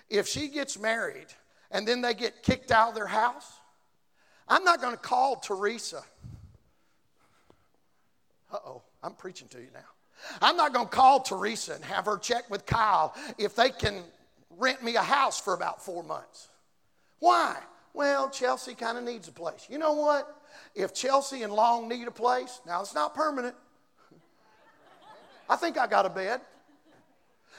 if 0.08 0.26
she 0.26 0.48
gets 0.48 0.78
married 0.78 1.28
and 1.70 1.86
then 1.86 2.02
they 2.02 2.14
get 2.14 2.42
kicked 2.42 2.70
out 2.70 2.90
of 2.90 2.94
their 2.94 3.06
house, 3.06 3.60
I'm 4.48 4.64
not 4.64 4.80
going 4.80 4.92
to 4.92 5.00
call 5.00 5.36
Teresa. 5.36 6.02
Uh 8.52 8.58
oh, 8.66 8.82
I'm 9.02 9.14
preaching 9.14 9.48
to 9.48 9.58
you 9.58 9.68
now. 9.72 9.80
I'm 10.42 10.56
not 10.56 10.74
going 10.74 10.86
to 10.86 10.92
call 10.92 11.20
Teresa 11.20 11.74
and 11.74 11.84
have 11.84 12.04
her 12.06 12.18
check 12.18 12.50
with 12.50 12.66
Kyle 12.66 13.14
if 13.38 13.54
they 13.54 13.70
can 13.70 14.02
rent 14.58 14.82
me 14.82 14.96
a 14.96 15.02
house 15.02 15.40
for 15.40 15.54
about 15.54 15.82
four 15.82 16.02
months. 16.02 16.48
Why? 17.20 17.56
Well, 17.92 18.30
Chelsea 18.30 18.74
kind 18.74 18.96
of 18.98 19.04
needs 19.04 19.28
a 19.28 19.32
place. 19.32 19.66
You 19.68 19.78
know 19.78 19.92
what? 19.92 20.36
If 20.74 20.94
Chelsea 20.94 21.42
and 21.42 21.52
Long 21.52 21.88
need 21.88 22.06
a 22.06 22.12
place, 22.12 22.60
now 22.66 22.80
it's 22.80 22.94
not 22.94 23.14
permanent. 23.14 23.54
I 25.48 25.56
think 25.56 25.76
I 25.78 25.86
got 25.86 26.06
a 26.06 26.10
bed. 26.10 26.40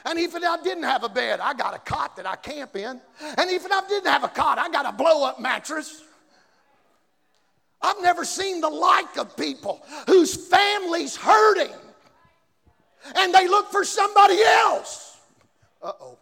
And 0.06 0.18
even 0.18 0.44
if 0.44 0.50
I 0.50 0.64
didn't 0.64 0.84
have 0.84 1.04
a 1.04 1.10
bed, 1.10 1.40
I 1.40 1.54
got 1.54 1.76
a 1.76 1.80
cot 1.80 2.16
that 2.16 2.26
I 2.26 2.36
camp 2.36 2.76
in. 2.76 3.00
And 3.38 3.52
even 3.52 3.66
if 3.66 3.72
I 3.72 3.88
didn't 3.88 4.10
have 4.10 4.24
a 4.24 4.30
cot, 4.30 4.58
I 4.58 4.70
got 4.70 4.86
a 4.86 4.92
blow 4.92 5.26
up 5.26 5.40
mattress. 5.40 6.04
I've 7.82 8.02
never 8.02 8.26
seen 8.26 8.62
the 8.62 8.70
like 8.70 9.18
of 9.18 9.36
people 9.36 9.86
whose 10.08 10.36
family's 10.36 11.16
hurting 11.16 11.74
and 13.16 13.34
they 13.34 13.48
look 13.48 13.72
for 13.72 13.84
somebody 13.84 14.42
else. 14.42 15.18
Uh 15.82 15.94
oh. 16.00 16.18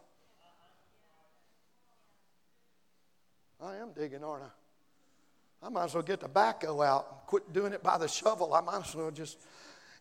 I 3.61 3.75
am 3.77 3.91
digging, 3.91 4.23
aren't 4.23 4.43
I? 4.43 5.67
I 5.67 5.69
might 5.69 5.85
as 5.85 5.93
well 5.93 6.03
get 6.03 6.21
the 6.21 6.29
backhoe 6.29 6.85
out, 6.85 7.07
and 7.11 7.19
quit 7.27 7.51
doing 7.51 7.73
it 7.73 7.83
by 7.83 7.97
the 7.97 8.07
shovel. 8.07 8.53
I 8.53 8.61
might 8.61 8.87
as 8.87 8.95
well 8.95 9.11
just 9.11 9.37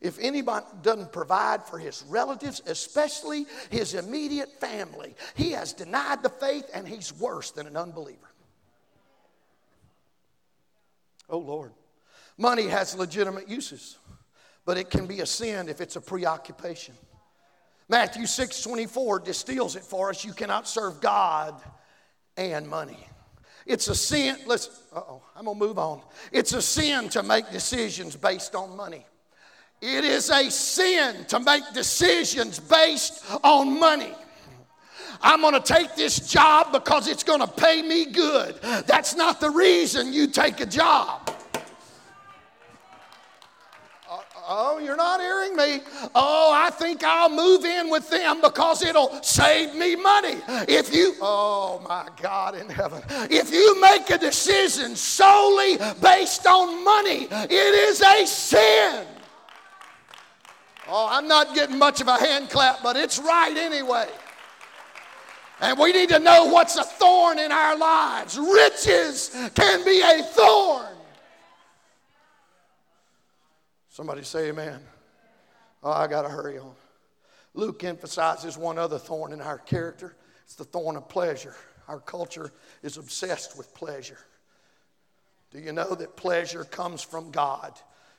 if 0.00 0.16
anybody 0.20 0.64
doesn't 0.82 1.10
provide 1.10 1.64
for 1.64 1.78
his 1.78 2.04
relatives, 2.08 2.62
especially 2.66 3.46
his 3.70 3.94
immediate 3.94 4.60
family, 4.60 5.16
he 5.34 5.50
has 5.52 5.72
denied 5.72 6.22
the 6.22 6.28
faith 6.28 6.70
and 6.72 6.86
he's 6.86 7.12
worse 7.12 7.50
than 7.50 7.66
an 7.66 7.76
unbeliever. 7.76 8.30
Oh, 11.28 11.38
Lord. 11.38 11.72
Money 12.36 12.68
has 12.68 12.94
legitimate 12.94 13.48
uses, 13.48 13.98
but 14.64 14.78
it 14.78 14.88
can 14.88 15.06
be 15.06 15.20
a 15.20 15.26
sin 15.26 15.68
if 15.68 15.80
it's 15.80 15.96
a 15.96 16.00
preoccupation. 16.00 16.94
Matthew 17.88 18.26
6 18.26 18.62
24 18.62 19.20
distills 19.20 19.74
it 19.74 19.82
for 19.82 20.10
us. 20.10 20.24
You 20.24 20.32
cannot 20.32 20.68
serve 20.68 21.00
God 21.00 21.60
and 22.36 22.68
money. 22.68 23.08
It's 23.68 23.86
a 23.88 23.94
sin. 23.94 24.36
Listen, 24.46 24.72
oh, 24.94 25.22
I'm 25.36 25.44
gonna 25.44 25.58
move 25.58 25.78
on. 25.78 26.00
It's 26.32 26.54
a 26.54 26.62
sin 26.62 27.08
to 27.10 27.22
make 27.22 27.50
decisions 27.50 28.16
based 28.16 28.54
on 28.54 28.74
money. 28.76 29.04
It 29.80 30.04
is 30.04 30.30
a 30.30 30.50
sin 30.50 31.24
to 31.26 31.38
make 31.38 31.62
decisions 31.74 32.58
based 32.58 33.22
on 33.44 33.78
money. 33.78 34.14
I'm 35.20 35.40
going 35.40 35.54
to 35.54 35.60
take 35.60 35.94
this 35.96 36.30
job 36.30 36.72
because 36.72 37.08
it's 37.08 37.22
going 37.22 37.40
to 37.40 37.46
pay 37.46 37.82
me 37.82 38.06
good. 38.06 38.56
That's 38.86 39.16
not 39.16 39.40
the 39.40 39.50
reason 39.50 40.12
you 40.12 40.28
take 40.28 40.60
a 40.60 40.66
job. 40.66 41.30
Oh, 44.48 44.78
you're 44.78 44.96
not 44.96 45.20
hearing 45.20 45.54
me. 45.56 45.84
Oh, 46.14 46.52
I 46.52 46.70
think 46.70 47.04
I'll 47.04 47.28
move 47.28 47.64
in 47.64 47.90
with 47.90 48.08
them 48.10 48.40
because 48.40 48.82
it'll 48.82 49.22
save 49.22 49.74
me 49.74 49.94
money. 49.94 50.38
If 50.68 50.92
you, 50.92 51.14
oh 51.20 51.84
my 51.88 52.08
God 52.20 52.56
in 52.56 52.68
heaven, 52.68 53.02
if 53.30 53.52
you 53.52 53.80
make 53.80 54.10
a 54.10 54.18
decision 54.18 54.96
solely 54.96 55.78
based 56.00 56.46
on 56.46 56.84
money, 56.84 57.28
it 57.30 57.52
is 57.52 58.00
a 58.02 58.26
sin. 58.26 59.06
Oh, 60.88 61.06
I'm 61.10 61.28
not 61.28 61.54
getting 61.54 61.78
much 61.78 62.00
of 62.00 62.08
a 62.08 62.16
hand 62.16 62.48
clap, 62.48 62.82
but 62.82 62.96
it's 62.96 63.18
right 63.18 63.54
anyway. 63.56 64.08
And 65.60 65.78
we 65.78 65.92
need 65.92 66.08
to 66.10 66.18
know 66.18 66.46
what's 66.46 66.76
a 66.76 66.84
thorn 66.84 67.38
in 67.38 67.52
our 67.52 67.76
lives. 67.76 68.38
Riches 68.38 69.30
can 69.54 69.84
be 69.84 70.00
a 70.00 70.22
thorn. 70.22 70.97
Somebody 73.98 74.22
say 74.22 74.50
amen. 74.50 74.78
Oh, 75.82 75.90
I 75.90 76.06
got 76.06 76.22
to 76.22 76.28
hurry 76.28 76.56
on. 76.56 76.70
Luke 77.52 77.82
emphasizes 77.82 78.56
one 78.56 78.78
other 78.78 78.96
thorn 78.96 79.32
in 79.32 79.40
our 79.40 79.58
character 79.58 80.14
it's 80.44 80.54
the 80.54 80.62
thorn 80.62 80.94
of 80.94 81.08
pleasure. 81.08 81.56
Our 81.88 81.98
culture 81.98 82.52
is 82.84 82.96
obsessed 82.96 83.58
with 83.58 83.74
pleasure. 83.74 84.20
Do 85.50 85.58
you 85.58 85.72
know 85.72 85.96
that 85.96 86.14
pleasure 86.14 86.62
comes 86.62 87.02
from 87.02 87.32
God? 87.32 87.72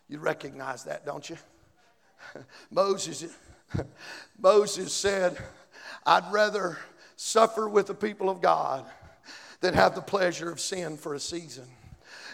You 0.09 0.19
recognize 0.19 0.83
that, 0.83 1.05
don't 1.05 1.29
you? 1.29 1.37
Moses, 2.71 3.33
Moses 4.37 4.91
said, 4.91 5.37
I'd 6.05 6.29
rather 6.29 6.77
suffer 7.15 7.69
with 7.69 7.87
the 7.87 7.93
people 7.93 8.29
of 8.29 8.41
God 8.41 8.85
than 9.61 9.75
have 9.75 9.95
the 9.95 10.01
pleasure 10.01 10.51
of 10.51 10.59
sin 10.59 10.97
for 10.97 11.13
a 11.13 11.21
season. 11.21 11.69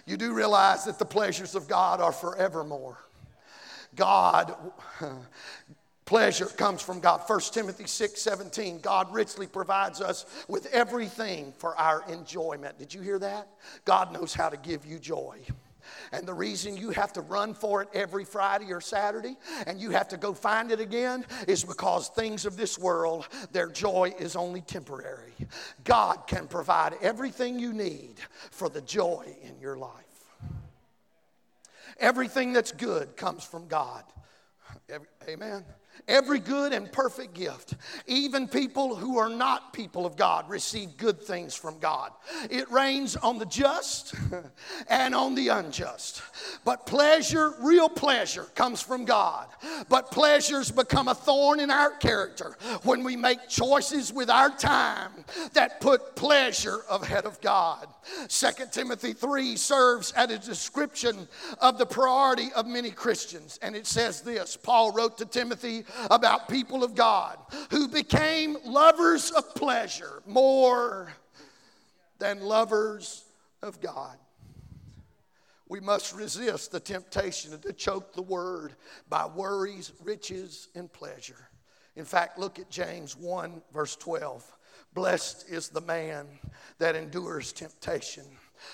You 0.07 0.17
do 0.17 0.33
realize 0.33 0.85
that 0.85 0.97
the 0.97 1.05
pleasures 1.05 1.53
of 1.53 1.67
God 1.67 2.01
are 2.01 2.11
forevermore. 2.11 2.97
God, 3.95 4.55
pleasure 6.05 6.45
comes 6.45 6.81
from 6.81 6.99
God. 6.99 7.21
1 7.25 7.39
Timothy 7.51 7.87
6 7.87 8.21
17, 8.21 8.79
God 8.79 9.13
richly 9.13 9.47
provides 9.47 10.01
us 10.01 10.25
with 10.47 10.67
everything 10.67 11.53
for 11.57 11.75
our 11.77 12.03
enjoyment. 12.11 12.77
Did 12.77 12.93
you 12.93 13.01
hear 13.01 13.19
that? 13.19 13.47
God 13.85 14.13
knows 14.13 14.33
how 14.33 14.49
to 14.49 14.57
give 14.57 14.85
you 14.85 14.99
joy. 14.99 15.39
And 16.11 16.27
the 16.27 16.33
reason 16.33 16.77
you 16.77 16.91
have 16.91 17.13
to 17.13 17.21
run 17.21 17.53
for 17.53 17.81
it 17.81 17.89
every 17.93 18.25
Friday 18.25 18.71
or 18.71 18.81
Saturday 18.81 19.37
and 19.67 19.79
you 19.79 19.91
have 19.91 20.07
to 20.09 20.17
go 20.17 20.33
find 20.33 20.71
it 20.71 20.79
again 20.79 21.25
is 21.47 21.63
because 21.63 22.09
things 22.09 22.45
of 22.45 22.57
this 22.57 22.77
world, 22.77 23.27
their 23.51 23.69
joy 23.69 24.13
is 24.19 24.35
only 24.35 24.61
temporary. 24.61 25.33
God 25.83 26.27
can 26.27 26.47
provide 26.47 26.95
everything 27.01 27.59
you 27.59 27.73
need 27.73 28.15
for 28.51 28.69
the 28.69 28.81
joy 28.81 29.25
in 29.43 29.59
your 29.59 29.77
life. 29.77 30.04
Everything 31.97 32.53
that's 32.53 32.71
good 32.71 33.15
comes 33.15 33.43
from 33.43 33.67
God. 33.67 34.03
Amen. 35.27 35.63
Every 36.07 36.39
good 36.39 36.71
and 36.71 36.91
perfect 36.91 37.33
gift, 37.33 37.73
even 38.05 38.47
people 38.47 38.95
who 38.95 39.17
are 39.17 39.29
not 39.29 39.73
people 39.73 40.05
of 40.05 40.15
God, 40.15 40.47
receive 40.49 40.97
good 40.97 41.19
things 41.19 41.55
from 41.55 41.79
God. 41.79 42.11
It 42.49 42.69
rains 42.69 43.15
on 43.15 43.39
the 43.39 43.45
just 43.45 44.13
and 44.87 45.15
on 45.15 45.33
the 45.33 45.47
unjust. 45.47 46.21
But 46.63 46.85
pleasure, 46.85 47.53
real 47.59 47.89
pleasure, 47.89 48.43
comes 48.55 48.81
from 48.81 49.05
God. 49.05 49.47
But 49.89 50.11
pleasures 50.11 50.69
become 50.69 51.07
a 51.07 51.15
thorn 51.15 51.59
in 51.59 51.71
our 51.71 51.91
character 51.91 52.57
when 52.83 53.03
we 53.03 53.15
make 53.15 53.49
choices 53.49 54.13
with 54.13 54.29
our 54.29 54.49
time 54.49 55.11
that 55.53 55.81
put 55.81 56.15
pleasure 56.15 56.81
ahead 56.89 57.25
of 57.25 57.41
God. 57.41 57.87
2 58.27 58.47
Timothy 58.71 59.13
3 59.13 59.55
serves 59.55 60.11
as 60.11 60.29
a 60.29 60.37
description 60.37 61.27
of 61.59 61.77
the 61.77 61.85
priority 61.85 62.49
of 62.55 62.67
many 62.67 62.91
Christians. 62.91 63.57
And 63.61 63.75
it 63.75 63.87
says 63.87 64.21
this 64.21 64.55
Paul 64.55 64.91
wrote 64.91 65.17
to 65.17 65.25
Timothy 65.25 65.84
about 66.09 66.49
people 66.49 66.83
of 66.83 66.95
God 66.95 67.37
who 67.71 67.87
became 67.87 68.57
lovers 68.65 69.31
of 69.31 69.53
pleasure 69.55 70.21
more 70.25 71.11
than 72.19 72.41
lovers 72.41 73.25
of 73.61 73.81
God. 73.81 74.17
We 75.67 75.79
must 75.79 76.13
resist 76.13 76.71
the 76.71 76.79
temptation 76.79 77.59
to 77.59 77.73
choke 77.73 78.13
the 78.13 78.21
word 78.21 78.75
by 79.09 79.25
worries, 79.25 79.91
riches, 80.03 80.69
and 80.75 80.91
pleasure. 80.91 81.49
In 81.95 82.05
fact, 82.05 82.37
look 82.37 82.59
at 82.59 82.69
James 82.69 83.17
1, 83.17 83.61
verse 83.73 83.95
12. 83.95 84.45
Blessed 84.93 85.49
is 85.49 85.69
the 85.69 85.81
man 85.81 86.27
that 86.77 86.95
endures 86.95 87.51
temptation 87.51 88.25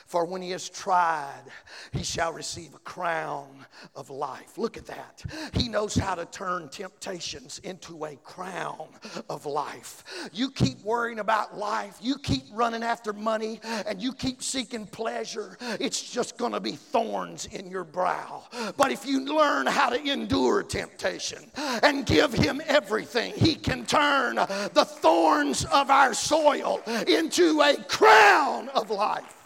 for 0.06 0.26
when 0.26 0.42
he 0.42 0.52
is 0.52 0.70
tried, 0.70 1.44
he 1.92 2.04
shall 2.04 2.34
receive 2.34 2.74
a 2.74 2.80
crown 2.80 3.66
of 3.96 4.10
life. 4.10 4.58
Look 4.58 4.78
at 4.78 4.86
that. 4.88 5.24
He 5.54 5.68
knows 5.68 5.96
how 5.96 6.16
to 6.16 6.26
turn 6.26 6.70
temptations 6.70 7.60
into 7.64 8.06
a 8.06 8.16
crown 8.18 8.88
of 9.30 9.46
life. 9.46 10.04
You 10.34 10.52
keep 10.52 10.82
worrying 10.84 11.20
about 11.20 11.58
life, 11.58 11.98
you 12.02 12.18
keep 12.18 12.44
running 12.52 12.84
after 12.84 13.14
money, 13.14 13.60
and 13.64 14.02
you 14.02 14.14
keep 14.14 14.42
seeking 14.44 14.86
pleasure, 14.86 15.58
it's 15.80 16.02
just 16.02 16.38
going 16.38 16.52
to 16.54 16.60
be 16.60 16.74
thorns 16.74 17.46
in 17.48 17.70
your 17.70 17.84
brow. 17.84 18.44
But 18.78 18.92
if 18.92 19.06
you 19.06 19.22
learn 19.26 19.68
how 19.68 19.90
to 19.90 20.02
endure 20.02 20.64
temptation 20.64 21.52
and 21.56 22.06
give 22.06 22.34
him 22.34 22.62
everything, 22.66 23.34
he 23.36 23.56
can 23.56 23.86
turn 23.86 24.36
the 24.36 24.86
thorns 24.86 25.66
of 25.66 25.90
our 25.90 26.14
soil 26.14 26.82
into 27.08 27.62
a 27.62 27.76
crown 27.84 28.70
of 28.70 28.90
life. 28.90 29.41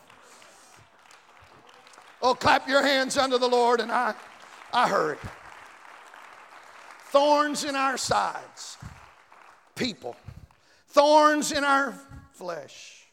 Oh, 2.28 2.34
clap 2.34 2.68
your 2.68 2.82
hands 2.82 3.20
unto 3.20 3.38
the 3.38 3.48
Lord, 3.48 3.80
and 3.80 3.92
I, 3.92 4.16
I 4.74 4.90
hurry. 4.90 5.18
Thorns 7.10 7.64
in 7.64 7.76
our 7.76 8.00
sides, 8.00 8.80
people. 9.76 10.16
Thorns 10.88 11.52
in 11.52 11.64
our 11.64 11.94
flesh. 12.32 13.06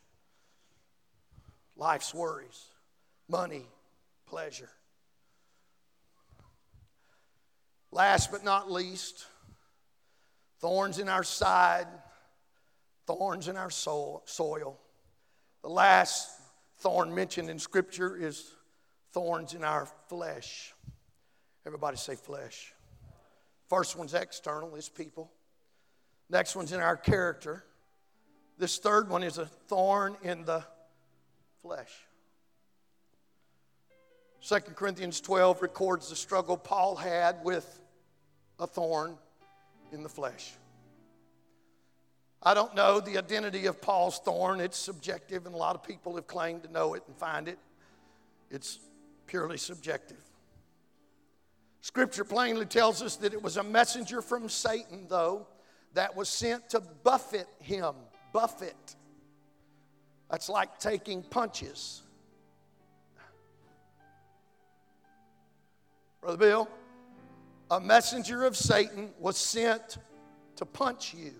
Life's 1.77 2.15
worries, 2.15 2.69
money, 3.29 3.67
pleasure. 4.27 4.71
Last 7.91 8.33
but 8.33 8.43
not 8.43 8.73
least, 8.73 9.27
thorns 10.59 10.99
in 10.99 11.11
our 11.11 11.23
side, 11.23 11.87
thorns 13.07 13.49
in 13.49 13.59
our 13.59 13.71
soul, 13.71 14.23
soil. 14.25 14.79
The 15.61 15.69
last 15.69 16.31
thorn 16.79 17.15
mentioned 17.15 17.51
in 17.51 17.59
Scripture 17.59 18.17
is 18.17 18.55
thorns 19.13 19.55
in 19.55 19.65
our 19.65 19.87
flesh. 20.09 20.75
Everybody 21.67 21.97
say 21.97 22.17
flesh. 22.17 22.73
First 23.69 23.97
one's 23.97 24.15
external, 24.15 24.75
is 24.75 24.89
people. 24.89 25.31
Next 26.29 26.57
one's 26.57 26.73
in 26.73 26.81
our 26.81 26.97
character. 26.97 27.65
This 28.59 28.79
third 28.79 29.09
one 29.09 29.23
is 29.23 29.39
a 29.39 29.47
thorn 29.47 30.17
in 30.23 30.45
the 30.45 30.65
flesh. 31.63 31.91
2 34.47 34.59
Corinthians 34.75 35.21
12 35.21 35.63
records 35.63 36.11
the 36.11 36.17
struggle 36.17 36.57
Paul 36.57 36.97
had 36.97 37.45
with 37.45 37.81
a 38.59 38.67
thorn 38.67 39.17
in 39.93 40.03
the 40.03 40.09
flesh. 40.09 40.53
I 42.43 42.55
don't 42.55 42.75
know 42.75 42.99
the 42.99 43.19
identity 43.19 43.67
of 43.67 43.81
Paul's 43.81 44.19
thorn. 44.19 44.59
It's 44.59 44.77
subjective, 44.77 45.47
and 45.47 45.55
a 45.55 45.59
lot 45.59 45.77
of 45.77 45.85
people 45.85 46.17
have 46.17 46.27
claimed 46.27 46.65
to 46.65 46.73
know 46.73 46.95
it 46.95 47.05
and 47.07 47.17
find 47.17 47.47
it. 47.47 47.59
It's 48.51 48.81
purely 49.33 49.57
subjective. 49.57 50.22
Scripture 51.80 52.22
plainly 52.22 52.66
tells 52.66 53.01
us 53.01 53.16
that 53.16 53.33
it 53.33 53.43
was 53.43 53.57
a 53.57 53.62
messenger 53.62 54.20
from 54.20 54.47
Satan, 54.47 55.07
though, 55.09 55.47
that 55.95 56.14
was 56.14 56.28
sent 56.28 56.68
to 56.68 56.83
buffet 57.03 57.47
him. 57.59 57.95
Buffet. 58.35 58.76
That's 60.30 60.51
like 60.51 60.78
taking 60.78 61.22
punches. 61.22 62.03
Brother 66.20 66.37
Bill, 66.37 66.68
a 67.70 67.80
messenger 67.80 68.45
of 68.45 68.55
Satan 68.55 69.12
was 69.18 69.39
sent 69.39 69.97
to 70.57 70.66
punch 70.66 71.14
you. 71.14 71.33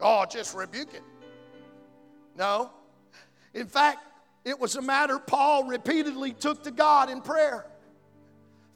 Oh, 0.00 0.24
just 0.28 0.52
rebuke 0.52 0.94
it. 0.94 1.04
No. 2.36 2.72
In 3.56 3.66
fact, 3.66 4.00
it 4.44 4.60
was 4.60 4.76
a 4.76 4.82
matter 4.82 5.18
Paul 5.18 5.64
repeatedly 5.64 6.32
took 6.32 6.62
to 6.64 6.70
God 6.70 7.08
in 7.08 7.22
prayer. 7.22 7.64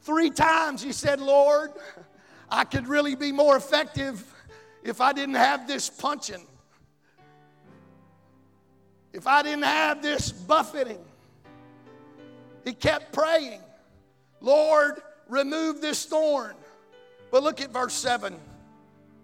Three 0.01 0.31
times 0.31 0.81
he 0.81 0.91
said, 0.91 1.21
Lord, 1.21 1.71
I 2.49 2.63
could 2.63 2.87
really 2.87 3.13
be 3.15 3.31
more 3.31 3.55
effective 3.55 4.25
if 4.83 4.99
I 4.99 5.13
didn't 5.13 5.35
have 5.35 5.67
this 5.67 5.87
punching, 5.87 6.47
if 9.13 9.27
I 9.27 9.43
didn't 9.43 9.65
have 9.65 10.01
this 10.01 10.31
buffeting. 10.31 11.05
He 12.65 12.73
kept 12.73 13.13
praying, 13.13 13.61
Lord, 14.39 14.99
remove 15.29 15.79
this 15.79 16.05
thorn. 16.05 16.55
But 17.29 17.43
look 17.43 17.61
at 17.61 17.69
verse 17.69 17.93
7. 17.93 18.35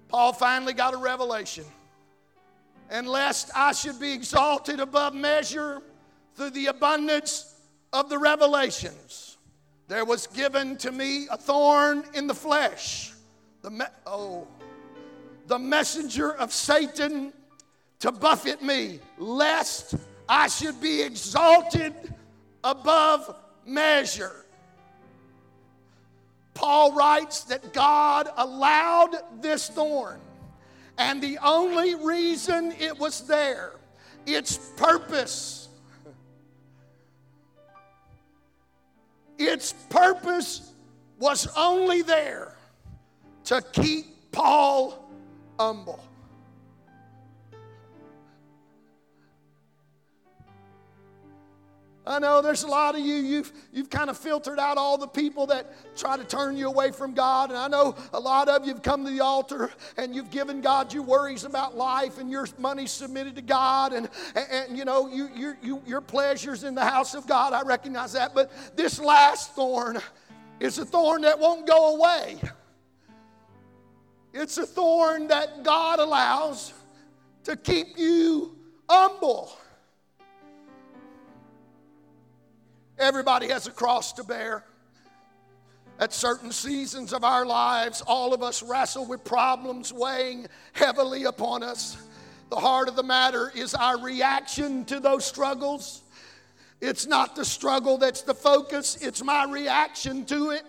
Paul 0.08 0.34
finally 0.34 0.74
got 0.74 0.94
a 0.94 0.98
revelation 0.98 1.66
and 2.90 3.08
lest 3.08 3.52
I 3.56 3.74
should 3.74 4.00
be 4.00 4.14
exalted 4.14 4.80
above 4.80 5.14
measure 5.14 5.82
through 6.36 6.52
the 6.52 6.68
abundance 6.68 7.56
of 7.94 8.10
the 8.10 8.18
revelations. 8.18 9.38
There 9.88 10.06
was 10.06 10.28
given 10.28 10.78
to 10.78 10.92
me 10.92 11.28
a 11.30 11.38
thorn 11.38 12.04
in 12.14 12.28
the 12.28 12.34
flesh. 12.34 13.14
The 13.62 13.72
me- 13.72 13.86
oh, 14.06 14.48
the 15.48 15.58
messenger 15.58 16.34
of 16.34 16.54
Satan 16.54 17.34
to 18.00 18.12
buffet 18.12 18.62
me, 18.62 19.00
lest 19.18 19.96
I 20.30 20.48
should 20.48 20.80
be 20.82 21.02
exalted 21.02 21.94
above 22.64 23.36
measure. 23.66 24.46
Paul 26.54 26.94
writes 26.94 27.44
that 27.46 27.74
God 27.74 28.30
allowed 28.36 29.16
this 29.42 29.70
thorn 29.70 30.20
and 30.98 31.22
the 31.22 31.38
only 31.44 31.96
reason 31.96 32.72
it 32.80 32.98
was 32.98 33.22
there, 33.28 33.74
its 34.26 34.58
purpose, 34.76 35.70
its 39.38 39.74
purpose 39.90 40.74
was 41.20 41.48
only 41.56 42.02
there 42.02 42.56
to 43.46 43.62
keep 43.74 44.32
Paul 44.32 45.12
humble. 45.60 46.07
I 52.08 52.20
know 52.20 52.42
there's 52.42 52.64
a 52.64 52.68
lot 52.68 52.96
of 52.96 53.02
you, 53.02 53.16
you've, 53.16 53.52
you've 53.74 53.90
kind 53.90 54.10
of 54.10 54.18
filtered 54.18 54.60
out 54.60 54.78
all 54.78 54.98
the 54.98 55.08
people 55.08 55.48
that 55.48 55.74
try 55.98 56.16
to 56.16 56.24
turn 56.24 56.56
you 56.56 56.68
away 56.68 56.92
from 56.92 57.14
God. 57.14 57.50
And 57.50 57.58
I 57.58 57.68
know 57.68 57.96
a 58.14 58.20
lot 58.20 58.48
of 58.48 58.66
you 58.66 58.74
have 58.74 58.82
come 58.82 59.04
to 59.04 59.12
the 59.12 59.20
altar 59.20 59.72
and 59.98 60.16
you've 60.16 60.32
given 60.32 60.62
God 60.62 60.94
your 60.94 61.04
worries 61.04 61.44
about 61.44 61.76
life 61.76 62.18
and 62.18 62.32
your 62.32 62.48
money 62.58 62.88
submitted 62.88 63.36
to 63.36 63.42
God 63.42 63.94
and, 63.94 64.10
and, 64.36 64.48
and 64.52 64.78
you 64.78 64.86
know, 64.86 65.08
you, 65.10 65.30
you, 65.36 65.56
you, 65.62 65.82
your 65.86 66.02
pleasures 66.02 66.64
in 66.64 66.76
the 66.76 66.86
house 66.86 67.14
of 67.14 67.28
God. 67.28 67.54
I 67.54 67.64
recognize 67.64 68.14
that. 68.14 68.34
But 68.34 68.52
this 68.78 69.00
last 69.00 69.54
thorn 69.54 70.00
is 70.60 70.80
a 70.80 70.86
thorn 70.86 71.24
that 71.24 71.38
won't 71.38 71.68
go 71.68 71.96
away. 71.96 72.40
It's 74.34 74.58
a 74.58 74.66
thorn 74.66 75.28
that 75.28 75.64
God 75.64 76.00
allows 76.00 76.74
to 77.44 77.56
keep 77.56 77.98
you 77.98 78.56
humble. 78.90 79.52
Everybody 83.00 83.50
has 83.50 83.68
a 83.68 83.72
cross 83.72 84.14
to 84.14 84.24
bear. 84.24 84.64
At 86.00 86.14
certain 86.14 86.52
seasons 86.52 87.14
of 87.14 87.24
our 87.24 87.46
lives, 87.46 88.02
all 88.06 88.34
of 88.34 88.44
us 88.44 88.62
wrestle 88.62 89.06
with 89.06 89.24
problems 89.24 89.92
weighing 89.92 90.48
heavily 90.74 91.24
upon 91.24 91.64
us. 91.64 91.98
The 92.50 92.56
heart 92.56 92.88
of 92.88 92.96
the 92.96 93.04
matter 93.04 93.52
is 93.56 93.74
our 93.74 94.00
reaction 94.00 94.86
to 94.86 95.00
those 95.00 95.26
struggles. 95.26 96.04
It's 96.82 97.08
not 97.08 97.36
the 97.36 97.46
struggle 97.46 97.98
that's 97.98 98.22
the 98.22 98.36
focus, 98.36 98.98
it's 99.02 99.24
my 99.24 99.46
reaction 99.46 100.26
to 100.26 100.52
it. 100.52 100.64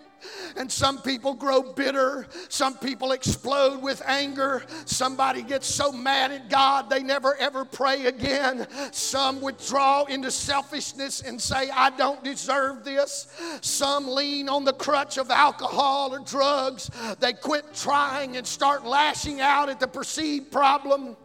And 0.55 0.71
some 0.71 1.01
people 1.01 1.33
grow 1.33 1.61
bitter. 1.61 2.27
Some 2.49 2.77
people 2.77 3.11
explode 3.11 3.81
with 3.81 4.01
anger. 4.05 4.63
Somebody 4.85 5.41
gets 5.41 5.67
so 5.67 5.91
mad 5.91 6.31
at 6.31 6.49
God 6.49 6.89
they 6.89 7.03
never 7.03 7.35
ever 7.35 7.65
pray 7.65 8.05
again. 8.05 8.67
Some 8.91 9.41
withdraw 9.41 10.05
into 10.05 10.31
selfishness 10.31 11.21
and 11.21 11.41
say, 11.41 11.69
I 11.69 11.89
don't 11.91 12.23
deserve 12.23 12.83
this. 12.83 13.27
Some 13.61 14.07
lean 14.07 14.49
on 14.49 14.65
the 14.65 14.73
crutch 14.73 15.17
of 15.17 15.31
alcohol 15.31 16.13
or 16.13 16.19
drugs. 16.19 16.89
They 17.19 17.33
quit 17.33 17.73
trying 17.73 18.37
and 18.37 18.45
start 18.45 18.85
lashing 18.85 19.41
out 19.41 19.69
at 19.69 19.79
the 19.79 19.87
perceived 19.87 20.51
problem. 20.51 21.15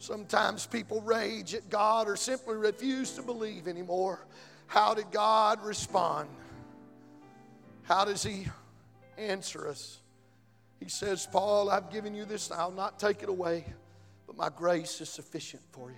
Sometimes 0.00 0.66
people 0.66 1.02
rage 1.02 1.54
at 1.54 1.68
God 1.68 2.08
or 2.08 2.16
simply 2.16 2.56
refuse 2.56 3.12
to 3.12 3.22
believe 3.22 3.68
anymore. 3.68 4.26
How 4.70 4.94
did 4.94 5.10
God 5.10 5.64
respond? 5.64 6.28
How 7.82 8.04
does 8.04 8.22
He 8.22 8.46
answer 9.18 9.66
us? 9.66 9.98
He 10.78 10.88
says, 10.88 11.26
Paul, 11.26 11.70
I've 11.70 11.90
given 11.90 12.14
you 12.14 12.24
this, 12.24 12.52
I'll 12.52 12.70
not 12.70 12.96
take 12.96 13.24
it 13.24 13.28
away, 13.28 13.64
but 14.28 14.36
my 14.36 14.48
grace 14.48 15.00
is 15.00 15.08
sufficient 15.08 15.64
for 15.72 15.90
you. 15.90 15.96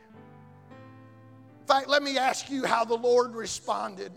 In 1.61 1.67
fact, 1.67 1.87
let 1.87 2.03
me 2.03 2.17
ask 2.17 2.51
you 2.51 2.65
how 2.65 2.87
the 2.87 2.97
Lord 2.97 3.35
responded 3.35 4.11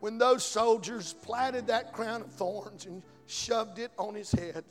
when 0.00 0.16
those 0.16 0.42
soldiers 0.46 1.12
platted 1.20 1.66
that 1.66 1.92
crown 1.92 2.22
of 2.22 2.32
thorns 2.32 2.86
and 2.86 3.02
shoved 3.26 3.78
it 3.78 3.92
on 3.98 4.14
his 4.14 4.32
head. 4.32 4.64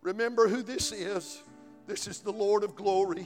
Remember 0.00 0.48
who 0.48 0.62
this 0.62 0.90
is. 0.90 1.42
This 1.86 2.08
is 2.08 2.18
the 2.18 2.32
Lord 2.32 2.64
of 2.64 2.74
glory. 2.74 3.24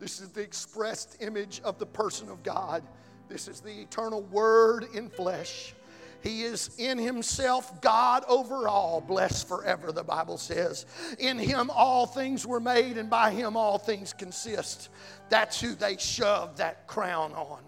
This 0.00 0.20
is 0.20 0.30
the 0.30 0.42
expressed 0.42 1.18
image 1.20 1.60
of 1.62 1.78
the 1.78 1.86
person 1.86 2.28
of 2.28 2.42
God. 2.42 2.82
This 3.30 3.46
is 3.46 3.60
the 3.60 3.80
eternal 3.80 4.22
Word 4.22 4.88
in 4.92 5.08
flesh. 5.08 5.72
He 6.20 6.42
is 6.42 6.70
in 6.78 6.98
himself 6.98 7.80
God 7.80 8.24
over 8.28 8.68
all, 8.68 9.00
blessed 9.00 9.48
forever, 9.48 9.92
the 9.92 10.02
Bible 10.02 10.36
says. 10.36 10.84
In 11.18 11.38
him 11.38 11.70
all 11.70 12.06
things 12.06 12.44
were 12.44 12.60
made, 12.60 12.98
and 12.98 13.08
by 13.08 13.30
him 13.30 13.56
all 13.56 13.78
things 13.78 14.12
consist. 14.12 14.90
That's 15.30 15.60
who 15.60 15.74
they 15.74 15.96
shoved 15.96 16.58
that 16.58 16.88
crown 16.88 17.32
on. 17.32 17.60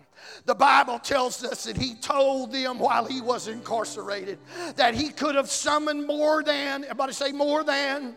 The 0.44 0.54
Bible 0.54 0.98
tells 0.98 1.42
us 1.44 1.64
that 1.64 1.76
he 1.76 1.94
told 1.94 2.52
them 2.52 2.78
while 2.78 3.04
he 3.04 3.20
was 3.20 3.48
incarcerated 3.48 4.38
that 4.76 4.94
he 4.94 5.08
could 5.10 5.34
have 5.34 5.48
summoned 5.50 6.06
more 6.06 6.42
than, 6.42 6.84
everybody 6.84 7.12
say 7.12 7.32
more 7.32 7.64
than, 7.64 8.16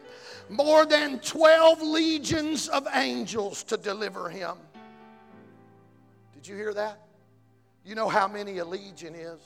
more 0.49 0.85
than 0.85 1.19
12 1.19 1.81
legions 1.81 2.67
of 2.67 2.87
angels 2.93 3.63
to 3.63 3.77
deliver 3.77 4.29
him. 4.29 4.57
Did 6.33 6.47
you 6.47 6.55
hear 6.55 6.73
that? 6.73 7.04
You 7.85 7.95
know 7.95 8.09
how 8.09 8.27
many 8.27 8.57
a 8.57 8.65
legion 8.65 9.13
is? 9.15 9.39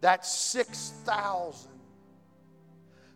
That's 0.00 0.32
6,000. 0.32 1.70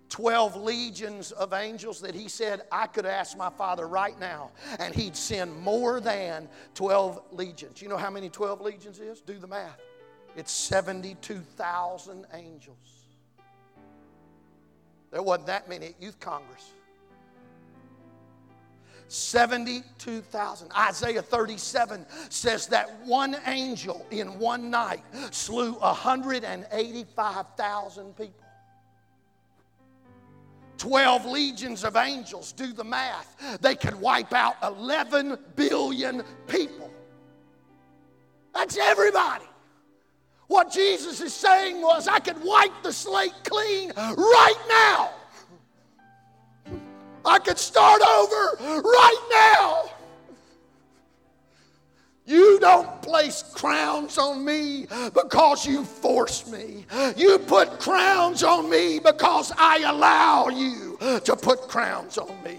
12 0.09 0.57
legions 0.57 1.33
of 1.33 1.53
angels 1.53 2.01
that 2.01 2.15
he 2.15 2.29
said, 2.29 2.63
I 2.71 2.87
could 2.87 3.07
ask 3.07 3.37
my 3.37 3.51
father 3.51 3.87
right 3.87 4.19
now, 4.19 4.53
and 4.79 4.95
he'd 4.95 5.17
send 5.17 5.55
more 5.61 6.01
than 6.01 6.49
12 6.75 7.21
legions. 7.33 7.83
You 7.83 7.89
know 7.89 7.97
how 7.97 8.11
many 8.11 8.31
12 8.31 8.61
legions 8.61 9.01
is? 9.01 9.21
Do 9.21 9.39
the 9.39 9.49
math. 9.49 9.81
It's 10.37 10.53
72,000 10.53 12.27
angels. 12.33 12.77
There 15.11 15.23
wasn't 15.23 15.49
that 15.49 15.69
many 15.69 15.87
at 15.87 16.01
Youth 16.01 16.21
Congress. 16.21 16.71
72,000. 19.09 20.71
Isaiah 20.77 21.23
37 21.23 22.05
says 22.29 22.67
that 22.69 22.91
one 23.05 23.37
angel 23.47 24.07
in 24.11 24.39
one 24.39 24.71
night 24.71 25.03
slew 25.31 25.73
185,000 25.75 28.17
people. 28.17 28.47
12 30.79 31.27
legions 31.27 31.85
of 31.85 31.97
angels, 31.97 32.53
do 32.53 32.73
the 32.73 32.85
math. 32.85 33.61
They 33.61 33.77
could 33.77 33.95
wipe 33.95 34.33
out 34.33 34.57
11 34.63 35.39
billion 35.55 36.23
people. 36.47 36.91
That's 38.55 38.77
everybody. 38.77 39.47
What 40.49 40.71
Jesus 40.71 41.21
is 41.21 41.35
saying 41.35 41.81
was, 41.81 42.09
I 42.09 42.21
could 42.21 42.43
wipe 42.43 42.83
the 42.83 42.93
slate 42.93 43.35
clean 43.45 43.93
right 43.97 44.55
now. 44.69 45.11
I 47.27 47.39
could 47.39 47.59
start 47.59 48.01
over 48.03 48.83
right 48.83 49.27
now. 49.31 49.91
You 52.24 52.59
don't 52.59 53.01
place 53.03 53.45
crowns 53.55 54.18
on 54.18 54.45
me 54.45 54.87
because 55.14 55.64
you 55.64 55.85
force 55.85 56.51
me. 56.51 56.85
You 57.16 57.39
put 57.39 57.79
crowns 57.79 58.43
on 58.43 58.68
me 58.68 58.99
because 58.99 59.53
I 59.57 59.85
allow 59.87 60.49
you 60.49 60.99
to 61.24 61.37
put 61.37 61.68
crowns 61.68 62.18
on 62.18 62.43
me. 62.43 62.59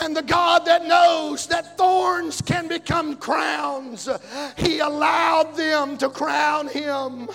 And 0.00 0.16
the 0.16 0.22
God 0.22 0.64
that 0.66 0.86
knows 0.86 1.46
that 1.48 1.76
thorns 1.76 2.40
can 2.40 2.68
become 2.68 3.16
crowns, 3.16 4.08
He 4.56 4.80
allowed 4.80 5.56
them 5.56 5.96
to 5.98 6.08
crown 6.08 6.68
Him 6.68 7.28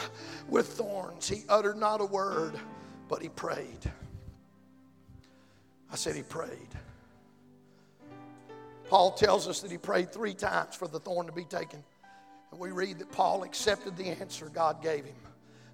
with 0.48 0.68
thorns. 0.68 1.28
He 1.28 1.44
uttered 1.50 1.78
not 1.78 2.02
a 2.02 2.06
word, 2.06 2.54
but 3.08 3.22
He 3.22 3.30
prayed. 3.30 3.92
I 5.92 5.96
said, 5.96 6.16
He 6.16 6.24
prayed. 6.24 6.70
Paul 8.90 9.12
tells 9.12 9.48
us 9.48 9.60
that 9.60 9.70
he 9.70 9.78
prayed 9.78 10.12
three 10.12 10.34
times 10.34 10.76
for 10.76 10.88
the 10.88 11.00
thorn 11.00 11.28
to 11.28 11.32
be 11.32 11.44
taken. 11.44 11.84
And 12.52 12.60
we 12.60 12.72
read 12.72 12.98
that 12.98 13.12
Paul 13.12 13.44
accepted 13.44 13.96
the 13.96 14.06
answer 14.06 14.50
God 14.50 14.82
gave 14.82 15.06
him. 15.06 15.16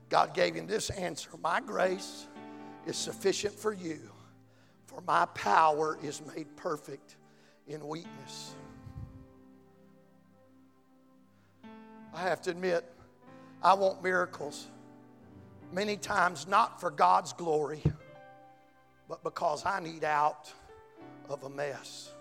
God 0.09 0.33
gave 0.33 0.53
him 0.53 0.67
this 0.67 0.89
answer 0.89 1.29
My 1.41 1.61
grace 1.61 2.27
is 2.85 2.97
sufficient 2.97 3.53
for 3.53 3.71
you, 3.71 3.99
for 4.85 5.01
my 5.07 5.25
power 5.27 5.97
is 6.03 6.21
made 6.35 6.53
perfect 6.57 7.15
in 7.67 7.87
weakness. 7.87 8.53
I 12.13 12.21
have 12.23 12.41
to 12.43 12.51
admit, 12.51 12.83
I 13.63 13.73
want 13.73 14.03
miracles 14.03 14.67
many 15.71 15.95
times 15.95 16.47
not 16.47 16.81
for 16.81 16.91
God's 16.91 17.31
glory, 17.31 17.81
but 19.07 19.23
because 19.23 19.65
I 19.65 19.79
need 19.79 20.03
out 20.03 20.51
of 21.29 21.43
a 21.43 21.49
mess. 21.49 22.11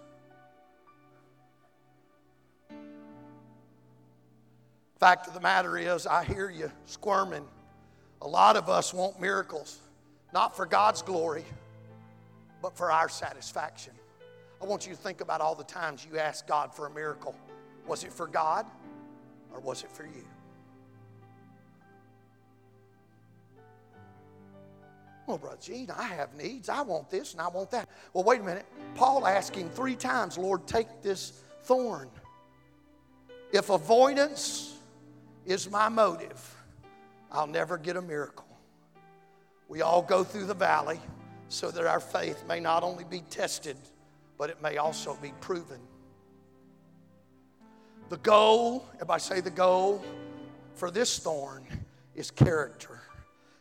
Fact 4.99 5.27
of 5.27 5.35
the 5.35 5.41
matter 5.41 5.77
is, 5.77 6.07
I 6.07 6.25
hear 6.25 6.49
you 6.51 6.71
squirming. 6.87 7.45
A 8.23 8.29
lot 8.29 8.57
of 8.57 8.69
us 8.69 8.95
want 8.95 9.21
miracles, 9.21 9.79
not 10.33 10.57
for 10.57 10.65
God's 10.65 11.03
glory, 11.03 11.45
but 12.63 12.77
for 12.77 12.91
our 12.91 13.09
satisfaction. 13.09 13.93
I 14.63 14.67
want 14.67 14.87
you 14.87 14.93
to 14.93 14.99
think 14.99 15.21
about 15.21 15.43
all 15.43 15.55
the 15.55 15.65
times 15.65 16.07
you 16.11 16.19
asked 16.19 16.47
God 16.47 16.75
for 16.75 16.87
a 16.87 16.91
miracle. 16.91 17.35
Was 17.87 18.05
it 18.05 18.13
for 18.13 18.27
God 18.27 18.65
or 19.53 19.61
was 19.61 19.83
it 19.83 19.91
for 19.91 20.05
you? 20.05 20.25
Well, 25.27 25.39
Brother 25.39 25.59
Gene, 25.61 25.91
I 25.97 26.05
have 26.05 26.35
needs. 26.35 26.69
I 26.69 26.83
want 26.83 27.11
this 27.11 27.33
and 27.33 27.41
I 27.41 27.49
want 27.49 27.71
that. 27.71 27.89
Well, 28.13 28.25
wait 28.25 28.41
a 28.41 28.45
minute. 28.45 28.67
Paul 28.95 29.27
asked 29.27 29.57
him 29.57 29.71
three 29.71 29.97
times, 29.97 30.37
Lord, 30.37 30.67
take 30.67 31.03
this 31.03 31.43
thorn. 31.63 32.11
If 33.53 33.71
avoidance 33.71 34.77
is 35.47 35.71
my 35.71 35.89
motive, 35.89 36.55
I'll 37.33 37.47
never 37.47 37.79
get 37.79 37.97
a 37.97 38.03
miracle. 38.03 38.47
We 39.69 39.81
all 39.81 40.03
go 40.03 40.25
through 40.25 40.47
the 40.47 40.55
valley 40.55 41.01
so 41.49 41.71
that 41.71 41.87
our 41.87 42.01
faith 42.01 42.45
may 42.47 42.61
not 42.61 42.83
only 42.83 43.05
be 43.05 43.21
tested, 43.31 43.77
but 44.37 44.51
it 44.51 44.61
may 44.63 44.77
also 44.77 45.17
be 45.23 45.33
proven. 45.41 45.79
The 48.11 48.19
goal, 48.19 48.87
if 49.01 49.09
I 49.09 49.19
say 49.19 49.41
the 49.41 49.51
goal 49.51 50.05
for 50.75 50.91
this 50.91 51.19
thorn 51.19 51.67
is 52.15 52.31
character. 52.31 53.01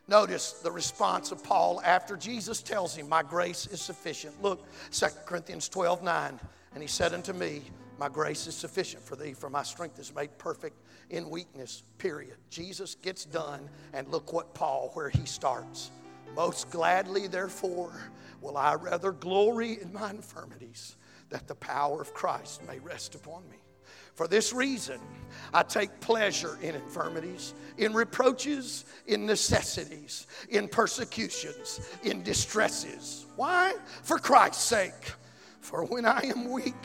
Notice 0.08 0.54
the 0.54 0.72
response 0.72 1.32
of 1.32 1.44
Paul 1.44 1.82
after 1.84 2.18
Jesus 2.18 2.62
tells 2.62 2.96
him, 2.96 3.08
My 3.08 3.24
grace 3.24 3.68
is 3.68 3.82
sufficient. 3.82 4.42
Look, 4.42 4.66
2 4.92 5.06
Corinthians 5.26 5.70
12 5.70 6.04
9. 6.04 6.40
And 6.74 6.82
he 6.82 6.88
said 6.88 7.14
unto 7.14 7.32
me, 7.34 7.62
My 7.98 8.10
grace 8.10 8.48
is 8.48 8.56
sufficient 8.56 9.04
for 9.04 9.16
thee, 9.16 9.34
for 9.34 9.50
my 9.50 9.64
strength 9.64 10.00
is 10.00 10.14
made 10.14 10.38
perfect 10.38 10.76
in 11.10 11.30
weakness, 11.30 11.84
period. 12.00 12.36
Jesus 12.50 12.96
gets 12.96 13.24
done, 13.24 13.70
and 13.94 14.08
look 14.10 14.34
what 14.34 14.54
Paul, 14.54 14.92
where 14.94 15.10
he 15.10 15.26
starts. 15.26 15.92
Most 16.36 16.70
gladly, 16.72 17.28
therefore, 17.28 17.94
will 18.42 18.58
I 18.58 18.74
rather 18.74 19.12
glory 19.12 19.80
in 19.82 19.94
my 19.94 20.10
infirmities, 20.10 20.98
that 21.30 21.48
the 21.48 21.56
power 21.56 22.02
of 22.02 22.14
Christ 22.14 22.66
may 22.68 22.80
rest 22.80 23.16
upon 23.16 23.48
me. 23.50 23.58
For 24.16 24.28
this 24.28 24.54
reason, 24.54 25.00
I 25.54 25.64
take 25.64 26.00
pleasure 26.00 26.58
in 26.62 26.76
infirmities, 26.76 27.54
in 27.78 27.94
reproaches, 27.94 28.86
in 29.08 29.26
necessities, 29.26 30.28
in 30.50 30.68
persecutions, 30.68 31.80
in 32.04 32.24
distresses. 32.24 33.26
Why? 33.36 33.74
For 34.04 34.20
Christ's 34.20 34.64
sake. 34.64 35.14
For 35.62 35.86
when 35.86 36.06
I 36.06 36.22
am 36.26 36.52
weak, 36.52 36.76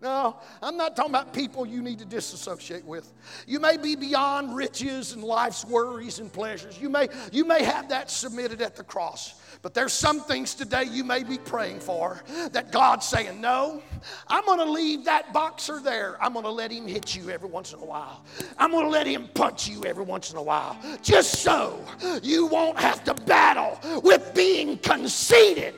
No, 0.00 0.36
I'm 0.62 0.76
not 0.76 0.94
talking 0.94 1.10
about 1.10 1.32
people 1.34 1.66
you 1.66 1.82
need 1.82 1.98
to 1.98 2.04
disassociate 2.04 2.84
with. 2.84 3.12
You 3.48 3.58
may 3.58 3.76
be 3.76 3.96
beyond 3.96 4.54
riches 4.54 5.12
and 5.12 5.24
life's 5.24 5.64
worries 5.64 6.20
and 6.20 6.32
pleasures. 6.32 6.80
You 6.80 6.88
may, 6.88 7.08
you 7.32 7.44
may 7.44 7.64
have 7.64 7.88
that 7.88 8.08
submitted 8.08 8.62
at 8.62 8.76
the 8.76 8.84
cross. 8.84 9.34
But 9.60 9.74
there's 9.74 9.92
some 9.92 10.20
things 10.20 10.54
today 10.54 10.84
you 10.84 11.02
may 11.02 11.24
be 11.24 11.36
praying 11.36 11.80
for 11.80 12.22
that 12.52 12.70
God's 12.70 13.06
saying, 13.06 13.40
No, 13.40 13.82
I'm 14.28 14.44
going 14.44 14.60
to 14.60 14.70
leave 14.70 15.04
that 15.06 15.32
boxer 15.32 15.80
there. 15.80 16.16
I'm 16.22 16.32
going 16.32 16.44
to 16.44 16.50
let 16.50 16.70
him 16.70 16.86
hit 16.86 17.16
you 17.16 17.30
every 17.30 17.48
once 17.48 17.72
in 17.72 17.80
a 17.80 17.84
while. 17.84 18.24
I'm 18.56 18.70
going 18.70 18.84
to 18.84 18.90
let 18.90 19.06
him 19.06 19.28
punch 19.34 19.66
you 19.66 19.84
every 19.84 20.04
once 20.04 20.30
in 20.30 20.36
a 20.36 20.42
while, 20.42 20.78
just 21.02 21.40
so 21.40 21.84
you 22.22 22.46
won't 22.46 22.78
have 22.78 23.02
to 23.04 23.14
battle 23.14 23.80
with 24.02 24.32
being 24.32 24.78
conceited. 24.78 25.74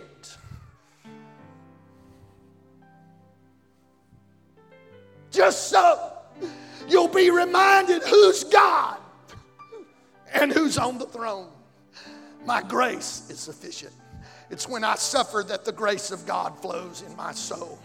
Just 5.31 5.69
so 5.69 6.13
you'll 6.89 7.09
be 7.09 7.31
reminded 7.31 8.03
who's 8.03 8.45
God 8.45 8.99
and 10.33 10.53
who's 10.53 10.79
on 10.79 10.99
the 10.99 11.07
throne. 11.07 11.49
My 12.45 12.63
grace 12.63 13.29
is 13.31 13.41
sufficient. 13.41 13.93
It's 14.51 14.69
when 14.69 14.83
I 14.83 14.97
suffer 14.97 15.45
that 15.47 15.65
the 15.65 15.71
grace 15.71 16.11
of 16.11 16.27
God 16.27 16.59
flows 16.59 17.05
in 17.07 17.17
my 17.17 17.33
soul. 17.33 17.79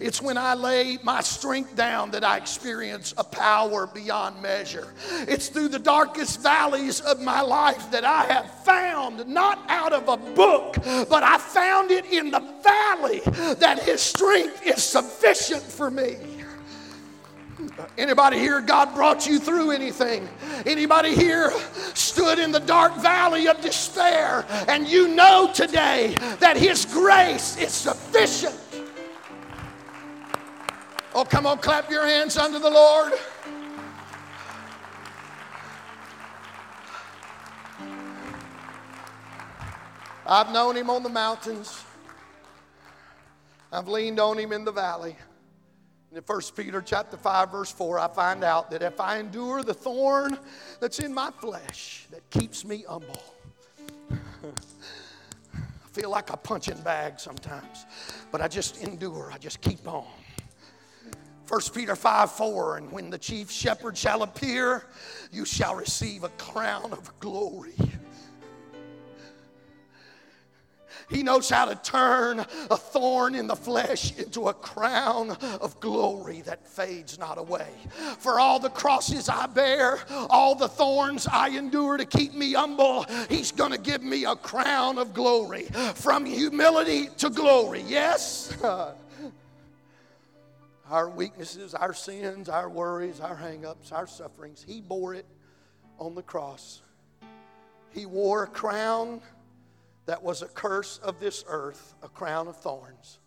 It's 0.00 0.20
when 0.20 0.36
I 0.36 0.52
lay 0.54 0.98
my 1.02 1.22
strength 1.22 1.74
down 1.76 2.10
that 2.10 2.24
I 2.24 2.36
experience 2.36 3.14
a 3.16 3.24
power 3.24 3.86
beyond 3.86 4.42
measure. 4.42 4.92
It's 5.20 5.48
through 5.48 5.68
the 5.68 5.78
darkest 5.78 6.42
valleys 6.42 7.00
of 7.00 7.20
my 7.20 7.40
life 7.40 7.90
that 7.90 8.04
I 8.04 8.24
have 8.24 8.50
found, 8.64 9.26
not 9.28 9.64
out 9.68 9.94
of 9.94 10.08
a 10.08 10.16
book, 10.16 10.74
but 11.08 11.22
I 11.22 11.38
found 11.38 11.90
it 11.90 12.04
in 12.06 12.30
the 12.30 12.40
valley 12.62 13.20
that 13.54 13.80
His 13.82 14.02
strength 14.02 14.66
is 14.66 14.82
sufficient 14.82 15.62
for 15.62 15.90
me. 15.90 16.16
Anybody 17.98 18.38
here, 18.38 18.60
God 18.60 18.94
brought 18.94 19.26
you 19.26 19.38
through 19.38 19.70
anything? 19.70 20.28
Anybody 20.66 21.14
here 21.14 21.50
stood 21.94 22.38
in 22.38 22.52
the 22.52 22.60
dark 22.60 22.96
valley 22.96 23.48
of 23.48 23.60
despair 23.60 24.44
and 24.68 24.86
you 24.88 25.08
know 25.08 25.50
today 25.54 26.14
that 26.38 26.56
His 26.56 26.84
grace 26.84 27.56
is 27.58 27.72
sufficient? 27.72 28.58
Oh, 31.14 31.24
come 31.24 31.46
on, 31.46 31.58
clap 31.58 31.90
your 31.90 32.06
hands 32.06 32.36
unto 32.36 32.58
the 32.58 32.70
Lord. 32.70 33.12
I've 40.26 40.52
known 40.52 40.76
Him 40.76 40.88
on 40.88 41.02
the 41.02 41.08
mountains, 41.08 41.84
I've 43.72 43.88
leaned 43.88 44.20
on 44.20 44.38
Him 44.38 44.52
in 44.52 44.64
the 44.64 44.72
valley. 44.72 45.16
In 46.12 46.22
1 46.22 46.40
Peter 46.56 46.82
chapter 46.82 47.16
5, 47.16 47.52
verse 47.52 47.70
4, 47.70 48.00
I 48.00 48.08
find 48.08 48.42
out 48.42 48.68
that 48.72 48.82
if 48.82 48.98
I 48.98 49.18
endure 49.18 49.62
the 49.62 49.72
thorn 49.72 50.36
that's 50.80 50.98
in 50.98 51.14
my 51.14 51.30
flesh 51.30 52.06
that 52.10 52.28
keeps 52.30 52.64
me 52.64 52.84
humble, 52.88 53.22
I 54.10 55.88
feel 55.92 56.10
like 56.10 56.30
a 56.30 56.36
punching 56.36 56.80
bag 56.82 57.20
sometimes, 57.20 57.86
but 58.32 58.40
I 58.40 58.48
just 58.48 58.82
endure, 58.82 59.30
I 59.32 59.38
just 59.38 59.60
keep 59.60 59.86
on. 59.86 60.04
1 61.46 61.60
Peter 61.72 61.94
5 61.94 62.32
4, 62.32 62.78
and 62.78 62.90
when 62.90 63.08
the 63.10 63.18
chief 63.18 63.48
shepherd 63.48 63.96
shall 63.96 64.24
appear, 64.24 64.86
you 65.30 65.44
shall 65.44 65.76
receive 65.76 66.24
a 66.24 66.28
crown 66.30 66.92
of 66.92 67.20
glory. 67.20 67.74
He 71.10 71.22
knows 71.24 71.50
how 71.50 71.64
to 71.64 71.74
turn 71.74 72.40
a 72.40 72.76
thorn 72.76 73.34
in 73.34 73.48
the 73.48 73.56
flesh 73.56 74.16
into 74.16 74.48
a 74.48 74.54
crown 74.54 75.32
of 75.60 75.78
glory 75.80 76.42
that 76.42 76.66
fades 76.66 77.18
not 77.18 77.36
away. 77.36 77.68
For 78.18 78.38
all 78.38 78.60
the 78.60 78.70
crosses 78.70 79.28
I 79.28 79.46
bear, 79.46 79.98
all 80.30 80.54
the 80.54 80.68
thorns 80.68 81.26
I 81.26 81.48
endure 81.48 81.96
to 81.96 82.04
keep 82.04 82.32
me 82.32 82.52
humble, 82.52 83.06
He's 83.28 83.50
going 83.50 83.72
to 83.72 83.78
give 83.78 84.02
me 84.02 84.24
a 84.24 84.36
crown 84.36 84.98
of 84.98 85.12
glory. 85.12 85.64
From 85.94 86.24
humility 86.24 87.08
to 87.18 87.28
glory. 87.28 87.82
Yes? 87.86 88.56
our 90.90 91.08
weaknesses, 91.08 91.74
our 91.74 91.92
sins, 91.92 92.48
our 92.48 92.68
worries, 92.68 93.20
our 93.20 93.36
hangups, 93.36 93.92
our 93.92 94.06
sufferings, 94.06 94.64
He 94.66 94.80
bore 94.80 95.14
it 95.14 95.26
on 95.98 96.14
the 96.14 96.22
cross. 96.22 96.82
He 97.92 98.06
wore 98.06 98.44
a 98.44 98.46
crown 98.46 99.20
that 100.10 100.24
was 100.24 100.42
a 100.42 100.48
curse 100.48 100.98
of 101.04 101.20
this 101.20 101.44
earth, 101.46 101.94
a 102.02 102.08
crown 102.08 102.48
of 102.48 102.56
thorns, 102.56 103.20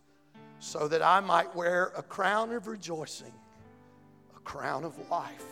so 0.60 0.90
that 0.90 1.02
I 1.02 1.22
might 1.22 1.56
wear 1.56 1.94
a 1.96 2.04
crown 2.04 2.52
of 2.52 2.68
rejoicing, 2.68 3.32
a 4.36 4.40
crown 4.42 4.84
of 4.84 5.10
life, 5.10 5.46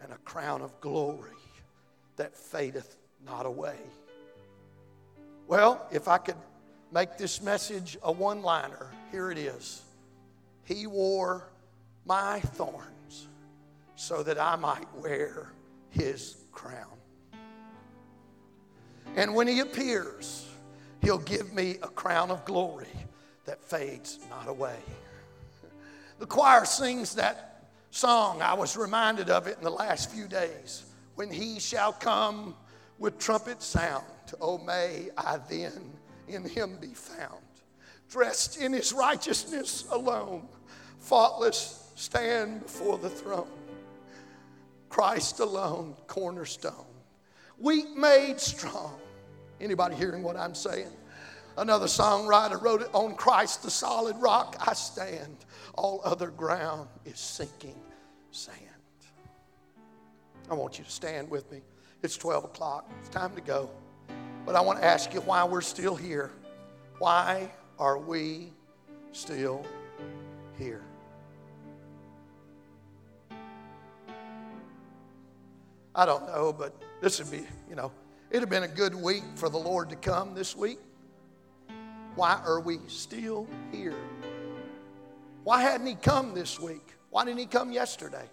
and 0.00 0.12
a 0.12 0.18
crown 0.18 0.62
of 0.62 0.80
glory 0.80 1.32
that 2.14 2.36
fadeth 2.36 2.98
not 3.26 3.46
away. 3.46 3.78
Well, 5.48 5.84
if 5.90 6.06
I 6.06 6.18
could 6.18 6.36
make 6.92 7.18
this 7.18 7.42
message 7.42 7.98
a 8.04 8.12
one 8.12 8.42
liner, 8.42 8.92
here 9.10 9.32
it 9.32 9.38
is. 9.38 9.82
He 10.62 10.86
wore 10.86 11.48
my 12.04 12.38
thorns 12.38 13.26
so 13.96 14.22
that 14.22 14.38
I 14.38 14.54
might 14.54 14.86
wear 14.98 15.50
his 15.90 16.36
crown. 16.52 16.95
And 19.16 19.34
when 19.34 19.48
he 19.48 19.60
appears, 19.60 20.46
he'll 21.00 21.18
give 21.18 21.52
me 21.52 21.78
a 21.82 21.88
crown 21.88 22.30
of 22.30 22.44
glory 22.44 22.86
that 23.46 23.62
fades 23.62 24.20
not 24.28 24.46
away. 24.46 24.76
The 26.18 26.26
choir 26.26 26.64
sings 26.66 27.14
that 27.14 27.64
song. 27.90 28.42
I 28.42 28.52
was 28.54 28.76
reminded 28.76 29.30
of 29.30 29.46
it 29.46 29.56
in 29.56 29.64
the 29.64 29.70
last 29.70 30.10
few 30.10 30.28
days. 30.28 30.84
When 31.14 31.30
he 31.30 31.58
shall 31.58 31.92
come 31.92 32.54
with 32.98 33.18
trumpet 33.18 33.62
sound, 33.62 34.04
oh, 34.40 34.58
may 34.58 35.08
I 35.16 35.38
then 35.48 35.72
in 36.28 36.44
him 36.44 36.76
be 36.78 36.88
found. 36.88 37.40
Dressed 38.10 38.60
in 38.60 38.72
his 38.72 38.92
righteousness 38.92 39.86
alone, 39.90 40.46
faultless, 40.98 41.90
stand 41.94 42.62
before 42.62 42.98
the 42.98 43.10
throne. 43.10 43.48
Christ 44.90 45.40
alone, 45.40 45.96
cornerstone, 46.06 46.86
weak 47.58 47.96
made 47.96 48.40
strong. 48.40 48.98
Anybody 49.60 49.96
hearing 49.96 50.22
what 50.22 50.36
I'm 50.36 50.54
saying? 50.54 50.90
Another 51.56 51.86
songwriter 51.86 52.60
wrote 52.60 52.82
it 52.82 52.90
on 52.92 53.14
Christ, 53.14 53.62
the 53.62 53.70
solid 53.70 54.16
rock 54.18 54.56
I 54.66 54.74
stand. 54.74 55.36
All 55.74 56.02
other 56.04 56.28
ground 56.28 56.88
is 57.04 57.18
sinking 57.18 57.80
sand. 58.30 58.58
I 60.50 60.54
want 60.54 60.78
you 60.78 60.84
to 60.84 60.90
stand 60.90 61.30
with 61.30 61.50
me. 61.50 61.62
It's 62.02 62.16
12 62.16 62.44
o'clock. 62.44 62.90
It's 63.00 63.08
time 63.08 63.34
to 63.34 63.40
go. 63.40 63.70
But 64.44 64.54
I 64.54 64.60
want 64.60 64.78
to 64.78 64.84
ask 64.84 65.12
you 65.14 65.20
why 65.22 65.44
we're 65.44 65.62
still 65.62 65.96
here. 65.96 66.30
Why 66.98 67.50
are 67.78 67.98
we 67.98 68.52
still 69.12 69.64
here? 70.58 70.82
I 75.94 76.04
don't 76.04 76.26
know, 76.26 76.52
but 76.52 76.74
this 77.00 77.18
would 77.18 77.30
be, 77.30 77.46
you 77.68 77.74
know, 77.74 77.90
it'd 78.36 78.42
have 78.42 78.50
been 78.50 78.70
a 78.70 78.74
good 78.74 78.94
week 78.94 79.24
for 79.36 79.48
the 79.48 79.56
Lord 79.56 79.88
to 79.88 79.96
come 79.96 80.34
this 80.34 80.54
week. 80.54 80.78
Why 82.16 82.38
are 82.44 82.60
we 82.60 82.78
still 82.86 83.48
here? 83.72 83.94
Why 85.42 85.62
hadn't 85.62 85.86
He 85.86 85.94
come 85.94 86.34
this 86.34 86.60
week? 86.60 86.92
Why 87.08 87.24
didn't 87.24 87.38
He 87.38 87.46
come 87.46 87.72
yesterday? 87.72 88.28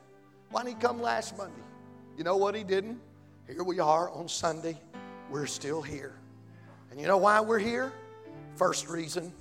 Why 0.52 0.64
didn't 0.64 0.76
He 0.76 0.82
come 0.86 1.02
last 1.02 1.38
Monday? 1.38 1.56
You 2.18 2.26
know 2.26 2.36
what 2.36 2.54
He 2.54 2.66
didn't? 2.66 3.00
Here 3.48 3.64
we 3.64 3.80
are 3.80 4.10
on 4.10 4.28
Sunday. 4.28 4.78
We're 5.30 5.46
still 5.46 5.82
here. 5.82 6.16
And 6.92 7.00
you 7.00 7.08
know 7.08 7.18
why 7.18 7.40
we're 7.40 7.58
here? 7.58 7.94
First 8.56 8.90
reason 8.90 9.32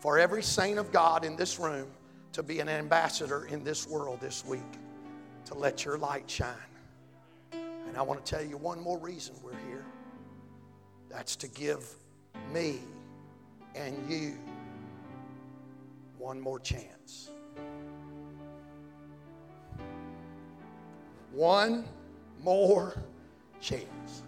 for 0.00 0.18
every 0.18 0.42
saint 0.42 0.78
of 0.78 0.92
God 0.92 1.26
in 1.26 1.36
this 1.36 1.58
room 1.58 1.88
to 2.32 2.42
be 2.42 2.60
an 2.60 2.70
ambassador 2.70 3.44
in 3.50 3.62
this 3.64 3.86
world 3.86 4.22
this 4.22 4.46
week, 4.46 4.62
to 5.44 5.52
let 5.52 5.84
your 5.84 5.98
light 5.98 6.30
shine. 6.30 6.54
And 7.52 7.98
I 7.98 8.00
want 8.00 8.24
to 8.24 8.30
tell 8.34 8.42
you 8.42 8.56
one 8.56 8.80
more 8.80 8.98
reason 8.98 9.34
we're 9.44 9.52
here 9.68 9.75
that's 11.16 11.34
to 11.34 11.48
give 11.48 11.94
me 12.52 12.78
and 13.74 13.96
you 14.06 14.36
one 16.18 16.38
more 16.38 16.60
chance. 16.60 17.30
One 21.32 21.86
more 22.44 23.02
chance. 23.62 24.24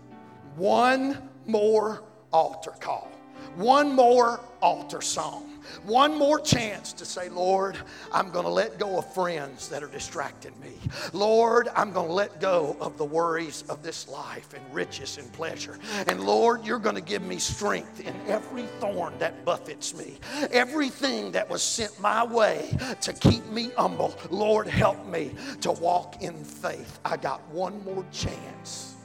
One 0.57 1.29
more 1.45 2.05
altar 2.33 2.73
call. 2.81 3.11
One 3.57 3.95
more 3.95 4.41
altar 4.63 5.03
song. 5.03 5.58
One 5.85 6.17
more 6.17 6.41
chance 6.41 6.93
to 6.95 7.05
say, 7.05 7.29
Lord, 7.29 7.77
I'm 8.13 8.31
going 8.31 8.45
to 8.45 8.51
let 8.51 8.79
go 8.79 8.99
of 8.99 9.13
friends 9.15 9.69
that 9.69 9.83
are 9.83 9.89
distracting 9.89 10.59
me. 10.61 10.75
Lord, 11.13 11.69
I'm 11.75 11.93
going 11.93 12.09
to 12.09 12.13
let 12.13 12.41
go 12.41 12.77
of 12.81 12.99
the 12.99 13.05
worries 13.05 13.65
of 13.69 13.83
this 13.83 14.09
life 14.09 14.55
and 14.55 14.75
riches 14.75 15.19
and 15.19 15.33
pleasure. 15.33 15.79
And 16.07 16.21
Lord, 16.21 16.65
you're 16.65 16.79
going 16.79 16.95
to 16.95 17.01
give 17.01 17.23
me 17.23 17.39
strength 17.39 18.01
in 18.01 18.15
every 18.27 18.65
thorn 18.81 19.15
that 19.19 19.45
buffets 19.45 19.95
me, 19.95 20.19
everything 20.51 21.33
that 21.33 21.49
was 21.49 21.63
sent 21.63 21.99
my 22.01 22.25
way 22.25 22.77
to 23.01 23.13
keep 23.13 23.45
me 23.47 23.71
humble. 23.77 24.17
Lord, 24.31 24.67
help 24.67 25.05
me 25.07 25.35
to 25.61 25.73
walk 25.73 26.23
in 26.23 26.45
faith. 26.45 26.99
I 27.05 27.17
got 27.17 27.47
one 27.49 27.83
more 27.85 28.05
chance 28.13 28.97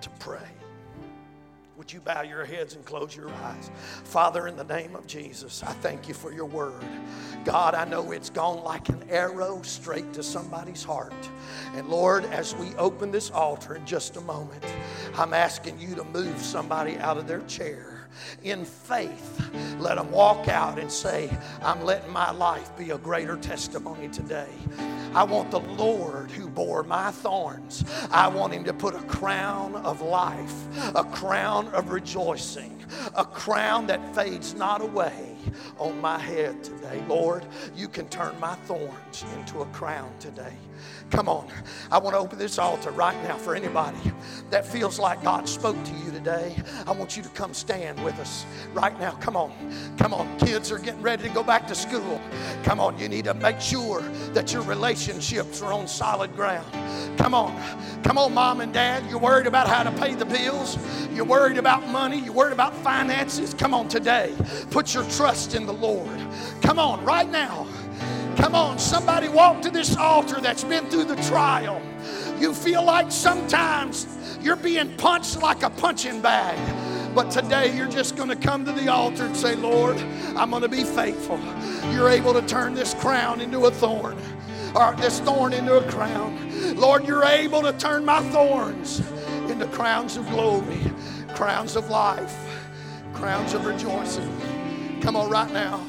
to 0.00 0.10
pray. 0.18 0.59
Would 1.90 1.94
you 1.94 2.00
bow 2.02 2.22
your 2.22 2.44
heads 2.44 2.76
and 2.76 2.84
close 2.84 3.16
your 3.16 3.28
eyes? 3.30 3.68
Father, 4.04 4.46
in 4.46 4.54
the 4.54 4.62
name 4.62 4.94
of 4.94 5.08
Jesus, 5.08 5.60
I 5.64 5.72
thank 5.72 6.06
you 6.06 6.14
for 6.14 6.32
your 6.32 6.44
word. 6.44 6.84
God, 7.44 7.74
I 7.74 7.84
know 7.84 8.12
it's 8.12 8.30
gone 8.30 8.62
like 8.62 8.90
an 8.90 9.02
arrow 9.10 9.60
straight 9.62 10.12
to 10.12 10.22
somebody's 10.22 10.84
heart. 10.84 11.28
And 11.74 11.88
Lord, 11.88 12.26
as 12.26 12.54
we 12.54 12.72
open 12.76 13.10
this 13.10 13.32
altar 13.32 13.74
in 13.74 13.84
just 13.86 14.16
a 14.16 14.20
moment, 14.20 14.64
I'm 15.16 15.34
asking 15.34 15.80
you 15.80 15.96
to 15.96 16.04
move 16.04 16.40
somebody 16.40 16.96
out 16.98 17.18
of 17.18 17.26
their 17.26 17.42
chair 17.48 17.99
in 18.42 18.64
faith. 18.64 19.50
Let 19.78 19.96
them 19.96 20.10
walk 20.10 20.48
out 20.48 20.78
and 20.78 20.90
say, 20.90 21.30
I'm 21.62 21.84
letting 21.84 22.12
my 22.12 22.30
life 22.30 22.76
be 22.76 22.90
a 22.90 22.98
greater 22.98 23.36
testimony 23.36 24.08
today. 24.08 24.48
I 25.14 25.24
want 25.24 25.50
the 25.50 25.60
Lord 25.60 26.30
who 26.30 26.48
bore 26.48 26.82
my 26.84 27.10
thorns, 27.10 27.84
I 28.10 28.28
want 28.28 28.52
him 28.52 28.64
to 28.64 28.72
put 28.72 28.94
a 28.94 29.02
crown 29.02 29.74
of 29.76 30.00
life, 30.00 30.54
a 30.94 31.04
crown 31.04 31.68
of 31.68 31.90
rejoicing, 31.90 32.79
a 33.14 33.24
crown 33.24 33.86
that 33.88 34.14
fades 34.14 34.54
not 34.54 34.80
away 34.80 35.36
on 35.78 36.00
my 36.00 36.18
head 36.18 36.62
today. 36.62 37.02
Lord, 37.08 37.44
you 37.74 37.88
can 37.88 38.08
turn 38.08 38.38
my 38.40 38.54
thorns 38.66 39.24
into 39.36 39.60
a 39.60 39.66
crown 39.66 40.12
today. 40.18 40.54
Come 41.10 41.28
on. 41.28 41.48
I 41.90 41.98
want 41.98 42.14
to 42.14 42.20
open 42.20 42.38
this 42.38 42.58
altar 42.58 42.90
right 42.90 43.20
now 43.24 43.36
for 43.36 43.54
anybody 43.54 43.98
that 44.50 44.64
feels 44.64 44.98
like 44.98 45.22
God 45.22 45.48
spoke 45.48 45.82
to 45.82 45.92
you 46.04 46.12
today. 46.12 46.56
I 46.86 46.92
want 46.92 47.16
you 47.16 47.22
to 47.22 47.28
come 47.30 47.52
stand 47.52 48.02
with 48.04 48.18
us 48.18 48.46
right 48.72 48.98
now. 49.00 49.12
Come 49.12 49.36
on. 49.36 49.52
Come 49.98 50.14
on. 50.14 50.38
Kids 50.38 50.70
are 50.70 50.78
getting 50.78 51.02
ready 51.02 51.24
to 51.24 51.28
go 51.30 51.42
back 51.42 51.66
to 51.68 51.74
school. 51.74 52.20
Come 52.62 52.80
on. 52.80 52.98
You 52.98 53.08
need 53.08 53.24
to 53.24 53.34
make 53.34 53.60
sure 53.60 54.02
that 54.32 54.52
your 54.52 54.62
relationships 54.62 55.62
are 55.62 55.72
on 55.72 55.88
solid 55.88 56.34
ground. 56.36 56.70
Come 57.18 57.34
on. 57.34 57.60
Come 58.04 58.16
on, 58.16 58.32
mom 58.32 58.60
and 58.60 58.72
dad. 58.72 59.08
You're 59.10 59.18
worried 59.18 59.46
about 59.46 59.68
how 59.68 59.82
to 59.82 59.92
pay 59.92 60.14
the 60.14 60.24
bills. 60.24 60.78
You're 61.12 61.24
worried 61.24 61.58
about 61.58 61.86
money. 61.88 62.20
You're 62.20 62.32
worried 62.32 62.52
about 62.52 62.74
finances. 62.82 63.54
Come 63.54 63.74
on 63.74 63.88
today. 63.88 64.34
Put 64.70 64.94
your 64.94 65.04
trust 65.04 65.54
in 65.54 65.66
the 65.66 65.72
Lord. 65.72 66.18
Come 66.62 66.78
on, 66.78 67.04
right 67.04 67.30
now. 67.30 67.66
Come 68.36 68.54
on, 68.54 68.78
somebody 68.78 69.28
walk 69.28 69.60
to 69.62 69.70
this 69.70 69.96
altar 69.96 70.40
that's 70.40 70.64
been 70.64 70.86
through 70.88 71.04
the 71.04 71.16
trial. 71.22 71.82
You 72.38 72.54
feel 72.54 72.84
like 72.84 73.12
sometimes 73.12 74.06
you're 74.40 74.56
being 74.56 74.96
punched 74.96 75.42
like 75.42 75.62
a 75.62 75.70
punching 75.70 76.22
bag. 76.22 76.58
But 77.14 77.30
today 77.30 77.76
you're 77.76 77.88
just 77.88 78.16
going 78.16 78.28
to 78.28 78.36
come 78.36 78.64
to 78.64 78.72
the 78.72 78.88
altar 78.88 79.24
and 79.24 79.36
say, 79.36 79.56
Lord, 79.56 79.96
I'm 80.36 80.50
going 80.50 80.62
to 80.62 80.68
be 80.68 80.84
faithful. 80.84 81.40
You're 81.92 82.08
able 82.08 82.32
to 82.32 82.42
turn 82.42 82.72
this 82.72 82.94
crown 82.94 83.40
into 83.40 83.66
a 83.66 83.70
thorn, 83.70 84.16
or 84.76 84.94
this 84.96 85.18
thorn 85.20 85.52
into 85.52 85.76
a 85.76 85.90
crown. 85.90 86.76
Lord, 86.76 87.06
you're 87.06 87.24
able 87.24 87.62
to 87.62 87.72
turn 87.72 88.04
my 88.04 88.22
thorns 88.30 89.00
into 89.50 89.66
crowns 89.66 90.16
of 90.16 90.28
glory, 90.30 90.80
crowns 91.34 91.74
of 91.74 91.90
life, 91.90 92.34
crowns 93.20 93.52
of 93.52 93.66
rejoicing. 93.66 94.30
Come 95.02 95.14
on, 95.14 95.28
right 95.28 95.52
now. 95.52 95.86